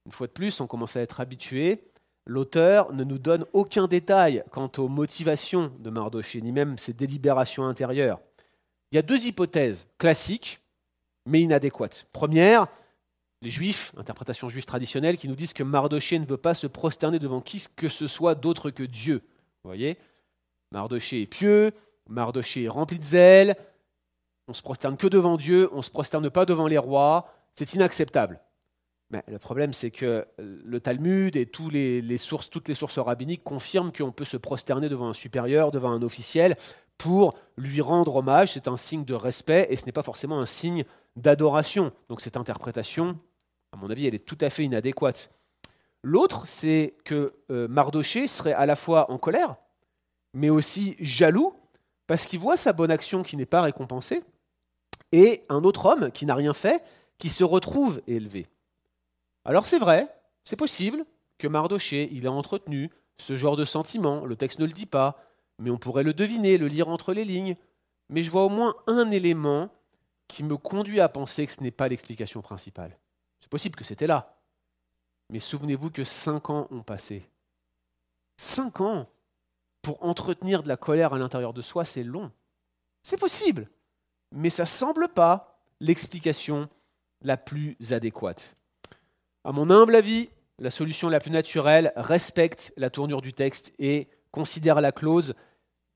Une 0.07 0.13
fois 0.13 0.27
de 0.27 0.33
plus, 0.33 0.61
on 0.61 0.67
commence 0.67 0.97
à 0.97 1.01
être 1.01 1.21
habitué. 1.21 1.85
L'auteur 2.27 2.93
ne 2.93 3.05
nous 3.05 3.19
donne 3.19 3.47
aucun 3.53 3.87
détail 3.87 4.43
quant 4.51 4.71
aux 4.79 4.89
motivations 4.89 5.73
de 5.79 5.91
Mardoché, 5.91 6.41
ni 6.41 6.53
même 6.53 6.77
ses 6.79 6.93
délibérations 6.93 7.67
intérieures. 7.67 8.19
Il 8.91 8.97
y 8.97 8.99
a 8.99 9.03
deux 9.03 9.27
hypothèses 9.27 9.87
classiques 9.99 10.61
mais 11.27 11.43
inadéquate. 11.43 12.07
Première, 12.13 12.67
les 13.43 13.51
juifs, 13.51 13.93
interprétation 13.97 14.49
juive 14.49 14.65
traditionnelle, 14.65 15.17
qui 15.17 15.29
nous 15.29 15.37
disent 15.37 15.53
que 15.53 15.63
Mardoché 15.63 16.19
ne 16.19 16.27
veut 16.27 16.37
pas 16.37 16.55
se 16.55 16.67
prosterner 16.67 17.19
devant 17.19 17.41
qui 17.41 17.65
que 17.77 17.89
ce 17.89 18.07
soit 18.07 18.35
d'autre 18.35 18.71
que 18.71 18.83
Dieu. 18.83 19.23
Vous 19.63 19.69
voyez? 19.69 19.97
Mardoché 20.73 21.23
est 21.23 21.27
pieux, 21.27 21.73
Mardoché 22.09 22.65
est 22.65 22.69
rempli 22.69 22.99
de 22.99 23.05
zèle, 23.05 23.57
on 24.51 24.55
se 24.55 24.63
prosterne 24.63 24.97
que 24.97 25.07
devant 25.07 25.37
Dieu, 25.37 25.69
on 25.73 25.79
ne 25.79 25.83
se 25.83 25.91
prosterne 25.91 26.29
pas 26.29 26.45
devant 26.45 26.67
les 26.67 26.77
rois, 26.77 27.33
c'est 27.55 27.75
inacceptable. 27.75 28.41
Mais 29.11 29.23
le 29.29 29.39
problème, 29.39 29.73
c'est 29.73 29.91
que 29.91 30.27
le 30.39 30.81
Talmud 30.81 31.37
et 31.37 31.47
toutes 31.47 31.73
les 31.73 32.19
sources 32.19 32.99
rabbiniques 32.99 33.45
confirment 33.45 33.93
qu'on 33.93 34.13
peut 34.13 34.25
se 34.25 34.37
prosterner 34.37 34.89
devant 34.89 35.09
un 35.09 35.13
supérieur, 35.13 35.71
devant 35.71 35.91
un 35.91 36.03
officiel, 36.03 36.57
pour 36.99 37.35
lui 37.57 37.81
rendre 37.81 38.17
hommage. 38.17 38.53
C'est 38.53 38.69
un 38.69 38.77
signe 38.77 39.05
de 39.05 39.15
respect 39.15 39.69
et 39.71 39.77
ce 39.77 39.87
n'est 39.87 39.93
pas 39.93 40.03
forcément 40.03 40.41
un 40.41 40.47
signe 40.47 40.85
d'adoration. 41.17 41.93
Donc 42.09 42.21
cette 42.21 42.37
interprétation, 42.37 43.19
à 43.73 43.77
mon 43.77 43.89
avis, 43.89 44.07
elle 44.07 44.15
est 44.15 44.27
tout 44.27 44.39
à 44.41 44.51
fait 44.51 44.65
inadéquate. 44.65 45.33
L'autre, 46.03 46.47
c'est 46.47 46.95
que 47.05 47.35
euh, 47.51 47.69
Mardoché 47.69 48.27
serait 48.27 48.53
à 48.53 48.67
la 48.67 48.75
fois 48.75 49.11
en 49.11 49.19
colère, 49.19 49.57
mais 50.35 50.51
aussi 50.51 50.97
jaloux, 50.99 51.55
parce 52.07 52.27
qu'il 52.27 52.41
voit 52.41 52.57
sa 52.57 52.73
bonne 52.73 52.91
action 52.91 53.23
qui 53.23 53.37
n'est 53.37 53.47
pas 53.47 53.63
récompensée, 53.63 54.25
et 55.13 55.45
un 55.49 55.65
autre 55.65 55.87
homme 55.87 56.11
qui 56.11 56.27
n'a 56.27 56.35
rien 56.35 56.53
fait, 56.53 56.83
qui 57.19 57.29
se 57.29 57.45
retrouve 57.45 58.01
élevé. 58.07 58.47
Alors 59.45 59.67
c'est 59.67 59.79
vrai, 59.79 60.09
c'est 60.45 60.57
possible 60.57 61.05
que 61.39 61.49
Mardoché, 61.49 62.09
il 62.13 62.27
a 62.27 62.33
entretenu 62.33 62.91
ce 63.19 63.37
genre 63.37 63.57
de 63.57 63.65
sentiment, 63.65 64.25
le 64.25 64.37
texte 64.37 64.59
ne 64.59 64.67
le 64.67 64.73
dit 64.73 64.87
pas, 64.87 65.23
mais 65.59 65.71
on 65.71 65.79
pourrait 65.79 66.03
le 66.03 66.15
deviner, 66.15 66.59
le 66.59 66.69
lire 66.69 66.89
entre 66.89 67.13
les 67.13 67.25
lignes. 67.25 67.57
Mais 68.09 68.23
je 68.23 68.31
vois 68.31 68.45
au 68.45 68.49
moins 68.49 68.75
un 68.87 69.11
élément 69.11 69.71
qui 70.27 70.43
me 70.43 70.57
conduit 70.57 71.01
à 71.01 71.09
penser 71.09 71.47
que 71.47 71.53
ce 71.53 71.63
n'est 71.63 71.71
pas 71.71 71.89
l'explication 71.89 72.41
principale. 72.41 72.99
C'est 73.41 73.51
possible 73.51 73.77
que 73.77 73.85
c'était 73.85 74.07
là. 74.07 74.37
Mais 75.29 75.39
souvenez-vous 75.39 75.91
que 75.91 76.05
cinq 76.05 76.51
ans 76.51 76.67
ont 76.71 76.83
passé. 76.83 77.29
Cinq 78.37 78.81
ans 78.81 79.07
pour 79.83 80.05
entretenir 80.05 80.63
de 80.63 80.69
la 80.69 80.77
colère 80.77 81.15
à 81.15 81.19
l'intérieur 81.19 81.53
de 81.53 81.63
soi, 81.63 81.85
c'est 81.85 82.03
long. 82.03 82.31
C'est 83.03 83.19
possible. 83.19 83.69
Mais 84.33 84.51
ça 84.51 84.65
ne 84.65 84.69
semble 84.69 85.09
pas 85.09 85.59
l'explication 85.81 86.69
la 87.23 87.37
plus 87.37 87.77
adéquate. 87.91 88.57
À 89.45 89.53
mon 89.53 89.71
humble 89.71 89.97
avis, 89.97 90.29
la 90.59 90.71
solution 90.71 91.09
la 91.09 91.21
plus 91.21 91.31
naturelle 91.31 91.93
respecte 91.97 92.73
la 92.77 92.91
tournure 92.91 93.23
du 93.23 93.33
texte 93.33 93.73
et 93.79 94.09
considère 94.31 94.81
la 94.81 94.93
clause 94.93 95.35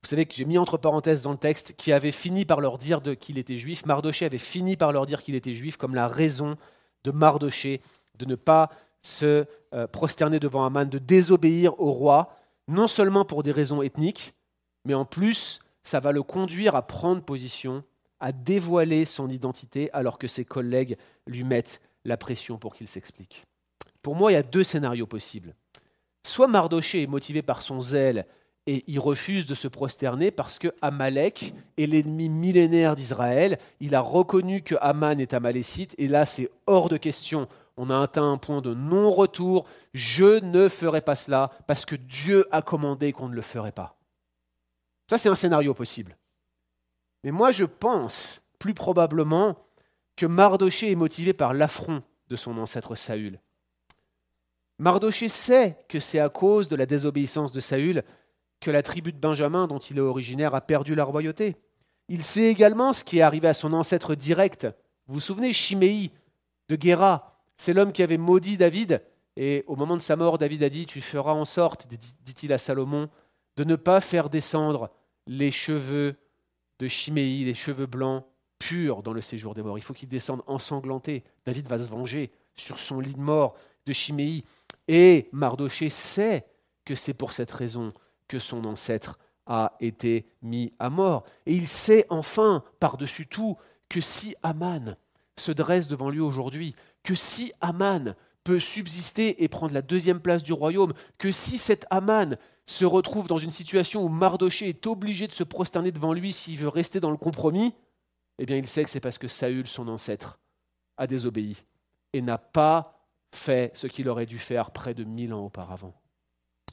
vous 0.04 0.10
savez 0.10 0.26
que 0.26 0.34
j'ai 0.34 0.44
mis 0.44 0.58
entre 0.58 0.76
parenthèses 0.76 1.22
dans 1.22 1.32
le 1.32 1.38
texte 1.38 1.76
qui 1.78 1.90
avait 1.90 2.10
fini 2.10 2.44
par 2.44 2.60
leur 2.60 2.76
dire 2.76 3.00
qu'il 3.18 3.38
était 3.38 3.56
juif. 3.56 3.86
Mardoché 3.86 4.26
avait 4.26 4.36
fini 4.36 4.76
par 4.76 4.92
leur 4.92 5.06
dire 5.06 5.22
qu'il 5.22 5.34
était 5.34 5.54
juif 5.54 5.78
comme 5.78 5.94
la 5.94 6.08
raison 6.08 6.58
de 7.04 7.10
Mardoché 7.10 7.80
de 8.18 8.26
ne 8.26 8.34
pas 8.34 8.68
se 9.00 9.46
euh, 9.72 9.86
prosterner 9.86 10.40
devant 10.40 10.66
Aman, 10.66 10.84
de 10.84 10.98
désobéir 10.98 11.80
au 11.80 11.90
roi, 11.90 12.36
non 12.68 12.86
seulement 12.86 13.24
pour 13.24 13.42
des 13.42 13.50
raisons 13.50 13.80
ethniques, 13.80 14.34
mais 14.84 14.92
en 14.92 15.06
plus, 15.06 15.60
ça 15.82 16.00
va 16.00 16.12
le 16.12 16.22
conduire 16.22 16.74
à 16.76 16.86
prendre 16.86 17.22
position, 17.22 17.82
à 18.24 18.32
dévoiler 18.32 19.04
son 19.04 19.28
identité 19.28 19.90
alors 19.92 20.16
que 20.16 20.28
ses 20.28 20.46
collègues 20.46 20.96
lui 21.26 21.44
mettent 21.44 21.82
la 22.06 22.16
pression 22.16 22.56
pour 22.56 22.74
qu'il 22.74 22.88
s'explique. 22.88 23.44
Pour 24.00 24.14
moi, 24.16 24.32
il 24.32 24.34
y 24.34 24.38
a 24.38 24.42
deux 24.42 24.64
scénarios 24.64 25.06
possibles. 25.06 25.54
Soit 26.22 26.46
Mardoché 26.46 27.02
est 27.02 27.06
motivé 27.06 27.42
par 27.42 27.60
son 27.60 27.82
zèle 27.82 28.24
et 28.66 28.82
il 28.86 28.98
refuse 28.98 29.44
de 29.44 29.54
se 29.54 29.68
prosterner 29.68 30.30
parce 30.30 30.58
que 30.58 30.68
Amalek 30.80 31.52
est 31.76 31.84
l'ennemi 31.84 32.30
millénaire 32.30 32.96
d'Israël. 32.96 33.58
Il 33.78 33.94
a 33.94 34.00
reconnu 34.00 34.62
que 34.62 34.74
Aman 34.80 35.20
est 35.20 35.34
amalécite 35.34 35.94
et 35.98 36.08
là 36.08 36.24
c'est 36.24 36.50
hors 36.66 36.88
de 36.88 36.96
question. 36.96 37.46
On 37.76 37.90
a 37.90 38.00
atteint 38.00 38.32
un 38.32 38.38
point 38.38 38.62
de 38.62 38.72
non-retour. 38.72 39.66
Je 39.92 40.42
ne 40.42 40.70
ferai 40.70 41.02
pas 41.02 41.14
cela 41.14 41.50
parce 41.66 41.84
que 41.84 41.94
Dieu 41.94 42.46
a 42.52 42.62
commandé 42.62 43.12
qu'on 43.12 43.28
ne 43.28 43.34
le 43.34 43.42
ferait 43.42 43.70
pas. 43.70 43.98
Ça 45.10 45.18
c'est 45.18 45.28
un 45.28 45.36
scénario 45.36 45.74
possible. 45.74 46.16
Mais 47.24 47.30
moi 47.30 47.50
je 47.50 47.64
pense 47.64 48.42
plus 48.58 48.74
probablement 48.74 49.56
que 50.14 50.26
Mardoché 50.26 50.92
est 50.92 50.96
motivé 50.96 51.32
par 51.32 51.54
l'affront 51.54 52.02
de 52.28 52.36
son 52.36 52.56
ancêtre 52.58 52.94
Saül. 52.94 53.40
Mardoché 54.78 55.28
sait 55.28 55.78
que 55.88 56.00
c'est 56.00 56.18
à 56.18 56.28
cause 56.28 56.68
de 56.68 56.76
la 56.76 56.86
désobéissance 56.86 57.52
de 57.52 57.60
Saül 57.60 58.04
que 58.60 58.70
la 58.70 58.82
tribu 58.82 59.12
de 59.12 59.18
Benjamin, 59.18 59.66
dont 59.66 59.78
il 59.78 59.98
est 59.98 60.02
originaire, 60.02 60.54
a 60.54 60.60
perdu 60.60 60.94
la 60.94 61.04
royauté. 61.04 61.56
Il 62.08 62.22
sait 62.22 62.44
également 62.44 62.92
ce 62.92 63.04
qui 63.04 63.18
est 63.18 63.22
arrivé 63.22 63.48
à 63.48 63.54
son 63.54 63.72
ancêtre 63.72 64.14
direct. 64.14 64.66
Vous 65.06 65.14
vous 65.14 65.20
souvenez, 65.20 65.52
Chiméi 65.52 66.12
de 66.68 66.76
Guéra, 66.76 67.40
c'est 67.56 67.72
l'homme 67.72 67.92
qui 67.92 68.02
avait 68.02 68.18
maudit 68.18 68.56
David. 68.56 69.02
Et 69.36 69.64
au 69.66 69.76
moment 69.76 69.96
de 69.96 70.02
sa 70.02 70.16
mort, 70.16 70.38
David 70.38 70.62
a 70.62 70.68
dit 70.68 70.86
Tu 70.86 71.00
feras 71.00 71.32
en 71.32 71.44
sorte, 71.44 71.88
dit-il 71.88 72.52
à 72.52 72.58
Salomon, 72.58 73.08
de 73.56 73.64
ne 73.64 73.76
pas 73.76 74.00
faire 74.00 74.28
descendre 74.28 74.90
les 75.26 75.50
cheveux 75.50 76.16
de 76.78 76.88
Chiméi, 76.88 77.44
les 77.44 77.54
cheveux 77.54 77.86
blancs 77.86 78.24
purs 78.58 79.02
dans 79.02 79.12
le 79.12 79.20
séjour 79.20 79.54
des 79.54 79.62
morts. 79.62 79.78
Il 79.78 79.82
faut 79.82 79.94
qu'ils 79.94 80.08
descendent 80.08 80.42
ensanglantés. 80.46 81.24
David 81.44 81.66
va 81.66 81.78
se 81.78 81.88
venger 81.88 82.30
sur 82.54 82.78
son 82.78 83.00
lit 83.00 83.14
de 83.14 83.20
mort 83.20 83.54
de 83.86 83.92
Chiméi. 83.92 84.44
Et 84.88 85.28
Mardoché 85.32 85.90
sait 85.90 86.46
que 86.84 86.94
c'est 86.94 87.14
pour 87.14 87.32
cette 87.32 87.52
raison 87.52 87.92
que 88.28 88.38
son 88.38 88.64
ancêtre 88.64 89.18
a 89.46 89.76
été 89.80 90.26
mis 90.42 90.72
à 90.78 90.90
mort. 90.90 91.24
Et 91.46 91.54
il 91.54 91.66
sait 91.66 92.06
enfin, 92.08 92.64
par-dessus 92.80 93.26
tout, 93.26 93.56
que 93.88 94.00
si 94.00 94.34
Aman 94.42 94.96
se 95.36 95.52
dresse 95.52 95.88
devant 95.88 96.10
lui 96.10 96.20
aujourd'hui, 96.20 96.74
que 97.02 97.14
si 97.14 97.52
Aman 97.60 98.14
peut 98.44 98.60
subsister 98.60 99.42
et 99.42 99.48
prendre 99.48 99.74
la 99.74 99.82
deuxième 99.82 100.20
place 100.20 100.42
du 100.42 100.52
royaume, 100.52 100.92
que 101.18 101.32
si 101.32 101.58
cet 101.58 101.86
Aman 101.90 102.36
se 102.66 102.84
retrouve 102.84 103.26
dans 103.26 103.38
une 103.38 103.50
situation 103.50 104.04
où 104.04 104.08
Mardoché 104.08 104.68
est 104.68 104.86
obligé 104.86 105.26
de 105.26 105.32
se 105.32 105.44
prosterner 105.44 105.92
devant 105.92 106.12
lui 106.12 106.32
s'il 106.32 106.58
veut 106.58 106.68
rester 106.68 107.00
dans 107.00 107.10
le 107.10 107.16
compromis, 107.16 107.74
eh 108.38 108.46
bien 108.46 108.56
il 108.56 108.66
sait 108.66 108.84
que 108.84 108.90
c'est 108.90 109.00
parce 109.00 109.18
que 109.18 109.28
Saül, 109.28 109.66
son 109.66 109.88
ancêtre, 109.88 110.38
a 110.96 111.06
désobéi 111.06 111.56
et 112.12 112.22
n'a 112.22 112.38
pas 112.38 113.08
fait 113.32 113.72
ce 113.74 113.86
qu'il 113.86 114.08
aurait 114.08 114.26
dû 114.26 114.38
faire 114.38 114.70
près 114.70 114.94
de 114.94 115.04
mille 115.04 115.32
ans 115.34 115.44
auparavant. 115.44 115.94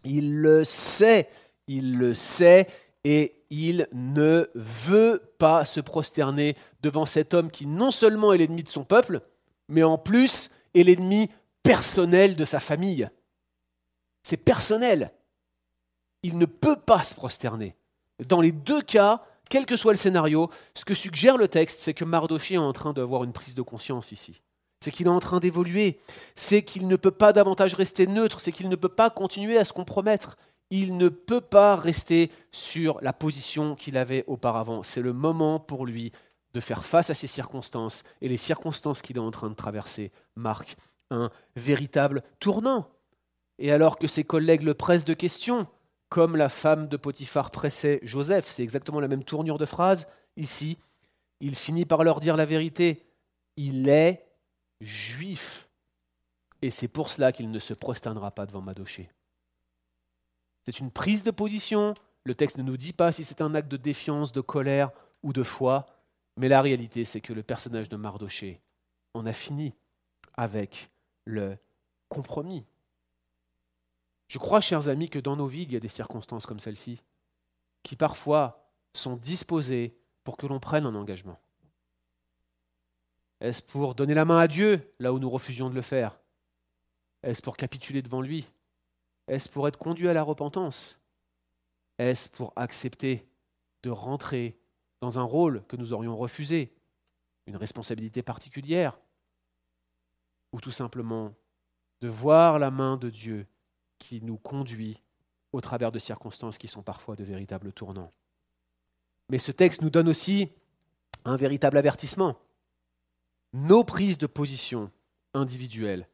Il 0.03 0.38
le 0.38 0.63
sait, 0.63 1.30
il 1.67 1.97
le 1.97 2.13
sait, 2.13 2.67
et 3.03 3.43
il 3.49 3.88
ne 3.93 4.47
veut 4.55 5.34
pas 5.38 5.65
se 5.65 5.80
prosterner 5.80 6.55
devant 6.82 7.05
cet 7.05 7.34
homme 7.34 7.49
qui 7.49 7.65
non 7.65 7.91
seulement 7.91 8.34
est 8.34 8.38
l'ennemi 8.38 8.63
de 8.63 8.69
son 8.69 8.84
peuple, 8.84 9.22
mais 9.67 9.84
en 9.84 9.97
plus 9.97 10.51
est 10.76 10.84
l'ennemi 10.84 11.30
personnel 11.64 12.36
de 12.36 12.45
sa 12.45 12.59
famille. 12.59 13.09
C'est 14.24 14.38
personnel. 14.38 15.14
Il 16.24 16.38
ne 16.38 16.45
peut 16.45 16.80
pas 16.80 17.03
se 17.03 17.16
prosterner. 17.16 17.76
Dans 18.28 18.41
les 18.41 18.51
deux 18.51 18.82
cas, 18.82 19.24
quel 19.49 19.66
que 19.66 19.76
soit 19.76 19.93
le 19.93 19.97
scénario, 19.97 20.49
ce 20.76 20.86
que 20.86 20.93
suggère 20.93 21.38
le 21.38 21.47
texte, 21.47 21.80
c'est 21.80 21.93
que 21.93 22.05
Mardoché 22.05 22.55
est 22.55 22.59
en 22.59 22.74
train 22.74 22.93
d'avoir 22.93 23.24
une 23.24 23.34
prise 23.34 23.55
de 23.55 23.62
conscience 23.62 24.12
ici 24.12 24.41
c'est 24.82 24.91
qu'il 24.91 25.05
est 25.05 25.12
en 25.12 25.20
train 25.20 25.39
d'évoluer, 25.39 25.99
c'est 26.36 26.64
qu'il 26.64 26.88
ne 26.88 26.95
peut 26.95 27.12
pas 27.12 27.34
davantage 27.34 27.76
rester 27.76 28.07
neutre, 28.07 28.41
c'est 28.41 28.51
qu'il 28.51 28.68
ne 28.68 28.76
peut 28.76 28.89
pas 28.89 29.12
continuer 29.12 29.57
à 29.57 29.64
se 29.64 29.74
compromettre, 29.74 30.38
il 30.72 30.97
ne 30.97 31.07
peut 31.07 31.41
pas 31.41 31.76
rester 31.76 32.32
sur 32.51 32.99
la 33.01 33.14
position 33.14 33.76
qu'il 33.76 33.95
avait 33.95 34.24
auparavant. 34.28 34.84
C'est 34.84 35.01
le 35.01 35.14
moment 35.14 35.59
pour 35.59 35.86
lui 35.86 36.12
de 36.53 36.59
faire 36.59 36.84
face 36.84 37.09
à 37.09 37.14
ces 37.14 37.28
circonstances, 37.28 38.03
et 38.22 38.28
les 38.28 38.38
circonstances 38.38 39.01
qu'il 39.01 39.18
est 39.18 39.22
en 39.22 39.32
train 39.32 39.49
de 39.49 39.55
traverser 39.55 40.12
marquent 40.36 40.76
un 41.12 41.30
véritable 41.55 42.24
tournant. 42.39 42.89
Et 43.59 43.72
alors 43.72 43.99
que 43.99 44.07
ses 44.07 44.24
collègues 44.24 44.64
le 44.64 44.74
pressent 44.74 45.05
de 45.05 45.14
questions, 45.14 45.68
comme 46.09 46.36
la 46.36 46.49
femme 46.49 46.88
de 46.88 46.97
Potiphar 46.97 47.51
pressait 47.51 47.99
Joseph, 48.01 48.47
c'est 48.47 48.64
exactement 48.64 48.99
la 48.99 49.07
même 49.07 49.24
tournure 49.24 49.59
de 49.59 49.66
phrase 49.66 50.07
ici, 50.36 50.78
il 51.41 51.55
finit 51.55 51.86
par 51.86 52.03
leur 52.03 52.20
dire 52.20 52.38
la 52.38 52.45
vérité. 52.45 53.03
Il 53.57 53.89
est 53.89 54.26
juif. 54.80 55.68
Et 56.62 56.70
c'est 56.70 56.88
pour 56.88 57.09
cela 57.09 57.32
qu'il 57.32 57.49
ne 57.49 57.59
se 57.59 57.74
prosternera 57.74 58.32
pas 58.32 58.45
devant 58.45 58.62
Madoché. 58.62 59.09
C'est 60.66 60.80
une 60.80 60.91
prise 60.91 61.24
de 61.24 61.32
position. 61.32 61.95
Le 62.24 62.36
texte 62.36 62.57
ne 62.57 62.64
nous 62.64 62.78
dit 62.78 62.93
pas 62.93 63.12
si 63.12 63.24
c'est 63.24 63.41
un 63.41 63.55
acte 63.55 63.72
de 63.72 63.78
défiance, 63.78 64.32
de 64.32 64.41
colère 64.41 64.91
ou 65.24 65.34
de 65.34 65.41
foi. 65.41 65.88
Mais 66.38 66.47
la 66.47 66.62
réalité, 66.62 67.03
c'est 67.03 67.22
que 67.22 67.34
le 67.34 67.43
personnage 67.43 67.89
de 67.89 67.97
Mardoché 67.97 68.62
en 69.16 69.26
a 69.26 69.34
fini 69.34 69.74
avec 70.36 70.91
le 71.26 71.57
compromis. 72.09 72.65
Je 74.28 74.38
crois, 74.38 74.61
chers 74.61 74.89
amis, 74.89 75.09
que 75.09 75.19
dans 75.19 75.36
nos 75.36 75.47
vies, 75.47 75.63
il 75.63 75.72
y 75.74 75.76
a 75.76 75.80
des 75.80 75.88
circonstances 75.88 76.45
comme 76.45 76.59
celle-ci 76.59 77.01
qui 77.84 77.95
parfois 77.95 78.72
sont 78.93 79.15
disposées 79.15 79.97
pour 80.24 80.38
que 80.38 80.45
l'on 80.45 80.59
prenne 80.59 80.86
un 80.86 80.95
engagement. 80.95 81.39
Est-ce 83.39 83.61
pour 83.61 83.95
donner 83.95 84.13
la 84.13 84.26
main 84.26 84.38
à 84.38 84.47
Dieu 84.47 84.93
là 84.99 85.13
où 85.13 85.19
nous 85.19 85.30
refusions 85.30 85.69
de 85.69 85.76
le 85.76 85.82
faire? 85.82 86.19
Est-ce 87.24 87.41
pour 87.41 87.57
capituler 87.57 88.01
devant 88.01 88.22
lui? 88.22 88.47
Est-ce 89.28 89.49
pour 89.49 89.67
être 89.67 89.80
conduit 89.80 90.07
à 90.07 90.13
la 90.13 90.24
repentance? 90.24 91.01
Est-ce 91.97 92.30
pour 92.30 92.53
accepter 92.55 93.28
de 93.84 93.89
rentrer 93.89 94.59
dans 95.01 95.19
un 95.19 95.24
rôle 95.24 95.63
que 95.67 95.76
nous 95.76 95.93
aurions 95.93 96.15
refusé, 96.15 96.72
une 97.47 97.57
responsabilité 97.57 98.22
particulière? 98.22 98.99
Ou 100.54 100.60
tout 100.60 100.72
simplement 100.72 101.34
de 102.02 102.08
voir 102.08 102.60
la 102.60 102.72
main 102.72 102.97
de 102.97 103.10
Dieu 103.10 103.47
qui 103.99 104.22
nous 104.22 104.38
conduit 104.38 105.02
au 105.52 105.62
travers 105.62 105.91
de 105.91 105.99
circonstances 105.99 106.58
qui 106.58 106.68
sont 106.68 106.82
parfois 106.82 107.16
de 107.16 107.24
véritables 107.24 107.74
tournants 107.74 108.12
Mais 109.30 109.38
ce 109.38 109.52
texte 109.52 109.82
nous 109.82 109.89
donne 109.89 110.10
aussi 110.10 110.49
un 111.26 111.36
véritable 111.36 111.78
avertissement 111.78 112.38
nos 113.54 113.84
prises 113.84 114.18
de 114.18 114.28
position 114.28 114.91
individuelles 115.34 116.08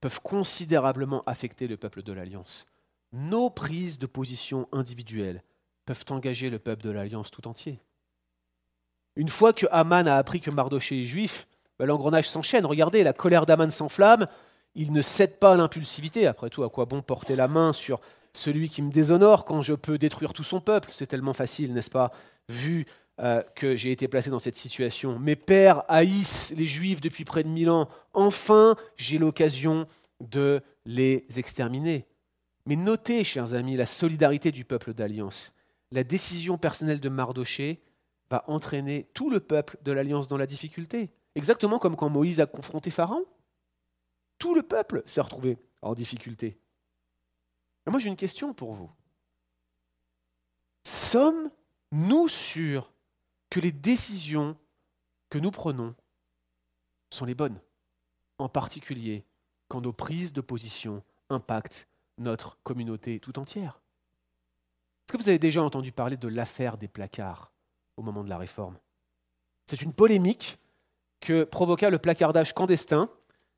peuvent 0.00 0.20
considérablement 0.20 1.24
affecter 1.26 1.66
le 1.66 1.76
peuple 1.76 2.02
de 2.02 2.12
l'Alliance. 2.12 2.66
Nos 3.12 3.50
prises 3.50 3.98
de 3.98 4.06
position 4.06 4.66
individuelles 4.70 5.42
peuvent 5.84 6.04
engager 6.10 6.50
le 6.50 6.58
peuple 6.58 6.82
de 6.82 6.90
l'Alliance 6.90 7.30
tout 7.30 7.48
entier. 7.48 7.80
Une 9.16 9.28
fois 9.28 9.52
que 9.52 9.66
Haman 9.72 10.06
a 10.06 10.16
appris 10.16 10.40
que 10.40 10.50
Mardoché 10.50 11.00
est 11.00 11.04
juif, 11.04 11.48
ben, 11.78 11.86
l'engrenage 11.86 12.28
s'enchaîne. 12.28 12.66
Regardez, 12.66 13.02
la 13.02 13.12
colère 13.12 13.46
d'Aman 13.46 13.70
s'enflamme, 13.70 14.26
il 14.74 14.92
ne 14.92 15.02
cède 15.02 15.38
pas 15.38 15.54
à 15.54 15.56
l'impulsivité. 15.56 16.26
Après 16.26 16.50
tout, 16.50 16.64
à 16.64 16.70
quoi 16.70 16.84
bon 16.84 17.02
porter 17.02 17.36
la 17.36 17.48
main 17.48 17.72
sur 17.72 18.00
celui 18.32 18.68
qui 18.68 18.82
me 18.82 18.92
déshonore 18.92 19.44
quand 19.44 19.62
je 19.62 19.74
peux 19.74 19.98
détruire 19.98 20.32
tout 20.32 20.44
son 20.44 20.60
peuple? 20.60 20.90
C'est 20.92 21.06
tellement 21.06 21.32
facile, 21.32 21.72
n'est-ce 21.72 21.90
pas 21.90 22.12
Vu 22.48 22.86
euh, 23.20 23.42
que 23.56 23.74
j'ai 23.76 23.90
été 23.90 24.06
placé 24.06 24.30
dans 24.30 24.38
cette 24.38 24.56
situation. 24.56 25.18
Mes 25.18 25.34
pères 25.34 25.82
haïssent 25.88 26.54
les 26.56 26.66
Juifs 26.66 27.00
depuis 27.00 27.24
près 27.24 27.42
de 27.42 27.48
mille 27.48 27.70
ans. 27.70 27.88
Enfin, 28.12 28.76
j'ai 28.96 29.18
l'occasion 29.18 29.86
de 30.20 30.62
les 30.84 31.26
exterminer. 31.36 32.06
Mais 32.66 32.76
notez, 32.76 33.24
chers 33.24 33.54
amis, 33.54 33.76
la 33.76 33.86
solidarité 33.86 34.52
du 34.52 34.64
peuple 34.64 34.94
d'Alliance. 34.94 35.52
La 35.90 36.04
décision 36.04 36.58
personnelle 36.58 37.00
de 37.00 37.08
Mardoché 37.08 37.80
va 38.30 38.44
entraîner 38.46 39.08
tout 39.14 39.30
le 39.30 39.40
peuple 39.40 39.78
de 39.82 39.90
l'Alliance 39.90 40.28
dans 40.28 40.36
la 40.36 40.46
difficulté. 40.46 41.10
Exactement 41.34 41.78
comme 41.78 41.96
quand 41.96 42.08
Moïse 42.08 42.40
a 42.40 42.46
confronté 42.46 42.90
Pharaon. 42.90 43.24
Tout 44.38 44.54
le 44.54 44.62
peuple 44.62 45.02
s'est 45.06 45.20
retrouvé 45.20 45.58
en 45.82 45.94
difficulté. 45.94 46.58
moi, 47.86 47.98
j'ai 47.98 48.08
une 48.08 48.16
question 48.16 48.54
pour 48.54 48.74
vous. 48.74 48.90
Sommes-nous 50.84 52.28
sûrs 52.28 52.92
que 53.50 53.60
les 53.60 53.72
décisions 53.72 54.56
que 55.30 55.38
nous 55.38 55.50
prenons 55.50 55.94
sont 57.10 57.24
les 57.24 57.34
bonnes, 57.34 57.60
en 58.38 58.48
particulier 58.48 59.24
quand 59.68 59.80
nos 59.80 59.92
prises 59.92 60.32
de 60.32 60.40
position 60.40 61.02
impactent 61.28 61.88
notre 62.16 62.58
communauté 62.62 63.20
tout 63.20 63.38
entière. 63.38 63.80
Est-ce 65.06 65.16
que 65.16 65.22
vous 65.22 65.28
avez 65.28 65.38
déjà 65.38 65.62
entendu 65.62 65.92
parler 65.92 66.16
de 66.16 66.28
l'affaire 66.28 66.78
des 66.78 66.88
placards 66.88 67.52
au 67.96 68.02
moment 68.02 68.24
de 68.24 68.28
la 68.28 68.38
réforme? 68.38 68.78
C'est 69.66 69.82
une 69.82 69.92
polémique 69.92 70.58
que 71.20 71.44
provoqua 71.44 71.90
le 71.90 71.98
placardage 71.98 72.54
clandestin 72.54 73.08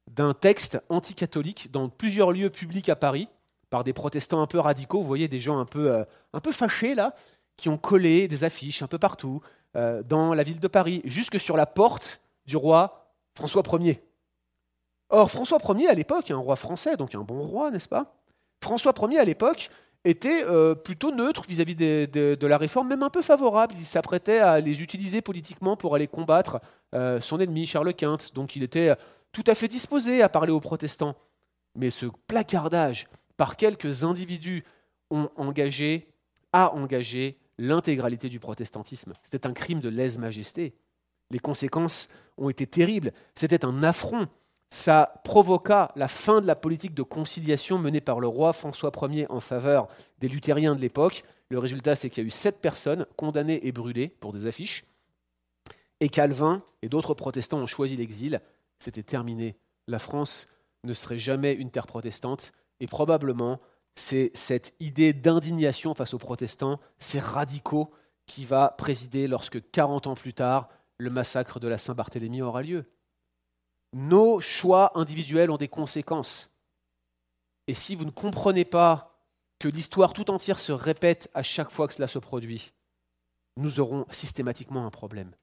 d'un 0.08 0.34
texte 0.34 0.80
anticatholique 0.88 1.70
dans 1.70 1.88
plusieurs 1.88 2.32
lieux 2.32 2.50
publics 2.50 2.88
à 2.88 2.96
Paris 2.96 3.28
par 3.68 3.84
des 3.84 3.92
protestants 3.92 4.42
un 4.42 4.46
peu 4.46 4.58
radicaux, 4.58 5.00
vous 5.00 5.06
voyez 5.06 5.28
des 5.28 5.40
gens 5.40 5.58
un 5.58 5.64
peu, 5.64 5.92
euh, 5.92 6.04
fâchés 6.52 6.94
là, 6.94 7.14
qui 7.56 7.68
ont 7.68 7.78
collé 7.78 8.26
des 8.26 8.42
affiches 8.42 8.82
un 8.82 8.88
peu 8.88 8.98
partout, 8.98 9.40
euh, 9.76 10.02
dans 10.02 10.34
la 10.34 10.42
ville 10.42 10.58
de 10.58 10.68
Paris, 10.68 11.02
jusque 11.04 11.38
sur 11.38 11.56
la 11.56 11.66
porte 11.66 12.20
du 12.46 12.56
roi 12.56 13.14
François 13.34 13.62
Ier. 13.78 14.02
Or, 15.10 15.30
François 15.30 15.58
Ier, 15.76 15.88
à 15.88 15.94
l'époque, 15.94 16.30
un 16.30 16.38
roi 16.38 16.56
français, 16.56 16.96
donc 16.96 17.14
un 17.14 17.22
bon 17.22 17.42
roi, 17.42 17.70
n'est-ce 17.70 17.88
pas? 17.88 18.16
François 18.60 18.92
Ier, 19.08 19.18
à 19.18 19.24
l'époque, 19.24 19.70
était 20.04 20.44
euh, 20.44 20.74
plutôt 20.74 21.12
neutre 21.12 21.44
vis-à-vis 21.46 21.76
de, 21.76 22.46
la 22.46 22.58
réforme, 22.58 22.88
même 22.88 23.02
un 23.02 23.10
peu 23.10 23.22
favorable. 23.22 23.74
Il 23.78 23.84
s'apprêtait 23.84 24.38
à 24.38 24.60
les 24.60 24.82
utiliser 24.82 25.20
politiquement 25.20 25.76
pour 25.76 25.94
aller 25.94 26.06
combattre 26.06 26.60
euh, 26.94 27.20
son 27.20 27.38
ennemi, 27.40 27.66
Charles 27.66 27.94
Quint. 27.94 28.18
Donc 28.34 28.56
il 28.56 28.62
était 28.62 28.94
tout 29.32 29.44
à 29.46 29.54
fait 29.54 29.68
disposé 29.68 30.22
à 30.22 30.28
parler 30.28 30.52
aux 30.52 30.60
protestants. 30.60 31.14
Mais 31.76 31.90
ce 31.90 32.06
placardage 32.26 33.08
par 33.36 33.56
quelques 33.56 34.04
individus 34.04 34.64
ont 35.10 35.30
engagé, 35.36 36.08
a 36.52 36.74
engagé 36.74 37.38
l'intégralité 37.58 38.28
du 38.28 38.40
protestantisme. 38.40 39.12
C'était 39.22 39.46
un 39.46 39.52
crime 39.52 39.80
de 39.80 39.88
lèse-majesté. 39.88 40.74
Les 41.30 41.38
conséquences 41.38 42.08
ont 42.38 42.48
été 42.48 42.66
terribles. 42.66 43.12
C'était 43.34 43.64
un 43.64 43.82
affront. 43.82 44.26
Ça 44.70 45.20
provoqua 45.24 45.90
la 45.96 46.06
fin 46.06 46.40
de 46.40 46.46
la 46.46 46.54
politique 46.54 46.94
de 46.94 47.02
conciliation 47.02 47.78
menée 47.78 48.00
par 48.00 48.20
le 48.20 48.28
roi 48.28 48.52
François 48.52 48.92
Ier 49.02 49.26
en 49.28 49.40
faveur 49.40 49.88
des 50.20 50.28
luthériens 50.28 50.76
de 50.76 50.80
l'époque. 50.80 51.24
Le 51.48 51.58
résultat, 51.58 51.96
c'est 51.96 52.08
qu'il 52.08 52.22
y 52.22 52.26
a 52.26 52.28
eu 52.28 52.30
sept 52.30 52.60
personnes 52.60 53.06
condamnées 53.16 53.66
et 53.66 53.72
brûlées 53.72 54.08
pour 54.08 54.32
des 54.32 54.46
affiches. 54.46 54.84
Et 55.98 56.08
Calvin 56.08 56.62
et 56.82 56.88
d'autres 56.88 57.14
protestants 57.14 57.58
ont 57.58 57.66
choisi 57.66 57.96
l'exil. 57.96 58.40
C'était 58.78 59.02
terminé. 59.02 59.56
La 59.88 59.98
France 59.98 60.46
ne 60.84 60.94
serait 60.94 61.18
jamais 61.18 61.52
une 61.52 61.70
terre 61.70 61.88
protestante 61.88 62.52
et 62.78 62.86
probablement 62.86 63.60
c'est 63.96 64.30
cette 64.34 64.72
idée 64.78 65.12
d'indignation 65.12 65.94
face 65.94 66.14
aux 66.14 66.18
protestants, 66.18 66.80
ces 66.98 67.18
radicaux, 67.18 67.90
qui 68.26 68.44
va 68.44 68.68
présider 68.78 69.26
lorsque 69.26 69.70
40 69.72 70.06
ans 70.06 70.14
plus 70.14 70.32
tard, 70.32 70.68
le 70.98 71.10
massacre 71.10 71.58
de 71.58 71.66
la 71.66 71.78
Saint-Barthélemy 71.78 72.42
aura 72.42 72.62
lieu. 72.62 72.84
Nos 73.92 74.40
choix 74.40 74.96
individuels 74.98 75.50
ont 75.50 75.56
des 75.56 75.68
conséquences. 75.68 76.54
Et 77.66 77.74
si 77.74 77.94
vous 77.94 78.04
ne 78.04 78.10
comprenez 78.10 78.64
pas 78.64 79.10
que 79.58 79.68
l'histoire 79.68 80.12
tout 80.12 80.30
entière 80.30 80.58
se 80.58 80.72
répète 80.72 81.30
à 81.34 81.42
chaque 81.42 81.70
fois 81.70 81.86
que 81.86 81.94
cela 81.94 82.08
se 82.08 82.18
produit, 82.18 82.72
nous 83.56 83.80
aurons 83.80 84.06
systématiquement 84.10 84.86
un 84.86 84.90
problème. 84.90 85.34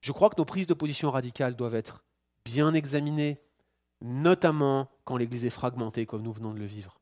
Je 0.00 0.12
crois 0.12 0.30
que 0.30 0.36
nos 0.38 0.44
prises 0.44 0.66
de 0.66 0.74
position 0.74 1.10
radicales 1.10 1.56
doivent 1.56 1.74
être 1.74 2.04
bien 2.44 2.74
examinées, 2.74 3.40
notamment 4.00 4.90
quand 5.04 5.16
l'Église 5.16 5.44
est 5.44 5.50
fragmentée 5.50 6.06
comme 6.06 6.22
nous 6.22 6.32
venons 6.32 6.54
de 6.54 6.58
le 6.58 6.66
vivre. 6.66 7.00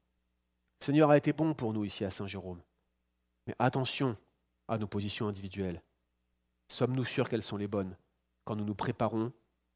Le 0.80 0.86
Seigneur 0.86 1.11
a 1.11 1.16
été 1.16 1.32
bon 1.32 1.55
pour 1.55 1.72
nous 1.72 1.84
ici 1.84 2.05
à 2.05 2.11
Saint-Jérôme. 2.11 2.62
Mais 3.47 3.55
attention 3.59 4.16
à 4.68 4.78
nos 4.78 4.86
positions 4.86 5.28
individuelles. 5.28 5.82
Sommes-nous 6.68 7.05
sûrs 7.05 7.28
qu'elles 7.28 7.42
sont 7.42 7.57
les 7.57 7.68
bonnes 7.68 7.97
quand 8.45 8.57
nous 8.57 8.64
nous 8.64 8.74
préparons 8.74 9.32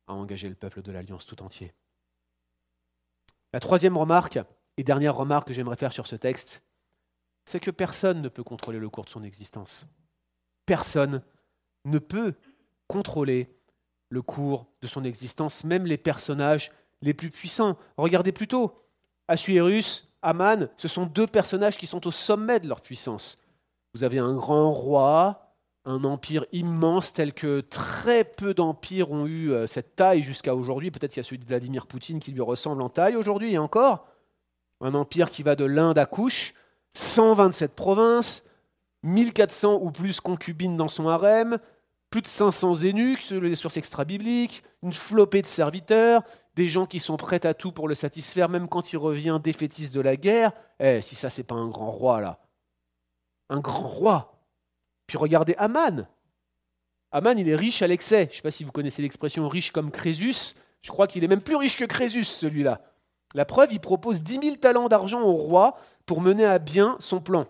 à 0.08 0.14
engager 0.14 0.48
le 0.48 0.54
peuple 0.54 0.82
de 0.82 0.90
l'Alliance 0.90 1.26
tout 1.26 1.42
entier 1.42 1.72
La 3.52 3.60
troisième 3.60 3.96
remarque 3.96 4.38
et 4.76 4.84
dernière 4.84 5.14
remarque 5.14 5.48
que 5.48 5.54
j'aimerais 5.54 5.76
faire 5.76 5.92
sur 5.92 6.06
ce 6.06 6.16
texte, 6.16 6.62
c'est 7.44 7.60
que 7.60 7.70
personne 7.70 8.22
ne 8.22 8.28
peut 8.28 8.44
contrôler 8.44 8.78
le 8.78 8.90
cours 8.90 9.04
de 9.04 9.10
son 9.10 9.22
existence. 9.22 9.86
Personne 10.66 11.22
ne 11.84 11.98
peut 11.98 12.34
contrôler 12.86 13.54
le 14.10 14.22
cours 14.22 14.66
de 14.82 14.86
son 14.86 15.04
existence, 15.04 15.64
même 15.64 15.86
les 15.86 15.98
personnages 15.98 16.72
les 17.02 17.14
plus 17.14 17.30
puissants. 17.30 17.78
Regardez 17.96 18.32
plutôt, 18.32 18.84
Assuérus, 19.28 20.08
Aman, 20.22 20.68
ce 20.76 20.88
sont 20.88 21.06
deux 21.06 21.26
personnages 21.26 21.78
qui 21.78 21.86
sont 21.86 22.06
au 22.06 22.10
sommet 22.10 22.60
de 22.60 22.68
leur 22.68 22.80
puissance. 22.80 23.38
Vous 23.94 24.04
avez 24.04 24.18
un 24.18 24.34
grand 24.34 24.72
roi, 24.72 25.47
un 25.88 26.04
empire 26.04 26.44
immense 26.52 27.14
tel 27.14 27.32
que 27.32 27.60
très 27.60 28.22
peu 28.22 28.52
d'empires 28.52 29.10
ont 29.10 29.26
eu 29.26 29.50
euh, 29.52 29.66
cette 29.66 29.96
taille 29.96 30.22
jusqu'à 30.22 30.54
aujourd'hui. 30.54 30.90
Peut-être 30.90 31.12
qu'il 31.12 31.20
y 31.20 31.24
a 31.24 31.24
celui 31.24 31.38
de 31.38 31.46
Vladimir 31.46 31.86
Poutine 31.86 32.20
qui 32.20 32.30
lui 32.30 32.42
ressemble 32.42 32.82
en 32.82 32.90
taille 32.90 33.16
aujourd'hui 33.16 33.54
et 33.54 33.58
encore. 33.58 34.06
Un 34.82 34.94
empire 34.94 35.30
qui 35.30 35.42
va 35.42 35.56
de 35.56 35.64
l'Inde 35.64 35.96
à 35.96 36.04
Couche, 36.04 36.52
127 36.92 37.74
provinces, 37.74 38.42
1400 39.02 39.78
ou 39.80 39.90
plus 39.90 40.20
concubines 40.20 40.76
dans 40.76 40.88
son 40.88 41.08
harem, 41.08 41.58
plus 42.10 42.20
de 42.20 42.26
500 42.26 42.84
eunuques 42.84 43.22
sur 43.22 43.40
les 43.40 43.56
sources 43.56 43.78
extra-bibliques, 43.78 44.62
une 44.82 44.92
flopée 44.92 45.40
de 45.40 45.46
serviteurs, 45.46 46.22
des 46.54 46.68
gens 46.68 46.84
qui 46.84 47.00
sont 47.00 47.16
prêts 47.16 47.46
à 47.46 47.54
tout 47.54 47.72
pour 47.72 47.88
le 47.88 47.94
satisfaire, 47.94 48.50
même 48.50 48.68
quand 48.68 48.92
il 48.92 48.98
revient 48.98 49.40
défaitiste 49.42 49.94
de 49.94 50.02
la 50.02 50.16
guerre. 50.16 50.52
Eh, 50.80 51.00
si 51.00 51.14
ça, 51.14 51.30
c'est 51.30 51.44
pas 51.44 51.54
un 51.54 51.68
grand 51.68 51.90
roi, 51.90 52.20
là. 52.20 52.40
Un 53.48 53.60
grand 53.60 53.88
roi. 53.88 54.37
Puis 55.08 55.18
regardez 55.18 55.56
Aman. 55.58 56.06
Aman, 57.10 57.36
il 57.36 57.48
est 57.48 57.56
riche 57.56 57.82
à 57.82 57.88
l'excès. 57.88 58.24
Je 58.26 58.30
ne 58.30 58.36
sais 58.36 58.42
pas 58.42 58.50
si 58.52 58.62
vous 58.62 58.70
connaissez 58.70 59.02
l'expression 59.02 59.48
riche 59.48 59.72
comme 59.72 59.90
Crésus. 59.90 60.54
Je 60.82 60.90
crois 60.90 61.08
qu'il 61.08 61.24
est 61.24 61.28
même 61.28 61.42
plus 61.42 61.56
riche 61.56 61.76
que 61.76 61.86
Crésus, 61.86 62.24
celui-là. 62.24 62.82
La 63.34 63.44
preuve, 63.44 63.72
il 63.72 63.80
propose 63.80 64.22
10 64.22 64.40
000 64.42 64.56
talents 64.56 64.88
d'argent 64.88 65.22
au 65.22 65.32
roi 65.32 65.76
pour 66.06 66.20
mener 66.20 66.44
à 66.44 66.58
bien 66.58 66.96
son 67.00 67.20
plan. 67.20 67.46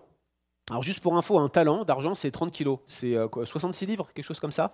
Alors 0.69 0.83
juste 0.83 1.01
pour 1.01 1.15
info, 1.17 1.37
un 1.37 1.49
talent 1.49 1.83
d'argent, 1.83 2.15
c'est 2.15 2.31
30 2.31 2.51
kilos. 2.51 2.79
C'est 2.85 3.15
66 3.45 3.83
euh, 3.83 3.87
livres, 3.87 4.09
quelque 4.13 4.25
chose 4.25 4.39
comme 4.39 4.51
ça. 4.51 4.71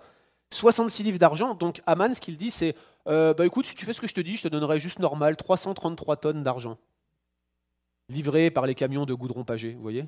66 0.52 1.02
livres 1.02 1.18
d'argent. 1.18 1.54
Donc 1.54 1.82
Aman, 1.86 2.14
ce 2.14 2.20
qu'il 2.20 2.36
dit, 2.36 2.52
c'est 2.52 2.76
euh, 3.08 3.34
bah 3.34 3.46
écoute, 3.46 3.66
si 3.66 3.74
tu 3.74 3.84
fais 3.84 3.92
ce 3.92 4.00
que 4.00 4.06
je 4.06 4.14
te 4.14 4.20
dis, 4.20 4.36
je 4.36 4.42
te 4.42 4.48
donnerai 4.48 4.78
juste 4.78 5.00
normal 5.00 5.36
333 5.36 6.16
tonnes 6.16 6.44
d'argent. 6.44 6.78
Livré 8.08 8.52
par 8.52 8.66
les 8.66 8.76
camions 8.76 9.06
de 9.06 9.14
goudron 9.14 9.42
pagé, 9.42 9.74
vous 9.74 9.82
voyez 9.82 10.06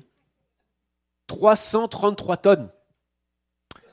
333 1.29 2.37
tonnes. 2.37 2.69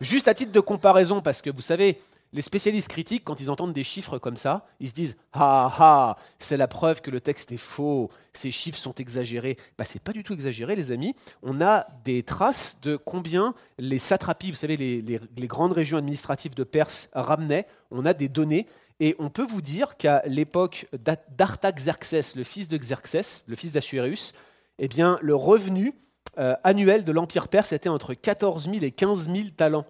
Juste 0.00 0.26
à 0.26 0.34
titre 0.34 0.52
de 0.52 0.60
comparaison, 0.60 1.20
parce 1.20 1.42
que 1.42 1.50
vous 1.50 1.62
savez, 1.62 2.00
les 2.32 2.42
spécialistes 2.42 2.88
critiques, 2.88 3.24
quand 3.24 3.40
ils 3.40 3.50
entendent 3.50 3.74
des 3.74 3.84
chiffres 3.84 4.18
comme 4.18 4.36
ça, 4.36 4.66
ils 4.80 4.88
se 4.88 4.94
disent 4.94 5.16
Ah 5.34 5.72
ah, 5.78 6.16
c'est 6.38 6.56
la 6.56 6.66
preuve 6.66 7.02
que 7.02 7.10
le 7.10 7.20
texte 7.20 7.52
est 7.52 7.58
faux, 7.58 8.10
ces 8.32 8.50
chiffres 8.50 8.78
sont 8.78 8.94
exagérés. 8.94 9.58
Bah, 9.76 9.84
c'est 9.84 10.02
pas 10.02 10.12
du 10.12 10.24
tout 10.24 10.32
exagéré, 10.32 10.76
les 10.76 10.92
amis. 10.92 11.14
On 11.42 11.60
a 11.60 11.86
des 12.04 12.22
traces 12.22 12.80
de 12.80 12.96
combien 12.96 13.54
les 13.78 13.98
satrapies, 13.98 14.50
vous 14.50 14.56
savez, 14.56 14.76
les, 14.76 15.46
grandes 15.46 15.72
régions 15.72 15.98
administratives 15.98 16.54
de 16.54 16.64
Perse 16.64 17.10
ramenaient. 17.12 17.66
On 17.90 18.06
a 18.06 18.14
des 18.14 18.28
données. 18.28 18.66
Et 18.98 19.14
on 19.18 19.28
peut 19.28 19.46
vous 19.46 19.60
dire 19.60 19.98
qu'à 19.98 20.22
l'époque 20.24 20.88
d'Artaxerxès, 21.36 22.34
le 22.34 22.44
fils 22.44 22.66
de 22.68 22.78
Xerxès, 22.78 23.44
le 23.46 23.56
fils 23.56 23.72
d'Assuérus, 23.72 24.32
eh 24.78 24.88
bien, 24.88 25.18
le 25.20 25.34
revenu 25.34 25.92
euh, 26.38 26.54
annuel 26.64 27.04
de 27.04 27.12
l'Empire 27.12 27.48
perse 27.48 27.72
était 27.72 27.88
entre 27.88 28.14
14 28.14 28.64
000 28.64 28.84
et 28.84 28.90
15 28.90 29.30
000 29.30 29.48
talents. 29.56 29.86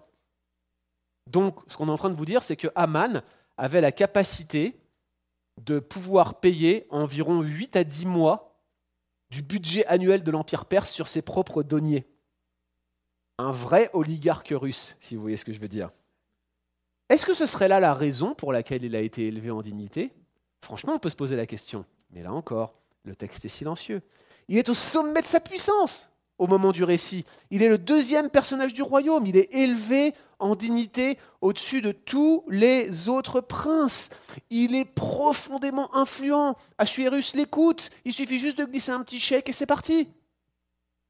Donc, 1.29 1.59
ce 1.67 1.75
qu'on 1.75 1.87
est 1.87 1.91
en 1.91 1.97
train 1.97 2.09
de 2.09 2.15
vous 2.15 2.25
dire, 2.25 2.43
c'est 2.43 2.55
que 2.55 2.67
Aman 2.75 3.21
avait 3.57 3.81
la 3.81 3.91
capacité 3.91 4.79
de 5.61 5.79
pouvoir 5.79 6.39
payer 6.39 6.87
environ 6.89 7.41
8 7.41 7.75
à 7.75 7.83
10 7.83 8.05
mois 8.05 8.61
du 9.29 9.41
budget 9.41 9.85
annuel 9.87 10.23
de 10.23 10.31
l'Empire 10.31 10.65
perse 10.65 10.91
sur 10.91 11.07
ses 11.07 11.21
propres 11.21 11.63
deniers. 11.63 12.07
Un 13.39 13.51
vrai 13.51 13.89
oligarque 13.93 14.53
russe, 14.55 14.95
si 14.99 15.15
vous 15.15 15.21
voyez 15.21 15.37
ce 15.37 15.45
que 15.45 15.53
je 15.53 15.59
veux 15.59 15.67
dire. 15.67 15.91
Est-ce 17.09 17.25
que 17.25 17.33
ce 17.33 17.45
serait 17.45 17.67
là 17.67 17.79
la 17.79 17.93
raison 17.93 18.33
pour 18.33 18.53
laquelle 18.53 18.83
il 18.83 18.95
a 18.95 19.01
été 19.01 19.27
élevé 19.27 19.51
en 19.51 19.61
dignité? 19.61 20.13
Franchement, 20.61 20.93
on 20.95 20.99
peut 20.99 21.09
se 21.09 21.15
poser 21.15 21.35
la 21.35 21.45
question. 21.45 21.85
Mais 22.11 22.23
là 22.23 22.31
encore, 22.31 22.73
le 23.03 23.15
texte 23.15 23.45
est 23.45 23.49
silencieux. 23.49 24.01
Il 24.47 24.57
est 24.57 24.69
au 24.69 24.73
sommet 24.73 25.21
de 25.21 25.27
sa 25.27 25.39
puissance 25.39 26.11
au 26.37 26.47
moment 26.47 26.71
du 26.71 26.83
récit. 26.83 27.25
Il 27.49 27.63
est 27.63 27.69
le 27.69 27.77
deuxième 27.77 28.29
personnage 28.29 28.73
du 28.73 28.81
royaume. 28.81 29.25
Il 29.25 29.37
est 29.37 29.53
élevé 29.53 30.13
en 30.39 30.55
dignité 30.55 31.17
au-dessus 31.41 31.81
de 31.81 31.91
tous 31.91 32.43
les 32.47 33.09
autres 33.09 33.41
princes. 33.41 34.09
Il 34.49 34.75
est 34.75 34.85
profondément 34.85 35.93
influent. 35.95 36.55
Assuérus 36.77 37.35
l'écoute. 37.35 37.89
Il 38.05 38.13
suffit 38.13 38.37
juste 38.37 38.57
de 38.57 38.65
glisser 38.65 38.91
un 38.91 39.03
petit 39.03 39.19
chèque 39.19 39.49
et 39.49 39.53
c'est 39.53 39.65
parti. 39.65 40.09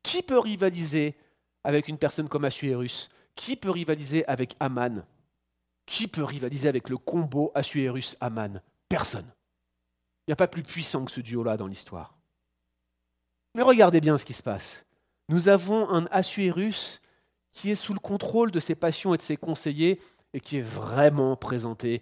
Qui 0.03 0.21
peut 0.21 0.39
rivaliser 0.39 1.15
avec 1.63 1.87
une 1.87 1.97
personne 1.97 2.29
comme 2.29 2.45
Assuérus? 2.45 3.09
Qui 3.35 3.55
peut 3.55 3.71
rivaliser 3.71 4.25
avec 4.27 4.55
Aman? 4.59 5.05
Qui 5.85 6.07
peut 6.07 6.23
rivaliser 6.23 6.69
avec 6.69 6.89
le 6.89 6.97
combo 6.97 7.51
Assuérus-Aman 7.55 8.61
Personne. 8.89 9.27
Il 10.25 10.31
n'y 10.31 10.33
a 10.33 10.37
pas 10.37 10.47
plus 10.47 10.63
puissant 10.63 11.05
que 11.05 11.11
ce 11.11 11.21
duo-là 11.21 11.57
dans 11.57 11.67
l'histoire. 11.67 12.17
Mais 13.55 13.63
regardez 13.63 14.01
bien 14.01 14.17
ce 14.17 14.25
qui 14.25 14.33
se 14.33 14.43
passe. 14.43 14.86
Nous 15.29 15.49
avons 15.49 15.89
un 15.89 16.05
Assuérus 16.11 17.01
qui 17.51 17.69
est 17.71 17.75
sous 17.75 17.93
le 17.93 17.99
contrôle 17.99 18.51
de 18.51 18.59
ses 18.59 18.75
passions 18.75 19.13
et 19.13 19.17
de 19.17 19.21
ses 19.21 19.35
conseillers 19.35 19.99
et 20.33 20.39
qui 20.39 20.57
est 20.57 20.61
vraiment 20.61 21.35
présenté 21.35 22.01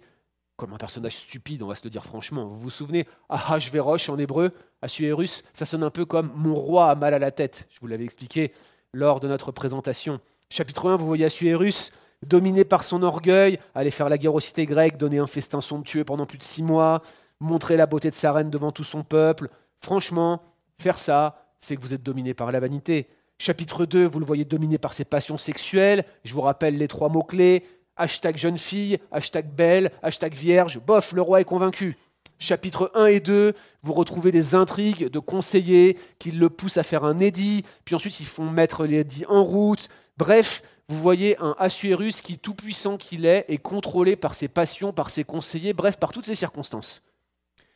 comme 0.56 0.72
un 0.72 0.78
personnage 0.78 1.16
stupide, 1.16 1.62
on 1.62 1.66
va 1.66 1.74
se 1.74 1.84
le 1.84 1.90
dire 1.90 2.04
franchement. 2.04 2.46
Vous 2.46 2.58
vous 2.58 2.70
souvenez, 2.70 3.06
Ahashverosh 3.28 4.08
en 4.08 4.18
hébreu, 4.18 4.52
Assuérus, 4.80 5.44
ça 5.52 5.66
sonne 5.66 5.82
un 5.82 5.90
peu 5.90 6.06
comme 6.06 6.32
mon 6.34 6.54
roi 6.54 6.90
a 6.90 6.94
mal 6.94 7.14
à 7.14 7.18
la 7.18 7.30
tête. 7.30 7.66
Je 7.70 7.80
vous 7.80 7.88
l'avais 7.88 8.04
expliqué 8.04 8.52
lors 8.92 9.20
de 9.20 9.28
notre 9.28 9.52
présentation. 9.52 10.20
Chapitre 10.48 10.88
1, 10.88 10.96
vous 10.96 11.06
voyez 11.06 11.26
Assuérus 11.26 11.92
dominé 12.24 12.64
par 12.64 12.84
son 12.84 13.02
orgueil, 13.02 13.58
aller 13.74 13.90
faire 13.90 14.08
la 14.08 14.18
guerre 14.18 14.34
aux 14.34 14.40
cités 14.40 14.66
grecques, 14.66 14.96
donner 14.96 15.18
un 15.18 15.26
festin 15.26 15.60
somptueux 15.60 16.04
pendant 16.04 16.26
plus 16.26 16.38
de 16.38 16.42
six 16.42 16.62
mois, 16.62 17.02
montrer 17.40 17.76
la 17.76 17.86
beauté 17.86 18.08
de 18.08 18.14
sa 18.14 18.32
reine 18.32 18.48
devant 18.48 18.72
tout 18.72 18.84
son 18.84 19.02
peuple. 19.02 19.48
Franchement, 19.80 20.42
faire 20.78 20.96
ça, 20.96 21.42
c'est 21.60 21.76
que 21.76 21.82
vous 21.82 21.92
êtes 21.92 22.02
dominé 22.02 22.32
par 22.32 22.50
la 22.52 22.60
vanité. 22.60 23.08
Chapitre 23.38 23.84
2, 23.84 24.06
vous 24.06 24.18
le 24.18 24.24
voyez 24.24 24.44
dominé 24.44 24.78
par 24.78 24.94
ses 24.94 25.04
passions 25.04 25.36
sexuelles. 25.36 26.04
Je 26.24 26.32
vous 26.32 26.40
rappelle 26.40 26.78
les 26.78 26.88
trois 26.88 27.08
mots-clés. 27.08 27.64
Hashtag 27.96 28.36
jeune 28.36 28.58
fille, 28.58 28.98
hashtag 29.10 29.50
belle, 29.50 29.90
hashtag 30.02 30.34
vierge. 30.34 30.80
Bof, 30.80 31.12
le 31.12 31.22
roi 31.22 31.40
est 31.40 31.44
convaincu. 31.44 31.96
Chapitre 32.38 32.90
1 32.94 33.06
et 33.06 33.20
2, 33.20 33.54
vous 33.82 33.92
retrouvez 33.94 34.30
des 34.30 34.54
intrigues 34.54 35.08
de 35.08 35.18
conseillers 35.18 35.98
qui 36.18 36.30
le 36.30 36.50
poussent 36.50 36.76
à 36.76 36.82
faire 36.82 37.04
un 37.04 37.18
édit, 37.18 37.64
puis 37.86 37.94
ensuite 37.94 38.20
ils 38.20 38.26
font 38.26 38.50
mettre 38.50 38.84
l'édit 38.84 39.24
en 39.26 39.42
route. 39.42 39.88
Bref, 40.18 40.62
vous 40.88 41.00
voyez 41.00 41.38
un 41.38 41.56
Assuérus 41.58 42.20
qui, 42.20 42.38
tout 42.38 42.54
puissant 42.54 42.98
qu'il 42.98 43.24
est, 43.24 43.46
est 43.48 43.56
contrôlé 43.58 44.16
par 44.16 44.34
ses 44.34 44.48
passions, 44.48 44.92
par 44.92 45.08
ses 45.08 45.24
conseillers, 45.24 45.72
bref, 45.72 45.96
par 45.96 46.12
toutes 46.12 46.26
ces 46.26 46.34
circonstances. 46.34 47.02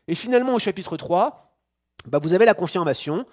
Et 0.08 0.14
finalement, 0.14 0.54
au 0.54 0.58
chapitre 0.58 0.98
3, 0.98 1.56
bah, 2.06 2.18
vous 2.22 2.34
avez 2.34 2.44
la 2.44 2.54
confirmation 2.54 3.26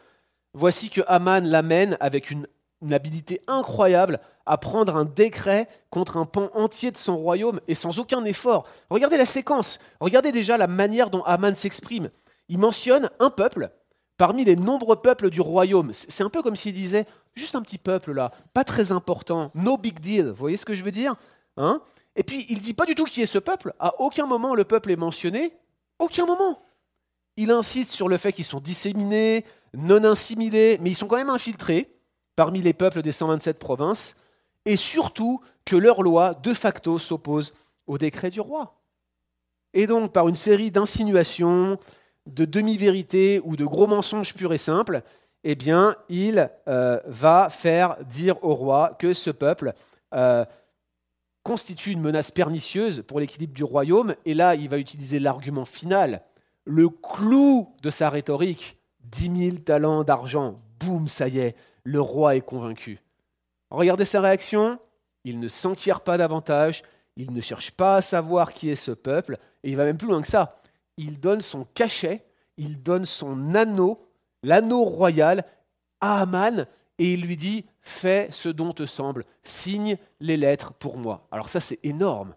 Voici 0.60 0.90
que 0.90 1.02
Aman 1.06 1.46
l'amène 1.46 1.98
avec 2.00 2.32
une, 2.32 2.48
habilité 2.92 3.42
incroyable 3.46 4.20
à 4.48 4.58
prendre 4.58 4.96
un 4.96 5.06
décret 5.06 5.68
contre 5.92 6.18
un 6.18 6.26
pan 6.26 6.50
entier 6.56 6.90
de 6.90 6.98
son 6.98 7.16
royaume 7.16 7.60
et 7.68 7.76
sans 7.76 8.00
aucun 8.00 8.26
effort. 8.26 8.66
Regardez 8.90 9.18
la 9.18 9.28
séquence, 9.28 9.78
regardez 10.00 10.32
déjà 10.32 10.58
la 10.58 10.66
manière 10.66 11.12
dont 11.12 11.22
Aman 11.26 11.54
s'exprime. 11.54 12.10
Il 12.50 12.58
mentionne 12.58 13.12
un 13.20 13.30
peuple 13.30 13.70
parmi 14.18 14.46
les 14.46 14.56
nombreux 14.56 14.96
peuples 14.96 15.30
du 15.30 15.42
royaume. 15.42 15.92
C'est 15.94 16.24
un 16.24 16.30
peu 16.30 16.42
comme 16.42 16.56
s'il 16.56 16.74
disait 16.74 17.06
juste 17.36 17.56
un 17.56 17.62
petit 17.62 17.78
peuple 17.78 18.14
là, 18.14 18.32
pas 18.56 18.64
très 18.64 18.92
important, 18.92 19.52
no 19.54 19.78
big 19.78 20.00
deal. 20.00 20.30
Vous 20.30 20.36
voyez 20.36 20.58
ce 20.58 20.66
que 20.66 20.74
je 20.74 20.84
veux 20.84 20.92
dire 20.92 21.14
hein? 21.58 21.84
Et 22.16 22.24
puis 22.24 22.48
il 22.50 22.62
dit 22.62 22.74
pas 22.74 22.88
du 22.88 22.96
tout 22.96 23.06
qui 23.06 23.22
est 23.22 23.28
ce 23.28 23.38
peuple. 23.38 23.76
À 23.80 24.02
aucun 24.02 24.26
moment 24.26 24.56
le 24.56 24.64
peuple 24.64 24.90
est 24.90 24.96
mentionné. 24.96 25.56
Aucun 26.00 26.26
moment. 26.26 26.60
Il 27.36 27.52
insiste 27.52 27.92
sur 27.92 28.10
le 28.10 28.18
fait 28.18 28.34
qu'ils 28.34 28.46
sont 28.46 28.60
disséminés, 28.60 29.46
non 29.74 30.04
assimilés, 30.04 30.78
mais 30.82 30.92
ils 30.92 30.96
sont 30.96 31.08
quand 31.08 31.18
même 31.18 31.30
infiltrés 31.30 31.90
parmi 32.36 32.62
les 32.62 32.74
peuples 32.74 33.02
des 33.02 33.12
127 33.12 33.58
provinces, 33.58 34.16
et 34.66 34.76
surtout 34.76 35.42
que 35.66 35.76
leur 35.76 36.04
loi, 36.04 36.34
de 36.36 36.54
facto, 36.54 37.00
s'oppose 37.00 37.54
au 37.88 37.98
décret 37.98 38.30
du 38.30 38.42
roi. 38.42 38.80
Et 39.74 39.88
donc, 39.88 40.14
par 40.14 40.28
une 40.28 40.36
série 40.36 40.72
d'insinuations, 40.72 41.80
de 42.26 42.46
demi-vérités 42.46 43.42
ou 43.44 43.56
de 43.56 43.66
gros 43.66 43.88
mensonges 43.88 44.34
purs 44.34 44.54
et 44.54 44.58
simples, 44.58 45.02
eh 45.44 45.56
bien, 45.56 45.96
il 46.10 46.50
euh, 46.68 47.00
va 47.06 47.50
faire 47.50 47.98
dire 48.06 48.44
au 48.44 48.54
roi 48.54 48.96
que 49.00 49.14
ce 49.14 49.30
peuple 49.30 49.74
euh, 50.14 50.46
constitue 51.44 51.92
une 51.92 52.02
menace 52.02 52.32
pernicieuse 52.32 53.04
pour 53.08 53.20
l'équilibre 53.20 53.54
du 53.54 53.64
royaume. 53.64 54.16
Et 54.26 54.34
là, 54.34 54.56
il 54.56 54.68
va 54.70 54.78
utiliser 54.78 55.20
l'argument 55.20 55.66
final, 55.66 56.22
le 56.66 56.90
clou 56.90 57.74
de 57.82 57.90
sa 57.90 58.10
rhétorique, 58.10 58.77
10 59.12 59.46
000 59.50 59.58
talents 59.58 60.04
d'argent, 60.04 60.56
boum, 60.80 61.08
ça 61.08 61.28
y 61.28 61.40
est, 61.40 61.56
le 61.84 62.02
roi 62.02 62.36
est 62.36 62.42
convaincu. 62.42 63.00
Regardez 63.70 64.06
sa 64.06 64.22
réaction, 64.22 64.80
il 65.24 65.40
ne 65.40 65.48
s'enquiert 65.48 66.02
pas 66.02 66.18
davantage, 66.18 66.84
il 67.16 67.32
ne 67.32 67.42
cherche 67.42 67.72
pas 67.72 67.98
à 67.98 68.02
savoir 68.02 68.54
qui 68.54 68.70
est 68.70 68.76
ce 68.76 68.92
peuple, 68.92 69.38
et 69.64 69.72
il 69.72 69.76
va 69.76 69.86
même 69.86 69.98
plus 69.98 70.08
loin 70.08 70.22
que 70.22 70.28
ça. 70.28 70.62
Il 70.98 71.20
donne 71.20 71.42
son 71.42 71.66
cachet, 71.74 72.26
il 72.58 72.82
donne 72.82 73.06
son 73.06 73.54
anneau, 73.56 74.08
l'anneau 74.44 74.84
royal, 74.84 75.46
à 76.00 76.22
Aman, 76.22 76.66
et 77.00 77.14
il 77.14 77.22
lui 77.22 77.38
dit 77.38 77.66
Fais 77.82 78.28
ce 78.32 78.50
dont 78.50 78.74
te 78.74 78.86
semble, 78.86 79.24
signe 79.44 79.98
les 80.20 80.38
lettres 80.38 80.74
pour 80.74 80.98
moi. 80.98 81.28
Alors, 81.32 81.50
ça, 81.50 81.60
c'est 81.60 81.80
énorme. 81.84 82.36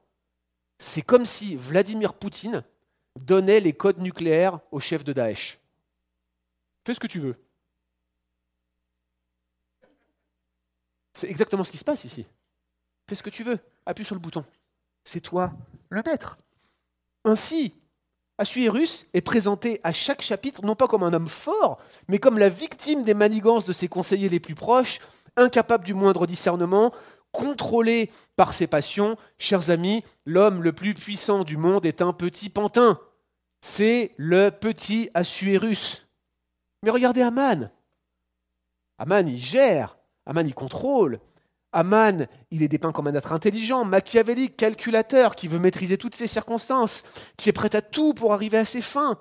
C'est 0.79 1.03
comme 1.03 1.27
si 1.27 1.57
Vladimir 1.57 2.15
Poutine 2.15 2.65
donnait 3.19 3.61
les 3.61 3.73
codes 3.73 3.99
nucléaires 3.99 4.61
au 4.71 4.81
chef 4.81 5.05
de 5.05 5.13
Daesh. 5.13 5.60
Fais 6.85 6.95
ce 6.95 7.01
que 7.01 7.07
tu 7.07 7.19
veux. 7.19 7.37
C'est 11.13 11.29
exactement 11.29 11.65
ce 11.65 11.71
qui 11.71 11.79
se 11.79 11.85
passe 11.85 12.05
ici. 12.05 12.27
Fais 13.09 13.15
ce 13.15 13.23
que 13.23 13.31
tu 13.31 13.43
veux. 13.43 13.59
Appuie 13.85 14.05
sur 14.05 14.15
le 14.15 14.21
bouton. 14.21 14.45
C'est 15.05 15.21
toi 15.21 15.53
le 15.89 16.03
maître. 16.05 16.39
Ainsi, 17.25 17.75
Assuérus 18.39 19.07
est 19.13 19.21
présenté 19.21 19.81
à 19.83 19.93
chaque 19.93 20.23
chapitre 20.23 20.65
non 20.65 20.75
pas 20.75 20.89
comme 20.89 21.03
un 21.03 21.13
homme 21.13 21.29
fort, 21.29 21.79
mais 22.09 22.19
comme 22.19 22.39
la 22.39 22.49
victime 22.49 23.03
des 23.03 23.13
manigances 23.13 23.67
de 23.67 23.73
ses 23.73 23.89
conseillers 23.89 24.31
les 24.31 24.41
plus 24.41 24.55
proches, 24.55 25.01
incapable 25.37 25.85
du 25.85 25.93
moindre 25.93 26.27
discernement, 26.27 26.95
contrôlé 27.33 28.11
par 28.37 28.53
ses 28.53 28.67
passions, 28.67 29.17
chers 29.39 29.69
amis, 29.69 30.03
l'homme 30.25 30.63
le 30.63 30.73
plus 30.73 30.95
puissant 30.95 31.45
du 31.45 31.57
monde 31.57 31.85
est 31.85 32.01
un 32.01 32.13
petit 32.13 32.49
pantin. 32.49 32.99
C'est 33.61 34.15
le 34.17 34.51
petit 34.51 35.11
Assuérus. 35.13 36.07
Mais 36.83 36.91
regardez 36.91 37.23
Aman. 37.23 37.71
Aman, 38.99 39.29
il 39.29 39.39
gère. 39.39 39.99
Aman, 40.27 40.47
il 40.47 40.55
contrôle. 40.55 41.21
Aman, 41.73 42.27
il 42.51 42.63
est 42.63 42.69
dépeint 42.69 42.93
comme 42.93 43.07
un 43.07 43.15
être 43.15 43.33
intelligent, 43.33 43.85
machiavélique, 43.85 44.57
calculateur, 44.57 45.37
qui 45.37 45.47
veut 45.47 45.59
maîtriser 45.59 45.99
toutes 45.99 46.17
ses 46.17 46.27
circonstances, 46.27 47.05
qui 47.37 47.49
est 47.49 47.53
prêt 47.53 47.75
à 47.77 47.83
tout 47.83 48.13
pour 48.13 48.33
arriver 48.33 48.59
à 48.59 48.65
ses 48.65 48.83
fins. 48.83 49.19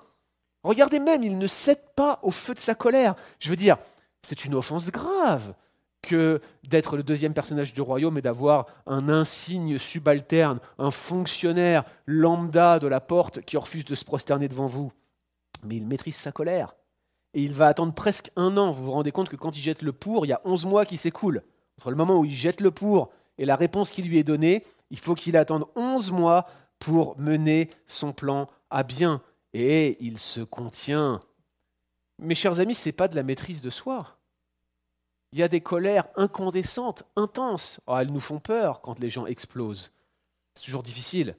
Regardez 0.62 0.98
même, 0.98 1.22
il 1.22 1.38
ne 1.38 1.46
cède 1.46 1.82
pas 1.94 2.18
au 2.22 2.30
feu 2.30 2.54
de 2.54 2.58
sa 2.58 2.74
colère. 2.74 3.14
Je 3.38 3.50
veux 3.50 3.56
dire, 3.56 3.78
c'est 4.22 4.44
une 4.44 4.54
offense 4.54 4.90
grave 4.90 5.54
que 6.02 6.40
d'être 6.64 6.96
le 6.96 7.02
deuxième 7.02 7.34
personnage 7.34 7.72
du 7.72 7.80
royaume 7.80 8.18
et 8.18 8.22
d'avoir 8.22 8.66
un 8.86 9.08
insigne 9.08 9.78
subalterne, 9.78 10.58
un 10.78 10.90
fonctionnaire 10.90 11.84
lambda 12.06 12.78
de 12.78 12.86
la 12.86 13.00
porte 13.00 13.42
qui 13.42 13.56
refuse 13.56 13.84
de 13.84 13.94
se 13.94 14.04
prosterner 14.04 14.48
devant 14.48 14.66
vous. 14.66 14.92
Mais 15.62 15.76
il 15.76 15.86
maîtrise 15.86 16.16
sa 16.16 16.32
colère. 16.32 16.74
Et 17.34 17.42
il 17.42 17.52
va 17.52 17.68
attendre 17.68 17.94
presque 17.94 18.30
un 18.36 18.56
an. 18.56 18.72
Vous 18.72 18.84
vous 18.84 18.90
rendez 18.92 19.12
compte 19.12 19.28
que 19.28 19.36
quand 19.36 19.56
il 19.56 19.60
jette 19.60 19.82
le 19.82 19.92
pour, 19.92 20.26
il 20.26 20.30
y 20.30 20.32
a 20.32 20.40
onze 20.44 20.66
mois 20.66 20.84
qui 20.84 20.96
s'écoulent. 20.96 21.42
Entre 21.78 21.90
le 21.90 21.96
moment 21.96 22.18
où 22.18 22.24
il 22.24 22.34
jette 22.34 22.60
le 22.60 22.70
pour 22.70 23.10
et 23.38 23.46
la 23.46 23.56
réponse 23.56 23.90
qui 23.90 24.02
lui 24.02 24.18
est 24.18 24.24
donnée, 24.24 24.64
il 24.90 24.98
faut 24.98 25.14
qu'il 25.14 25.36
attende 25.36 25.64
onze 25.76 26.10
mois 26.10 26.46
pour 26.78 27.18
mener 27.18 27.70
son 27.86 28.12
plan 28.12 28.48
à 28.70 28.82
bien. 28.82 29.22
Et 29.52 29.96
il 30.04 30.18
se 30.18 30.40
contient. 30.40 31.20
Mes 32.18 32.34
chers 32.34 32.60
amis, 32.60 32.74
ce 32.74 32.88
n'est 32.88 32.92
pas 32.92 33.08
de 33.08 33.16
la 33.16 33.22
maîtrise 33.22 33.62
de 33.62 33.70
soi. 33.70 34.18
Il 35.32 35.38
y 35.38 35.42
a 35.42 35.48
des 35.48 35.60
colères 35.60 36.08
incandescentes, 36.16 37.04
intenses. 37.16 37.80
Oh, 37.86 37.96
elles 37.96 38.12
nous 38.12 38.20
font 38.20 38.40
peur 38.40 38.80
quand 38.80 38.98
les 38.98 39.10
gens 39.10 39.26
explosent. 39.26 39.92
C'est 40.54 40.64
toujours 40.64 40.82
difficile. 40.82 41.36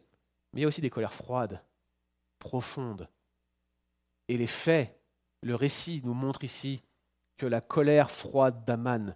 Mais 0.54 0.62
il 0.62 0.64
y 0.64 0.66
a 0.66 0.68
aussi 0.68 0.82
des 0.82 0.90
colères 0.90 1.14
froides, 1.14 1.62
profondes. 2.40 3.10
Et 4.28 4.38
les 4.38 4.48
faits, 4.48 4.98
le 5.42 5.56
récit 5.56 6.02
nous 6.04 6.14
montre 6.14 6.44
ici 6.44 6.84
que 7.38 7.46
la 7.46 7.62
colère 7.62 8.12
froide 8.12 8.64
d'Aman 8.66 9.16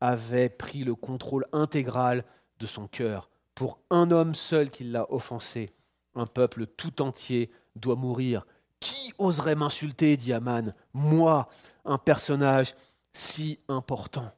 avait 0.00 0.48
pris 0.48 0.84
le 0.84 0.94
contrôle 0.94 1.44
intégral 1.52 2.24
de 2.58 2.66
son 2.66 2.86
cœur. 2.86 3.28
Pour 3.54 3.78
un 3.90 4.10
homme 4.10 4.34
seul 4.34 4.70
qui 4.70 4.84
l'a 4.84 5.10
offensé, 5.12 5.70
un 6.14 6.26
peuple 6.26 6.66
tout 6.66 7.02
entier 7.02 7.50
doit 7.76 7.96
mourir. 7.96 8.46
Qui 8.80 9.12
oserait 9.18 9.54
m'insulter 9.54 10.16
dit 10.16 10.32
Aman, 10.32 10.74
moi, 10.92 11.48
un 11.84 11.98
personnage 11.98 12.74
si 13.12 13.58
important. 13.68 14.30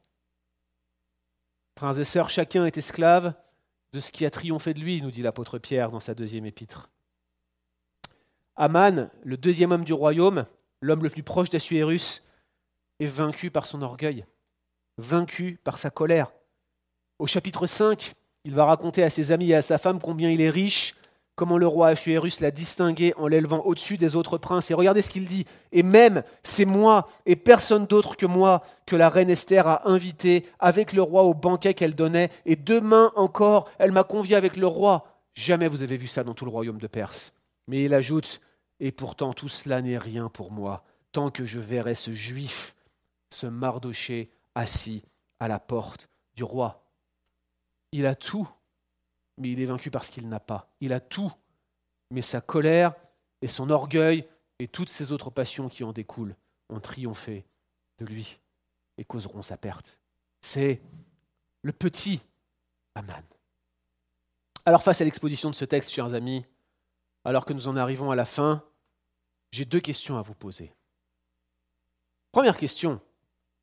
Frères 1.78 1.99
et 1.99 2.05
sœurs, 2.05 2.30
chacun 2.30 2.64
est 2.64 2.78
esclave 2.78 3.34
de 3.93 4.01
ce 4.01 4.12
qui 4.12 4.24
a 4.24 4.30
triomphé 4.30 4.72
de 4.72 4.80
lui, 4.80 5.03
nous 5.03 5.11
dit 5.11 5.22
l'apôtre 5.22 5.59
Pierre 5.59 5.91
dans 5.91 6.01
sa 6.01 6.14
deuxième 6.14 6.47
épître. 6.47 6.91
Aman, 8.57 9.11
le 9.24 9.37
deuxième 9.37 9.72
homme 9.72 9.84
du 9.84 9.93
royaume, 9.93 10.47
l'homme 10.87 11.03
le 11.03 11.11
plus 11.11 11.22
proche 11.22 11.51
d'Assuérus, 11.51 12.22
est 13.01 13.07
vaincu 13.07 13.51
par 13.51 13.66
son 13.66 13.82
orgueil, 13.82 14.24
vaincu 14.97 15.59
par 15.62 15.76
sa 15.76 15.91
colère. 15.91 16.32
Au 17.18 17.26
chapitre 17.26 17.66
5, 17.66 18.12
il 18.45 18.55
va 18.55 18.64
raconter 18.64 19.03
à 19.03 19.11
ses 19.11 19.32
amis 19.32 19.51
et 19.51 19.55
à 19.55 19.62
sa 19.62 19.76
femme 19.76 20.01
combien 20.01 20.30
il 20.30 20.41
est 20.41 20.51
riche, 20.51 20.95
comment 21.34 21.59
le 21.59 21.66
roi 21.66 21.89
Assuérus 21.89 22.41
l'a 22.41 22.51
distingué 22.51 23.12
en 23.16 23.26
l'élevant 23.26 23.61
au-dessus 23.61 23.99
des 23.99 24.16
autres 24.16 24.39
princes. 24.39 24.70
Et 24.70 24.74
regardez 24.74 25.03
ce 25.03 25.11
qu'il 25.11 25.26
dit. 25.26 25.45
Et 25.72 25.82
même, 25.82 26.22
c'est 26.43 26.64
moi 26.64 27.07
et 27.26 27.37
personne 27.37 27.87
d'autre 27.87 28.16
que 28.16 28.24
moi 28.24 28.62
que 28.87 28.97
la 28.97 29.11
reine 29.11 29.28
Esther 29.28 29.66
a 29.66 29.89
invité 29.91 30.47
avec 30.59 30.93
le 30.93 31.03
roi 31.03 31.24
au 31.24 31.34
banquet 31.34 31.74
qu'elle 31.74 31.95
donnait. 31.95 32.30
Et 32.47 32.57
demain 32.57 33.12
encore, 33.16 33.68
elle 33.78 33.93
m'a 33.93 34.05
convié 34.05 34.37
avec 34.37 34.57
le 34.57 34.66
roi. 34.66 35.07
Jamais 35.34 35.68
vous 35.68 35.82
avez 35.82 35.99
vu 35.99 36.07
ça 36.07 36.24
dans 36.24 36.32
tout 36.32 36.47
le 36.47 36.51
royaume 36.51 36.78
de 36.78 36.87
Perse. 36.87 37.34
Mais 37.68 37.84
il 37.84 37.93
ajoute, 37.93 38.41
et 38.81 38.93
pourtant 38.93 39.33
tout 39.33 39.49
cela 39.49 39.83
n'est 39.83 39.99
rien 39.99 40.29
pour 40.29 40.53
moi, 40.53 40.85
tant 41.12 41.31
que 41.31 41.45
je 41.45 41.59
verrai 41.59 41.95
ce 41.95 42.12
juif, 42.12 42.74
ce 43.31 43.47
Mardoché, 43.47 44.31
assis 44.55 45.03
à 45.41 45.49
la 45.49 45.59
porte 45.59 46.09
du 46.35 46.45
roi. 46.45 46.85
Il 47.93 48.07
a 48.07 48.14
tout 48.14 48.49
mais 49.39 49.53
il 49.53 49.61
est 49.61 49.66
vaincu 49.66 49.91
parce 49.91 50.09
qu'il 50.09 50.29
n'a 50.29 50.41
pas. 50.41 50.70
Il 50.81 50.93
a 50.93 51.01
tout, 51.01 51.33
mais 52.11 52.22
sa 52.22 52.41
colère 52.41 52.95
et 53.43 53.49
son 53.49 53.70
orgueil 53.70 54.27
et 54.59 54.68
toutes 54.68 54.89
ses 54.89 55.12
autres 55.12 55.31
passions 55.31 55.68
qui 55.68 55.85
en 55.85 55.93
découlent 55.93 56.37
ont 56.68 56.81
triomphé 56.81 57.45
de 57.99 58.07
lui 58.07 58.41
et 58.99 59.05
causeront 59.05 59.43
sa 59.43 59.57
perte. 59.57 59.99
C'est 60.41 60.81
le 61.62 61.72
petit 61.72 62.20
Aman. 62.95 63.22
Alors 64.64 64.83
face 64.83 65.01
à 65.01 65.05
l'exposition 65.05 65.51
de 65.51 65.55
ce 65.55 65.66
texte, 65.66 65.91
chers 65.91 66.14
amis, 66.14 66.45
alors 67.27 67.45
que 67.45 67.53
nous 67.53 67.66
en 67.66 67.77
arrivons 67.77 68.12
à 68.12 68.14
la 68.14 68.24
fin, 68.24 68.62
j'ai 69.51 69.64
deux 69.64 69.81
questions 69.81 70.16
à 70.16 70.22
vous 70.22 70.35
poser. 70.35 70.72
Première 72.31 72.57
question, 72.57 73.01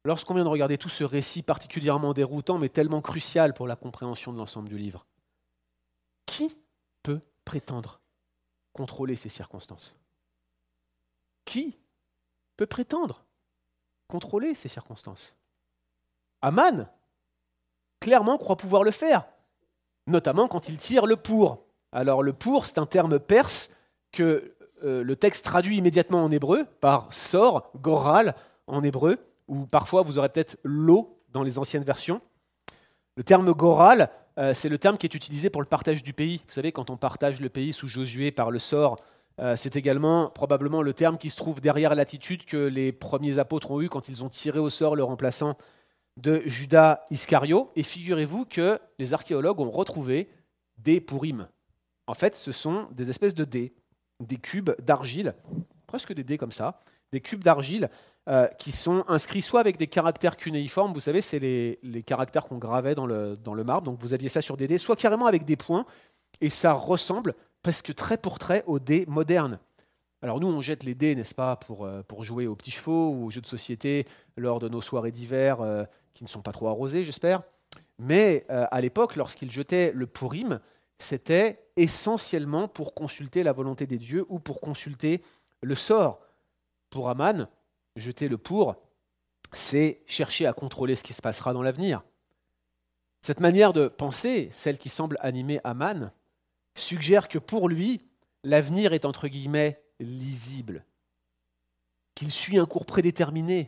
lorsqu'on 0.03 0.33
vient 0.33 0.43
de 0.43 0.49
regarder 0.49 0.77
tout 0.77 0.89
ce 0.89 1.05
récit 1.05 1.43
particulièrement 1.43 2.13
déroutant 2.13 2.57
mais 2.57 2.67
tellement 2.67 3.01
crucial 3.01 3.53
pour 3.53 3.65
la 3.65 3.77
compréhension 3.77 4.33
de 4.33 4.37
l'ensemble 4.37 4.67
du 4.67 4.77
livre, 4.77 5.05
qui 6.25 6.53
peut 7.03 7.21
prétendre 7.45 8.01
contrôler 8.73 9.15
ces 9.15 9.29
circonstances? 9.29 9.95
Qui 11.45 11.79
peut 12.57 12.67
prétendre 12.67 13.23
contrôler 14.09 14.55
ces 14.55 14.67
circonstances? 14.67 15.37
Aman, 16.41 16.89
clairement, 18.01 18.37
croit 18.37 18.57
pouvoir 18.57 18.83
le 18.83 18.91
faire, 18.91 19.25
notamment 20.05 20.49
quand 20.49 20.67
il 20.67 20.77
tire 20.77 21.05
le 21.05 21.15
pour. 21.15 21.63
Alors 21.93 22.23
le 22.23 22.33
pour, 22.33 22.65
c'est 22.65 22.79
un 22.79 22.85
terme 22.85 23.19
perse 23.19 23.69
que 24.11 24.53
euh, 24.83 25.03
le 25.03 25.15
texte 25.15 25.45
traduit 25.45 25.77
immédiatement 25.77 26.23
en 26.23 26.31
hébreu 26.31 26.65
par 26.81 27.13
sor, 27.13 27.71
goral 27.81 28.35
en 28.67 28.83
hébreu, 28.83 29.17
ou 29.47 29.65
parfois 29.65 30.01
vous 30.01 30.17
aurez 30.17 30.29
peut-être 30.29 30.57
l'eau 30.63 31.17
dans 31.29 31.43
les 31.43 31.57
anciennes 31.57 31.83
versions. 31.83 32.19
Le 33.15 33.23
terme 33.23 33.53
goral 33.53 34.09
euh, 34.39 34.53
c'est 34.53 34.69
le 34.69 34.79
terme 34.79 34.97
qui 34.97 35.05
est 35.05 35.13
utilisé 35.13 35.49
pour 35.49 35.61
le 35.61 35.67
partage 35.67 36.01
du 36.01 36.13
pays. 36.13 36.37
Vous 36.47 36.53
savez, 36.53 36.71
quand 36.71 36.89
on 36.89 36.97
partage 36.97 37.39
le 37.39 37.49
pays 37.49 37.71
sous 37.71 37.87
Josué 37.87 38.31
par 38.31 38.49
le 38.49 38.59
sort, 38.59 38.97
euh, 39.39 39.55
c'est 39.55 39.75
également 39.75 40.29
probablement 40.29 40.81
le 40.81 40.93
terme 40.93 41.17
qui 41.17 41.29
se 41.29 41.37
trouve 41.37 41.61
derrière 41.61 41.95
l'attitude 41.95 42.45
que 42.45 42.57
les 42.57 42.91
premiers 42.91 43.39
apôtres 43.39 43.71
ont 43.71 43.81
eue 43.81 43.89
quand 43.89 44.09
ils 44.09 44.23
ont 44.23 44.29
tiré 44.29 44.59
au 44.59 44.69
sort 44.69 44.95
le 44.95 45.03
remplaçant 45.03 45.57
de 46.17 46.41
Judas 46.45 47.01
Iscario. 47.11 47.71
Et 47.75 47.83
figurez-vous 47.83 48.45
que 48.45 48.79
les 48.99 49.13
archéologues 49.13 49.59
ont 49.59 49.71
retrouvé 49.71 50.29
des 50.77 50.99
pourim. 50.99 51.47
En 52.07 52.13
fait, 52.13 52.35
ce 52.35 52.51
sont 52.51 52.87
des 52.91 53.09
espèces 53.09 53.35
de 53.35 53.45
dés, 53.45 53.73
des 54.19 54.37
cubes 54.37 54.71
d'argile, 54.81 55.35
presque 55.87 56.13
des 56.13 56.23
dés 56.23 56.37
comme 56.37 56.51
ça, 56.51 56.81
des 57.11 57.21
cubes 57.21 57.43
d'argile 57.43 57.89
euh, 58.27 58.47
qui 58.57 58.71
sont 58.71 59.05
inscrits 59.07 59.41
soit 59.41 59.59
avec 59.59 59.77
des 59.77 59.87
caractères 59.87 60.35
cunéiformes, 60.35 60.93
vous 60.93 60.99
savez, 60.99 61.21
c'est 61.21 61.39
les, 61.39 62.03
caractères 62.05 62.45
qu'on 62.45 62.57
gravait 62.57 62.95
dans 62.95 63.05
le, 63.05 63.37
dans 63.37 63.53
le 63.53 63.63
marbre, 63.63 63.85
donc 63.85 63.99
vous 64.01 64.13
aviez 64.13 64.29
ça 64.29 64.41
sur 64.41 64.57
des 64.57 64.67
dés, 64.67 64.77
soit 64.77 64.95
carrément 64.95 65.27
avec 65.27 65.45
des 65.45 65.55
points, 65.55 65.85
et 66.41 66.49
ça 66.49 66.73
ressemble 66.73 67.35
presque 67.61 67.93
trait 67.93 68.17
pour 68.17 68.39
trait 68.39 68.63
aux 68.65 68.79
dés 68.79 69.05
modernes. 69.07 69.59
Alors 70.21 70.39
nous, 70.39 70.47
on 70.47 70.61
jette 70.61 70.83
les 70.83 70.95
dés, 70.95 71.15
n'est-ce 71.15 71.35
pas, 71.35 71.55
pour, 71.57 71.85
euh, 71.85 72.01
pour 72.01 72.23
jouer 72.23 72.47
aux 72.47 72.55
petits 72.55 72.71
chevaux 72.71 73.11
ou 73.11 73.25
aux 73.25 73.29
jeux 73.29 73.41
de 73.41 73.47
société 73.47 74.07
lors 74.35 74.59
de 74.59 74.67
nos 74.67 74.81
soirées 74.81 75.11
d'hiver 75.11 75.61
euh, 75.61 75.83
qui 76.13 76.23
ne 76.23 76.29
sont 76.29 76.41
pas 76.41 76.51
trop 76.51 76.67
arrosées, 76.67 77.03
j'espère. 77.03 77.43
Mais 77.99 78.45
à 78.49 78.81
l'époque, 78.81 79.15
lorsqu'ils 79.15 79.51
jetaient 79.51 79.91
le 79.93 80.07
pourim, 80.07 80.59
c'était 80.97 81.62
essentiellement 81.75 82.67
pour 82.67 82.93
consulter 82.93 83.43
la 83.43 83.51
volonté 83.51 83.85
des 83.87 83.97
dieux 83.97 84.25
ou 84.29 84.39
pour 84.39 84.61
consulter 84.61 85.21
le 85.61 85.75
sort. 85.75 86.19
Pour 86.89 87.09
Aman, 87.09 87.47
jeter 87.95 88.27
le 88.27 88.37
pour, 88.37 88.75
c'est 89.51 90.01
chercher 90.05 90.45
à 90.45 90.53
contrôler 90.53 90.95
ce 90.95 91.03
qui 91.03 91.13
se 91.13 91.21
passera 91.21 91.53
dans 91.53 91.63
l'avenir. 91.63 92.03
Cette 93.21 93.39
manière 93.39 93.73
de 93.73 93.87
penser, 93.87 94.49
celle 94.51 94.77
qui 94.77 94.89
semble 94.89 95.17
animer 95.21 95.59
Aman, 95.63 96.11
suggère 96.75 97.27
que 97.27 97.39
pour 97.39 97.69
lui, 97.69 98.01
l'avenir 98.43 98.93
est 98.93 99.05
entre 99.05 99.27
guillemets 99.27 99.81
lisible, 99.99 100.85
qu'il 102.15 102.31
suit 102.31 102.57
un 102.57 102.65
cours 102.65 102.85
prédéterminé, 102.85 103.67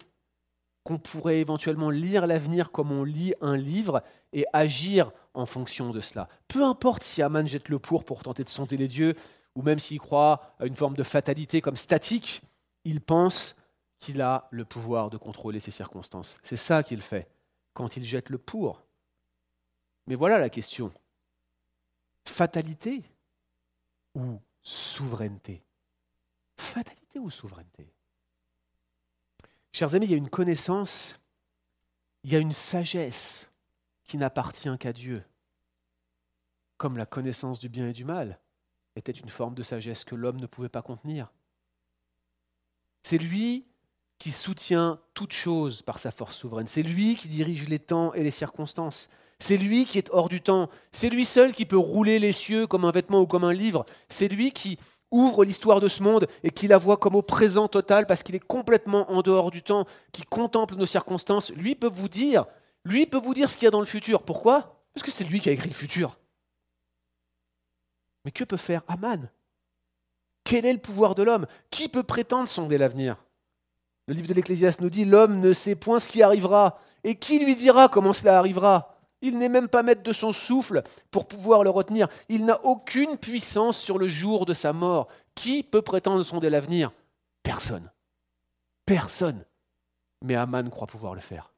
qu'on 0.85 0.99
pourrait 0.99 1.39
éventuellement 1.39 1.89
lire 1.89 2.27
l'avenir 2.27 2.71
comme 2.71 2.91
on 2.91 3.03
lit 3.03 3.33
un 3.41 3.57
livre 3.57 4.03
et 4.33 4.45
agir 4.53 5.11
en 5.33 5.47
fonction 5.47 5.89
de 5.89 5.99
cela. 5.99 6.29
Peu 6.47 6.63
importe 6.63 7.03
si 7.03 7.23
Aman 7.23 7.45
jette 7.47 7.69
le 7.69 7.79
pour 7.79 8.05
pour 8.05 8.21
tenter 8.21 8.43
de 8.43 8.49
sonder 8.49 8.77
les 8.77 8.87
dieux, 8.87 9.15
ou 9.55 9.63
même 9.63 9.79
s'il 9.79 9.99
croit 9.99 10.55
à 10.59 10.67
une 10.67 10.75
forme 10.75 10.95
de 10.95 11.01
fatalité 11.01 11.59
comme 11.59 11.75
statique, 11.75 12.43
il 12.83 13.01
pense 13.01 13.55
qu'il 13.99 14.21
a 14.21 14.47
le 14.51 14.63
pouvoir 14.63 15.09
de 15.09 15.17
contrôler 15.17 15.59
ses 15.59 15.71
circonstances. 15.71 16.37
C'est 16.43 16.55
ça 16.55 16.83
qu'il 16.83 17.01
fait 17.01 17.27
quand 17.73 17.97
il 17.97 18.05
jette 18.05 18.29
le 18.29 18.37
pour. 18.37 18.83
Mais 20.05 20.15
voilà 20.15 20.37
la 20.37 20.51
question. 20.51 20.91
Fatalité 22.25 23.03
ou 24.13 24.39
souveraineté? 24.61 25.63
Fatalité 26.57 27.17
ou 27.17 27.31
souveraineté? 27.31 27.91
Chers 29.75 29.93
amis, 29.93 30.05
il 30.05 30.11
y 30.11 30.13
a 30.13 30.17
une 30.17 30.29
connaissance, 30.29 31.19
il 32.23 32.31
y 32.31 32.37
a 32.37 32.39
une 32.39 32.53
sagesse 32.53 33.51
qui 34.05 34.15
n'appartient 34.15 34.69
qu'à 34.79 34.93
Dieu, 34.93 35.21
comme 36.77 36.95
la 36.95 37.05
connaissance 37.05 37.59
du 37.59 37.67
bien 37.67 37.89
et 37.89 37.91
du 37.91 38.05
mal 38.05 38.39
était 38.95 39.11
une 39.11 39.27
forme 39.27 39.53
de 39.53 39.63
sagesse 39.63 40.05
que 40.05 40.15
l'homme 40.15 40.39
ne 40.39 40.45
pouvait 40.45 40.69
pas 40.69 40.81
contenir. 40.81 41.29
C'est 43.03 43.17
lui 43.17 43.65
qui 44.17 44.31
soutient 44.31 45.01
toute 45.13 45.33
chose 45.33 45.81
par 45.81 45.99
sa 45.99 46.11
force 46.11 46.37
souveraine. 46.37 46.67
C'est 46.67 46.81
lui 46.81 47.17
qui 47.17 47.27
dirige 47.27 47.67
les 47.67 47.79
temps 47.79 48.13
et 48.13 48.23
les 48.23 48.31
circonstances. 48.31 49.09
C'est 49.39 49.57
lui 49.57 49.83
qui 49.83 49.97
est 49.97 50.09
hors 50.11 50.29
du 50.29 50.39
temps. 50.39 50.69
C'est 50.93 51.09
lui 51.09 51.25
seul 51.25 51.53
qui 51.53 51.65
peut 51.65 51.75
rouler 51.75 52.19
les 52.19 52.31
cieux 52.31 52.65
comme 52.65 52.85
un 52.85 52.91
vêtement 52.91 53.19
ou 53.19 53.27
comme 53.27 53.43
un 53.43 53.51
livre. 53.51 53.85
C'est 54.07 54.29
lui 54.29 54.53
qui 54.53 54.79
ouvre 55.15 55.45
l'histoire 55.45 55.79
de 55.79 55.87
ce 55.87 56.03
monde 56.03 56.27
et 56.43 56.51
qui 56.51 56.67
la 56.67 56.77
voit 56.77 56.97
comme 56.97 57.15
au 57.15 57.21
présent 57.21 57.67
total 57.67 58.05
parce 58.05 58.21
qu'il 58.21 58.35
est 58.35 58.39
complètement 58.39 59.09
en 59.11 59.21
dehors 59.21 59.49
du 59.49 59.63
temps, 59.63 59.85
qui 60.11 60.23
contemple 60.23 60.75
nos 60.75 60.85
circonstances. 60.85 61.51
Lui 61.53 61.75
peut 61.75 61.89
vous 61.91 62.09
dire, 62.09 62.45
lui 62.83 63.05
peut 63.05 63.19
vous 63.19 63.33
dire 63.33 63.49
ce 63.49 63.57
qu'il 63.57 63.65
y 63.65 63.67
a 63.67 63.71
dans 63.71 63.79
le 63.79 63.85
futur. 63.85 64.23
Pourquoi? 64.23 64.83
Parce 64.93 65.03
que 65.03 65.11
c'est 65.11 65.23
lui 65.23 65.39
qui 65.39 65.49
a 65.49 65.53
écrit 65.53 65.69
le 65.69 65.75
futur. 65.75 66.19
Mais 68.25 68.31
que 68.31 68.43
peut 68.43 68.57
faire 68.57 68.81
Aman? 68.87 69.29
Quel 70.43 70.65
est 70.65 70.73
le 70.73 70.79
pouvoir 70.79 71.15
de 71.15 71.23
l'homme? 71.23 71.47
Qui 71.71 71.89
peut 71.89 72.03
prétendre 72.03 72.47
sonder 72.47 72.77
l'avenir? 72.77 73.17
Le 74.07 74.13
livre 74.13 74.27
de 74.27 74.33
l'Ecclésiaste 74.33 74.81
nous 74.81 74.89
dit 74.89 75.05
L'homme 75.05 75.39
ne 75.39 75.53
sait 75.53 75.75
point 75.75 75.99
ce 75.99 76.09
qui 76.09 76.21
arrivera. 76.21 76.79
Et 77.03 77.15
qui 77.15 77.39
lui 77.39 77.55
dira 77.55 77.87
comment 77.87 78.13
cela 78.13 78.37
arrivera? 78.37 78.94
Il 79.25 79.39
n'est 79.39 79.49
même 79.49 79.67
pas 79.67 79.81
maître 79.81 80.03
de 80.03 80.13
son 80.13 80.31
souffle 80.31 80.83
pour 81.09 81.27
pouvoir 81.27 81.63
le 81.63 81.71
retenir. 81.71 82.07
Il 82.29 82.45
n'a 82.45 82.63
aucune 82.63 83.17
puissance 83.17 83.75
sur 83.75 83.97
le 83.97 84.07
jour 84.07 84.45
de 84.45 84.53
sa 84.53 84.71
mort. 84.71 85.07
Qui 85.33 85.63
peut 85.63 85.81
prétendre 85.81 86.21
sonder 86.21 86.51
l'avenir? 86.51 86.91
Personne. 87.41 87.91
Personne. 88.85 89.43
Mais 90.21 90.35
Aman 90.35 90.69
croit 90.69 90.85
pouvoir 90.85 91.15
le 91.15 91.21
faire. 91.21 91.51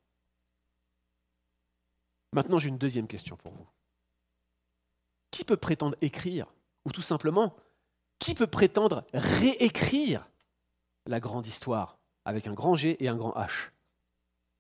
Maintenant, 2.32 2.57
j'ai 2.57 2.70
une 2.70 2.78
deuxième 2.78 3.05
question 3.05 3.36
pour 3.36 3.51
vous. 3.51 3.68
Qui 5.30 5.43
peut 5.43 5.57
prétendre 5.57 5.97
écrire? 5.99 6.47
Ou 6.86 6.93
tout 6.93 7.01
simplement, 7.01 7.53
qui 8.18 8.34
peut 8.34 8.47
prétendre 8.47 9.03
réécrire 9.13 10.26
la 11.05 11.20
grande 11.20 11.47
histoire 11.47 11.97
avec 12.24 12.47
un 12.47 12.53
grand 12.53 12.78
G 12.78 12.95
et 13.03 13.09
un 13.09 13.18
grand 13.18 13.34
H? 13.34 13.72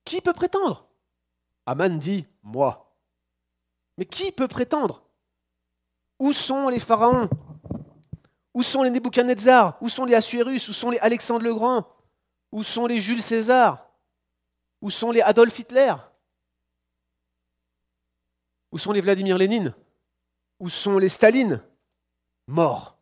Qui 0.03 0.19
peut 0.19 0.33
prétendre? 0.33 0.89
Aman 1.65 1.97
dit 1.97 2.27
Moi. 2.43 2.83
Mais 3.97 4.05
qui 4.05 4.31
peut 4.31 4.47
prétendre? 4.47 5.03
Où 6.19 6.33
sont 6.33 6.69
les 6.69 6.79
pharaons? 6.79 7.29
Où 8.53 8.63
sont 8.63 8.83
les 8.83 8.89
Nebuchadnezzar? 8.89 9.77
Où 9.81 9.89
sont 9.89 10.05
les 10.05 10.15
Assuérus? 10.15 10.67
Où 10.69 10.73
sont 10.73 10.89
les 10.89 10.99
Alexandre 10.99 11.43
le 11.43 11.53
Grand? 11.53 11.87
Où 12.51 12.63
sont 12.63 12.87
les 12.87 13.01
Jules 13.01 13.21
César? 13.21 13.87
Où 14.81 14.89
sont 14.89 15.11
les 15.11 15.21
Adolf 15.21 15.57
Hitler? 15.57 15.93
Où 18.71 18.77
sont 18.77 18.91
les 18.91 19.01
Vladimir 19.01 19.37
Lénine? 19.37 19.73
Où 20.59 20.69
sont 20.69 20.97
les 20.97 21.09
Staline? 21.09 21.61
Mort. 22.47 22.97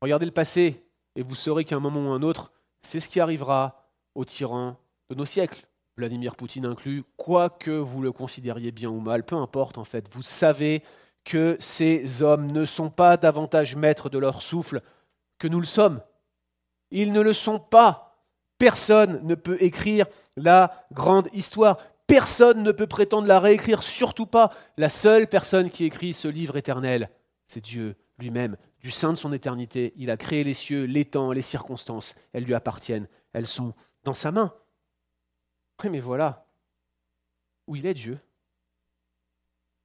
Regardez 0.00 0.26
le 0.26 0.32
passé 0.32 0.84
et 1.16 1.22
vous 1.22 1.34
saurez 1.34 1.64
qu'à 1.64 1.76
un 1.76 1.80
moment 1.80 2.08
ou 2.08 2.12
un 2.12 2.22
autre, 2.22 2.52
c'est 2.82 3.00
ce 3.00 3.08
qui 3.08 3.20
arrivera 3.20 3.90
aux 4.14 4.24
tyrans 4.24 4.76
de 5.10 5.14
nos 5.14 5.26
siècles, 5.26 5.66
Vladimir 5.98 6.36
Poutine 6.36 6.64
inclus, 6.64 7.02
quoi 7.16 7.50
que 7.50 7.72
vous 7.72 8.00
le 8.02 8.12
considériez 8.12 8.70
bien 8.70 8.88
ou 8.88 9.00
mal, 9.00 9.24
peu 9.24 9.34
importe 9.34 9.78
en 9.78 9.84
fait, 9.84 10.08
vous 10.12 10.22
savez 10.22 10.84
que 11.24 11.56
ces 11.58 12.22
hommes 12.22 12.52
ne 12.52 12.64
sont 12.64 12.88
pas 12.88 13.16
davantage 13.16 13.74
maîtres 13.74 14.08
de 14.08 14.18
leur 14.18 14.40
souffle 14.40 14.80
que 15.38 15.48
nous 15.48 15.58
le 15.58 15.66
sommes. 15.66 16.00
Ils 16.92 17.12
ne 17.12 17.20
le 17.20 17.32
sont 17.32 17.58
pas. 17.58 18.24
Personne 18.58 19.20
ne 19.24 19.34
peut 19.34 19.58
écrire 19.60 20.06
la 20.36 20.86
grande 20.92 21.28
histoire. 21.32 21.78
Personne 22.06 22.62
ne 22.62 22.72
peut 22.72 22.86
prétendre 22.86 23.26
la 23.26 23.40
réécrire, 23.40 23.82
surtout 23.82 24.26
pas 24.26 24.52
la 24.76 24.88
seule 24.88 25.26
personne 25.26 25.68
qui 25.68 25.84
écrit 25.84 26.14
ce 26.14 26.28
livre 26.28 26.56
éternel, 26.56 27.10
c'est 27.46 27.62
Dieu 27.62 27.96
lui-même. 28.18 28.56
Du 28.80 28.92
sein 28.92 29.12
de 29.12 29.18
son 29.18 29.32
éternité, 29.32 29.92
il 29.96 30.10
a 30.10 30.16
créé 30.16 30.44
les 30.44 30.54
cieux, 30.54 30.84
les 30.84 31.04
temps, 31.04 31.32
les 31.32 31.42
circonstances. 31.42 32.14
Elles 32.32 32.44
lui 32.44 32.54
appartiennent. 32.54 33.08
Elles 33.32 33.48
sont 33.48 33.74
dans 34.04 34.14
sa 34.14 34.30
main. 34.30 34.54
Mais 35.84 36.00
voilà. 36.00 36.44
Où 37.66 37.76
il 37.76 37.86
est 37.86 37.94
Dieu 37.94 38.18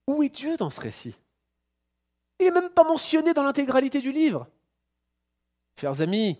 Où 0.08 0.24
est 0.24 0.30
Dieu 0.30 0.58
dans 0.58 0.70
ce 0.70 0.82
récit? 0.82 1.16
Il 2.40 2.46
n'est 2.46 2.52
même 2.52 2.70
pas 2.70 2.84
mentionné 2.84 3.34
dans 3.34 3.44
l'intégralité 3.44 4.02
du 4.02 4.12
livre. 4.12 4.48
Chers 5.80 6.02
amis, 6.02 6.40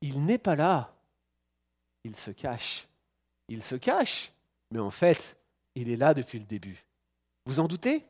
il 0.00 0.24
n'est 0.24 0.38
pas 0.38 0.56
là. 0.56 0.94
Il 2.04 2.16
se 2.16 2.30
cache. 2.30 2.88
Il 3.48 3.62
se 3.62 3.76
cache, 3.76 4.32
mais 4.70 4.78
en 4.78 4.90
fait, 4.90 5.38
il 5.74 5.90
est 5.90 5.96
là 5.96 6.14
depuis 6.14 6.38
le 6.38 6.44
début. 6.44 6.84
Vous 7.46 7.60
en 7.60 7.68
doutez? 7.68 8.04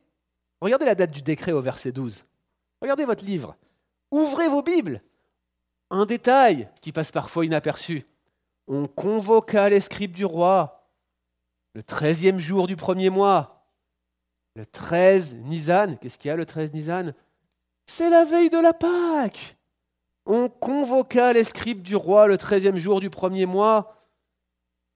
Regardez 0.61 0.85
la 0.85 0.95
date 0.95 1.11
du 1.11 1.21
décret 1.21 1.51
au 1.51 1.61
verset 1.61 1.91
12. 1.91 2.25
Regardez 2.81 3.05
votre 3.05 3.25
livre. 3.25 3.55
Ouvrez 4.11 4.47
vos 4.47 4.61
Bibles. 4.61 5.01
Un 5.89 6.05
détail 6.05 6.69
qui 6.81 6.91
passe 6.91 7.11
parfois 7.11 7.45
inaperçu. 7.45 8.05
On 8.73 8.85
convoqua 8.85 9.69
les 9.69 9.81
scribes 9.81 10.13
du 10.13 10.23
roi 10.23 10.87
le 11.73 11.83
treizième 11.83 12.39
jour 12.39 12.67
du 12.67 12.77
premier 12.77 13.09
mois. 13.09 13.65
Le 14.55 14.65
13 14.65 15.35
Nisan. 15.43 15.97
Qu'est-ce 15.99 16.17
qu'il 16.17 16.29
y 16.29 16.31
a 16.31 16.37
le 16.37 16.45
13 16.45 16.71
Nisan? 16.71 17.11
C'est 17.85 18.09
la 18.09 18.23
veille 18.23 18.49
de 18.49 18.57
la 18.57 18.71
Pâque. 18.71 19.57
On 20.25 20.47
convoqua 20.47 21.33
les 21.33 21.43
scribes 21.43 21.81
du 21.81 21.97
roi 21.97 22.27
le 22.27 22.37
treizième 22.37 22.77
jour 22.77 23.01
du 23.01 23.09
premier 23.09 23.45
mois. 23.45 24.07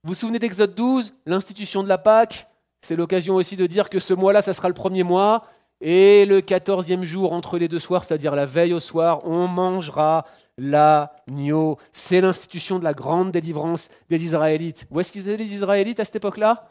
Vous 0.06 0.10
vous 0.10 0.16
souvenez 0.16 0.40
d'Exode 0.40 0.74
12, 0.74 1.14
l'institution 1.26 1.84
de 1.84 1.90
la 1.90 1.98
Pâque? 1.98 2.48
C'est 2.80 2.96
l'occasion 2.96 3.36
aussi 3.36 3.58
de 3.58 3.68
dire 3.68 3.90
que 3.90 4.00
ce 4.00 4.14
mois-là, 4.14 4.42
ça 4.42 4.54
sera 4.54 4.70
le 4.70 4.74
premier 4.74 5.04
mois. 5.04 5.48
Et 5.82 6.26
le 6.26 6.40
quatorzième 6.40 7.04
jour, 7.04 7.34
entre 7.34 7.58
les 7.58 7.68
deux 7.68 7.80
soirs, 7.80 8.06
c'est-à-dire 8.06 8.36
la 8.36 8.46
veille 8.46 8.74
au 8.74 8.80
soir, 8.80 9.28
on 9.28 9.50
mangera 9.50 10.26
l'agneau. 10.58 11.78
C'est 11.92 12.22
l'institution 12.22 12.80
de 12.80 12.84
la 12.84 12.94
grande 12.94 13.32
délivrance 13.32 13.90
des 14.10 14.24
Israélites. 14.24 14.88
Où 14.92 15.00
est-ce 15.00 15.12
qu'ils 15.12 15.28
étaient 15.28 15.44
les 15.44 15.54
Israélites 15.54 16.00
à 16.00 16.06
cette 16.06 16.18
époque-là? 16.18 16.70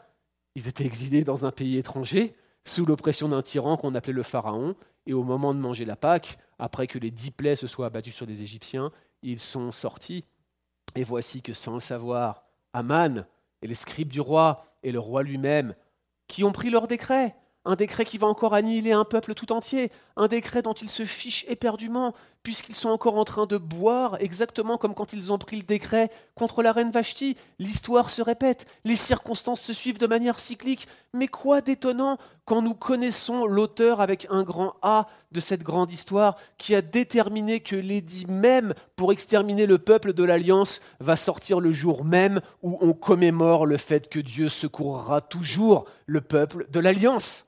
Ils 0.55 0.67
étaient 0.67 0.85
exilés 0.85 1.23
dans 1.23 1.45
un 1.45 1.51
pays 1.51 1.77
étranger, 1.77 2.35
sous 2.63 2.85
l'oppression 2.85 3.29
d'un 3.29 3.41
tyran 3.41 3.77
qu'on 3.77 3.95
appelait 3.95 4.13
le 4.13 4.23
Pharaon. 4.23 4.75
Et 5.05 5.13
au 5.13 5.23
moment 5.23 5.53
de 5.53 5.59
manger 5.59 5.85
la 5.85 5.95
Pâque, 5.95 6.37
après 6.57 6.87
que 6.87 6.97
les 6.97 7.11
dix 7.11 7.31
plaies 7.31 7.55
se 7.55 7.67
soient 7.67 7.87
abattues 7.87 8.11
sur 8.11 8.25
les 8.25 8.41
Égyptiens, 8.41 8.91
ils 9.21 9.39
sont 9.39 9.71
sortis. 9.71 10.23
Et 10.95 11.03
voici 11.03 11.41
que 11.41 11.53
sans 11.53 11.75
le 11.75 11.79
savoir, 11.79 12.43
Aman 12.73 13.25
et 13.61 13.67
les 13.67 13.75
scribes 13.75 14.11
du 14.11 14.21
roi 14.21 14.65
et 14.83 14.91
le 14.91 14.99
roi 14.99 15.23
lui-même, 15.23 15.75
qui 16.27 16.43
ont 16.43 16.51
pris 16.51 16.69
leur 16.69 16.87
décret, 16.87 17.35
un 17.65 17.75
décret 17.75 18.05
qui 18.05 18.17
va 18.17 18.27
encore 18.27 18.53
annihiler 18.53 18.91
un 18.91 19.05
peuple 19.05 19.33
tout 19.33 19.51
entier, 19.51 19.91
un 20.17 20.27
décret 20.27 20.61
dont 20.61 20.73
ils 20.73 20.89
se 20.89 21.03
fichent 21.03 21.45
éperdument, 21.47 22.13
puisqu'ils 22.43 22.75
sont 22.75 22.89
encore 22.89 23.17
en 23.17 23.25
train 23.25 23.47
de 23.47 23.57
boire, 23.57 24.17
exactement 24.19 24.77
comme 24.77 24.93
quand 24.93 25.13
ils 25.13 25.31
ont 25.33 25.37
pris 25.37 25.57
le 25.57 25.63
décret 25.63 26.11
contre 26.35 26.61
la 26.61 26.71
reine 26.71 26.91
Vashti. 26.91 27.35
L'histoire 27.59 28.09
se 28.11 28.21
répète, 28.21 28.65
les 28.85 28.95
circonstances 28.95 29.61
se 29.61 29.73
suivent 29.73 29.97
de 29.97 30.07
manière 30.07 30.39
cyclique, 30.39 30.87
mais 31.13 31.27
quoi 31.27 31.61
d'étonnant 31.61 32.17
quand 32.45 32.61
nous 32.61 32.75
connaissons 32.75 33.45
l'auteur 33.45 33.99
avec 33.99 34.27
un 34.29 34.43
grand 34.43 34.75
A 34.83 35.07
de 35.31 35.39
cette 35.39 35.63
grande 35.63 35.91
histoire, 35.91 36.37
qui 36.57 36.75
a 36.75 36.81
déterminé 36.81 37.59
que 37.59 37.75
l'édit 37.75 38.25
même 38.27 38.73
pour 38.95 39.11
exterminer 39.11 39.65
le 39.65 39.79
peuple 39.79 40.13
de 40.13 40.23
l'Alliance 40.23 40.81
va 40.99 41.17
sortir 41.17 41.59
le 41.59 41.71
jour 41.71 42.05
même 42.05 42.39
où 42.61 42.77
on 42.79 42.93
commémore 42.93 43.65
le 43.65 43.77
fait 43.77 44.07
que 44.07 44.19
Dieu 44.19 44.49
secourra 44.49 45.19
toujours 45.21 45.85
le 46.05 46.21
peuple 46.21 46.67
de 46.69 46.79
l'Alliance. 46.79 47.45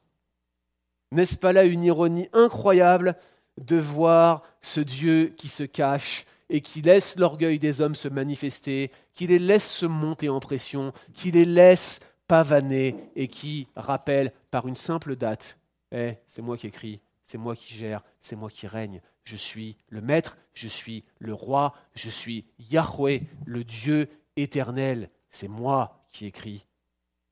N'est-ce 1.11 1.37
pas 1.37 1.53
là 1.53 1.63
une 1.63 1.83
ironie 1.83 2.27
incroyable 2.33 3.15
de 3.57 3.77
voir 3.77 4.43
ce 4.61 4.81
Dieu 4.81 5.33
qui 5.37 5.47
se 5.47 5.63
cache 5.63 6.25
et 6.49 6.61
qui 6.61 6.81
laisse 6.81 7.17
l'orgueil 7.17 7.59
des 7.59 7.81
hommes 7.81 7.95
se 7.95 8.07
manifester, 8.07 8.91
qui 9.13 9.27
les 9.27 9.39
laisse 9.39 9.69
se 9.69 9.85
monter 9.85 10.29
en 10.29 10.39
pression, 10.39 10.93
qui 11.13 11.31
les 11.31 11.45
laisse 11.45 11.99
pavaner 12.27 12.95
et 13.15 13.27
qui 13.27 13.67
rappelle 13.75 14.31
par 14.51 14.67
une 14.67 14.75
simple 14.75 15.15
date 15.15 15.57
Eh, 15.91 16.15
c'est 16.27 16.41
moi 16.41 16.57
qui 16.57 16.67
écris, 16.67 16.99
c'est 17.25 17.37
moi 17.37 17.55
qui 17.55 17.73
gère, 17.73 18.03
c'est 18.21 18.35
moi 18.35 18.49
qui 18.49 18.67
règne. 18.67 19.01
Je 19.23 19.35
suis 19.35 19.77
le 19.89 20.01
maître, 20.01 20.37
je 20.53 20.67
suis 20.67 21.03
le 21.19 21.33
roi, 21.33 21.73
je 21.95 22.09
suis 22.09 22.45
Yahweh, 22.59 23.23
le 23.45 23.63
Dieu 23.63 24.09
éternel. 24.35 25.09
C'est 25.29 25.49
moi 25.49 26.05
qui 26.11 26.25
écris. 26.25 26.65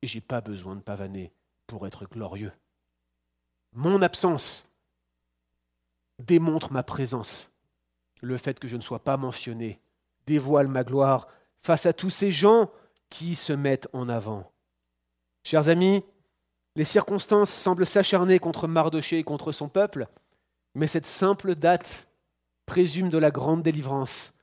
Et 0.01 0.07
j'ai 0.07 0.21
pas 0.21 0.41
besoin 0.41 0.76
de 0.76 0.82
pavaner 0.82 1.32
pour 1.67 1.88
être 1.88 2.05
glorieux. 2.05 2.51
Mon 3.76 4.01
absence 4.01 4.69
démontre 6.17 6.71
ma 6.71 6.82
présence. 6.82 7.51
Le 8.21 8.38
fait 8.38 8.57
que 8.57 8.67
je 8.67 8.78
ne 8.78 8.82
sois 8.82 9.03
pas 9.03 9.17
mentionné 9.17 9.82
dévoile 10.26 10.67
ma 10.67 10.84
gloire 10.84 11.28
face 11.61 11.86
à 11.86 11.93
tous 11.93 12.09
ces 12.09 12.32
gens 12.32 12.71
qui 13.09 13.36
se 13.36 13.53
mettent 13.53 13.89
en 13.93 14.07
avant. 14.09 14.51
Chers 15.43 15.69
amis, 15.69 16.03
les 16.76 16.86
circonstances 16.86 17.49
semblent 17.49 17.86
s'acharner 17.86 18.39
contre 18.39 18.67
Mardoché 18.67 19.19
et 19.19 19.23
contre 19.23 19.51
son 19.51 19.69
peuple, 19.69 20.07
mais 20.73 20.88
cette 20.88 21.05
simple 21.05 21.55
date 21.55 22.07
présume 22.65 23.09
de 23.09 23.17
la 23.17 23.30
grande 23.30 23.61
délivrance 23.61 24.34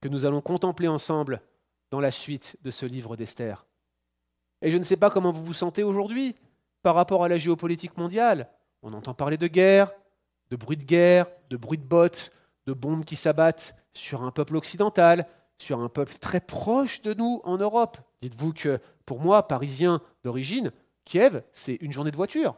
que 0.00 0.08
nous 0.08 0.26
allons 0.26 0.42
contempler 0.42 0.88
ensemble 0.88 1.40
dans 1.90 2.00
la 2.00 2.10
suite 2.10 2.58
de 2.62 2.70
ce 2.70 2.86
livre 2.86 3.16
d'Esther. 3.16 3.66
Et 4.62 4.70
je 4.70 4.76
ne 4.76 4.82
sais 4.82 4.96
pas 4.96 5.10
comment 5.10 5.32
vous 5.32 5.44
vous 5.44 5.54
sentez 5.54 5.82
aujourd'hui. 5.82 6.34
par 6.82 6.94
rapport 6.94 7.24
à 7.24 7.28
la 7.28 7.38
géopolitique 7.38 7.96
mondiale. 7.96 8.46
On 8.84 8.92
entend 8.92 9.14
parler 9.14 9.38
de 9.38 9.46
guerre, 9.46 9.90
de 10.50 10.56
bruit 10.56 10.76
de 10.76 10.84
guerre, 10.84 11.26
de 11.48 11.56
bruit 11.56 11.78
de 11.78 11.84
bottes, 11.84 12.30
de 12.66 12.74
bombes 12.74 13.06
qui 13.06 13.16
s'abattent 13.16 13.74
sur 13.94 14.22
un 14.22 14.30
peuple 14.30 14.56
occidental, 14.56 15.26
sur 15.56 15.80
un 15.80 15.88
peuple 15.88 16.18
très 16.18 16.40
proche 16.40 17.00
de 17.00 17.14
nous 17.14 17.40
en 17.44 17.56
Europe. 17.56 17.96
Dites-vous 18.20 18.52
que 18.52 18.78
pour 19.06 19.20
moi, 19.20 19.48
parisien 19.48 20.02
d'origine, 20.22 20.70
Kiev, 21.06 21.42
c'est 21.52 21.76
une 21.76 21.92
journée 21.92 22.10
de 22.10 22.16
voiture. 22.16 22.56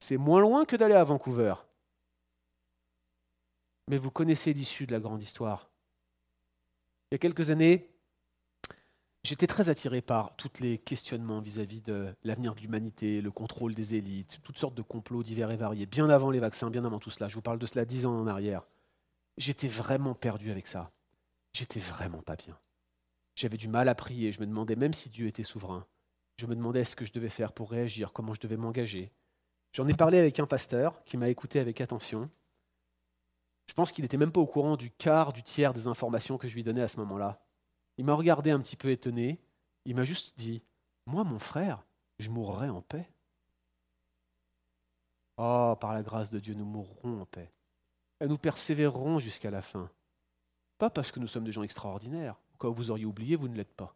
C'est 0.00 0.16
moins 0.16 0.40
loin 0.40 0.64
que 0.64 0.74
d'aller 0.74 0.94
à 0.94 1.04
Vancouver. 1.04 1.54
Mais 3.88 3.98
vous 3.98 4.10
connaissez 4.10 4.52
l'issue 4.52 4.86
de 4.86 4.92
la 4.92 5.00
grande 5.00 5.22
histoire. 5.22 5.70
Il 7.10 7.14
y 7.14 7.16
a 7.16 7.18
quelques 7.18 7.50
années, 7.50 7.88
j'étais 9.26 9.48
très 9.48 9.70
attiré 9.70 10.00
par 10.00 10.36
tous 10.36 10.60
les 10.60 10.78
questionnements 10.78 11.40
vis-à-vis 11.40 11.80
de 11.80 12.14
l'avenir 12.22 12.54
de 12.54 12.60
l'humanité, 12.60 13.20
le 13.20 13.32
contrôle 13.32 13.74
des 13.74 13.96
élites, 13.96 14.38
toutes 14.44 14.56
sortes 14.56 14.76
de 14.76 14.82
complots 14.82 15.24
divers 15.24 15.50
et 15.50 15.56
variés, 15.56 15.84
bien 15.84 16.08
avant 16.08 16.30
les 16.30 16.38
vaccins, 16.38 16.70
bien 16.70 16.84
avant 16.84 17.00
tout 17.00 17.10
cela. 17.10 17.28
Je 17.28 17.34
vous 17.34 17.42
parle 17.42 17.58
de 17.58 17.66
cela 17.66 17.84
dix 17.84 18.06
ans 18.06 18.16
en 18.16 18.28
arrière. 18.28 18.62
J'étais 19.36 19.66
vraiment 19.66 20.14
perdu 20.14 20.52
avec 20.52 20.68
ça. 20.68 20.92
J'étais 21.52 21.80
vraiment 21.80 22.22
pas 22.22 22.36
bien. 22.36 22.56
J'avais 23.34 23.56
du 23.56 23.66
mal 23.66 23.88
à 23.88 23.96
prier, 23.96 24.30
je 24.30 24.40
me 24.40 24.46
demandais 24.46 24.76
même 24.76 24.92
si 24.92 25.10
Dieu 25.10 25.26
était 25.26 25.42
souverain. 25.42 25.86
Je 26.36 26.46
me 26.46 26.54
demandais 26.54 26.84
ce 26.84 26.94
que 26.94 27.04
je 27.04 27.12
devais 27.12 27.28
faire 27.28 27.52
pour 27.52 27.70
réagir, 27.70 28.12
comment 28.12 28.32
je 28.32 28.40
devais 28.40 28.56
m'engager? 28.56 29.10
J'en 29.72 29.88
ai 29.88 29.94
parlé 29.94 30.18
avec 30.18 30.38
un 30.38 30.46
pasteur 30.46 31.02
qui 31.04 31.16
m'a 31.16 31.28
écouté 31.28 31.58
avec 31.58 31.80
attention. 31.80 32.30
Je 33.66 33.74
pense 33.74 33.90
qu'il 33.90 34.04
n'était 34.04 34.16
même 34.16 34.30
pas 34.30 34.40
au 34.40 34.46
courant 34.46 34.76
du 34.76 34.92
quart, 34.92 35.32
du 35.32 35.42
tiers 35.42 35.74
des 35.74 35.88
informations 35.88 36.38
que 36.38 36.46
je 36.46 36.54
lui 36.54 36.62
donnais 36.62 36.82
à 36.82 36.88
ce 36.88 36.98
moment-là. 36.98 37.45
Il 37.98 38.04
m'a 38.04 38.14
regardé 38.14 38.50
un 38.50 38.60
petit 38.60 38.76
peu 38.76 38.90
étonné. 38.90 39.38
Il 39.84 39.94
m'a 39.94 40.04
juste 40.04 40.38
dit 40.38 40.62
Moi, 41.06 41.24
mon 41.24 41.38
frère, 41.38 41.84
je 42.18 42.30
mourrai 42.30 42.68
en 42.68 42.82
paix. 42.82 43.08
Oh, 45.38 45.76
par 45.80 45.92
la 45.92 46.02
grâce 46.02 46.30
de 46.30 46.38
Dieu, 46.38 46.54
nous 46.54 46.64
mourrons 46.64 47.22
en 47.22 47.26
paix. 47.26 47.50
Et 48.20 48.26
nous 48.26 48.38
persévérerons 48.38 49.18
jusqu'à 49.18 49.50
la 49.50 49.62
fin. 49.62 49.90
Pas 50.78 50.90
parce 50.90 51.12
que 51.12 51.20
nous 51.20 51.28
sommes 51.28 51.44
des 51.44 51.52
gens 51.52 51.62
extraordinaires. 51.62 52.36
Quand 52.58 52.70
vous 52.70 52.90
auriez 52.90 53.04
oublié, 53.04 53.36
vous 53.36 53.48
ne 53.48 53.56
l'êtes 53.56 53.74
pas. 53.74 53.94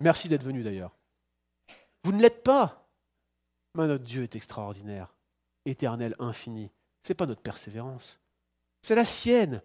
Merci 0.00 0.28
d'être 0.28 0.44
venu 0.44 0.62
d'ailleurs. 0.62 0.94
Vous 2.04 2.12
ne 2.12 2.20
l'êtes 2.20 2.42
pas. 2.42 2.88
Mais 3.74 3.86
notre 3.86 4.04
Dieu 4.04 4.22
est 4.22 4.36
extraordinaire, 4.36 5.14
éternel, 5.64 6.14
infini. 6.18 6.70
Ce 7.02 7.12
n'est 7.12 7.16
pas 7.16 7.26
notre 7.26 7.40
persévérance, 7.40 8.20
c'est 8.82 8.94
la 8.94 9.04
sienne. 9.04 9.62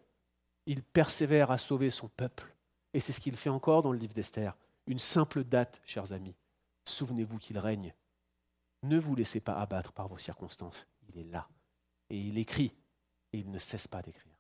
Il 0.66 0.84
persévère 0.84 1.51
à 1.51 1.58
sauver 1.58 1.89
son 1.89 2.08
peuple. 2.08 2.53
Et 2.98 3.00
c'est 3.00 3.14
ce 3.14 3.22
qu'il 3.22 3.38
fait 3.38 3.52
encore 3.52 3.84
dans 3.84 3.91
le 3.91 4.00
livre 4.00 4.16
d'Esther. 4.16 4.58
Une 4.88 4.98
simple 4.98 5.43
date, 5.43 5.80
chers 5.86 6.14
amis. 6.14 6.34
Souvenez-vous 6.84 7.38
qu'il 7.38 7.60
règne. 7.60 7.93
Ne 8.82 8.98
vous 8.98 9.14
laissez 9.14 9.39
pas 9.39 9.54
abattre 9.54 9.93
par 9.93 10.08
vos 10.08 10.18
circonstances. 10.18 10.88
Il 11.08 11.20
est 11.20 11.32
là. 11.32 11.48
Et 12.10 12.20
il 12.20 12.39
écrit. 12.39 12.74
Et 13.34 13.38
il 13.38 13.52
ne 13.52 13.60
cesse 13.60 13.88
pas 13.88 14.02
d'écrire. 14.02 14.37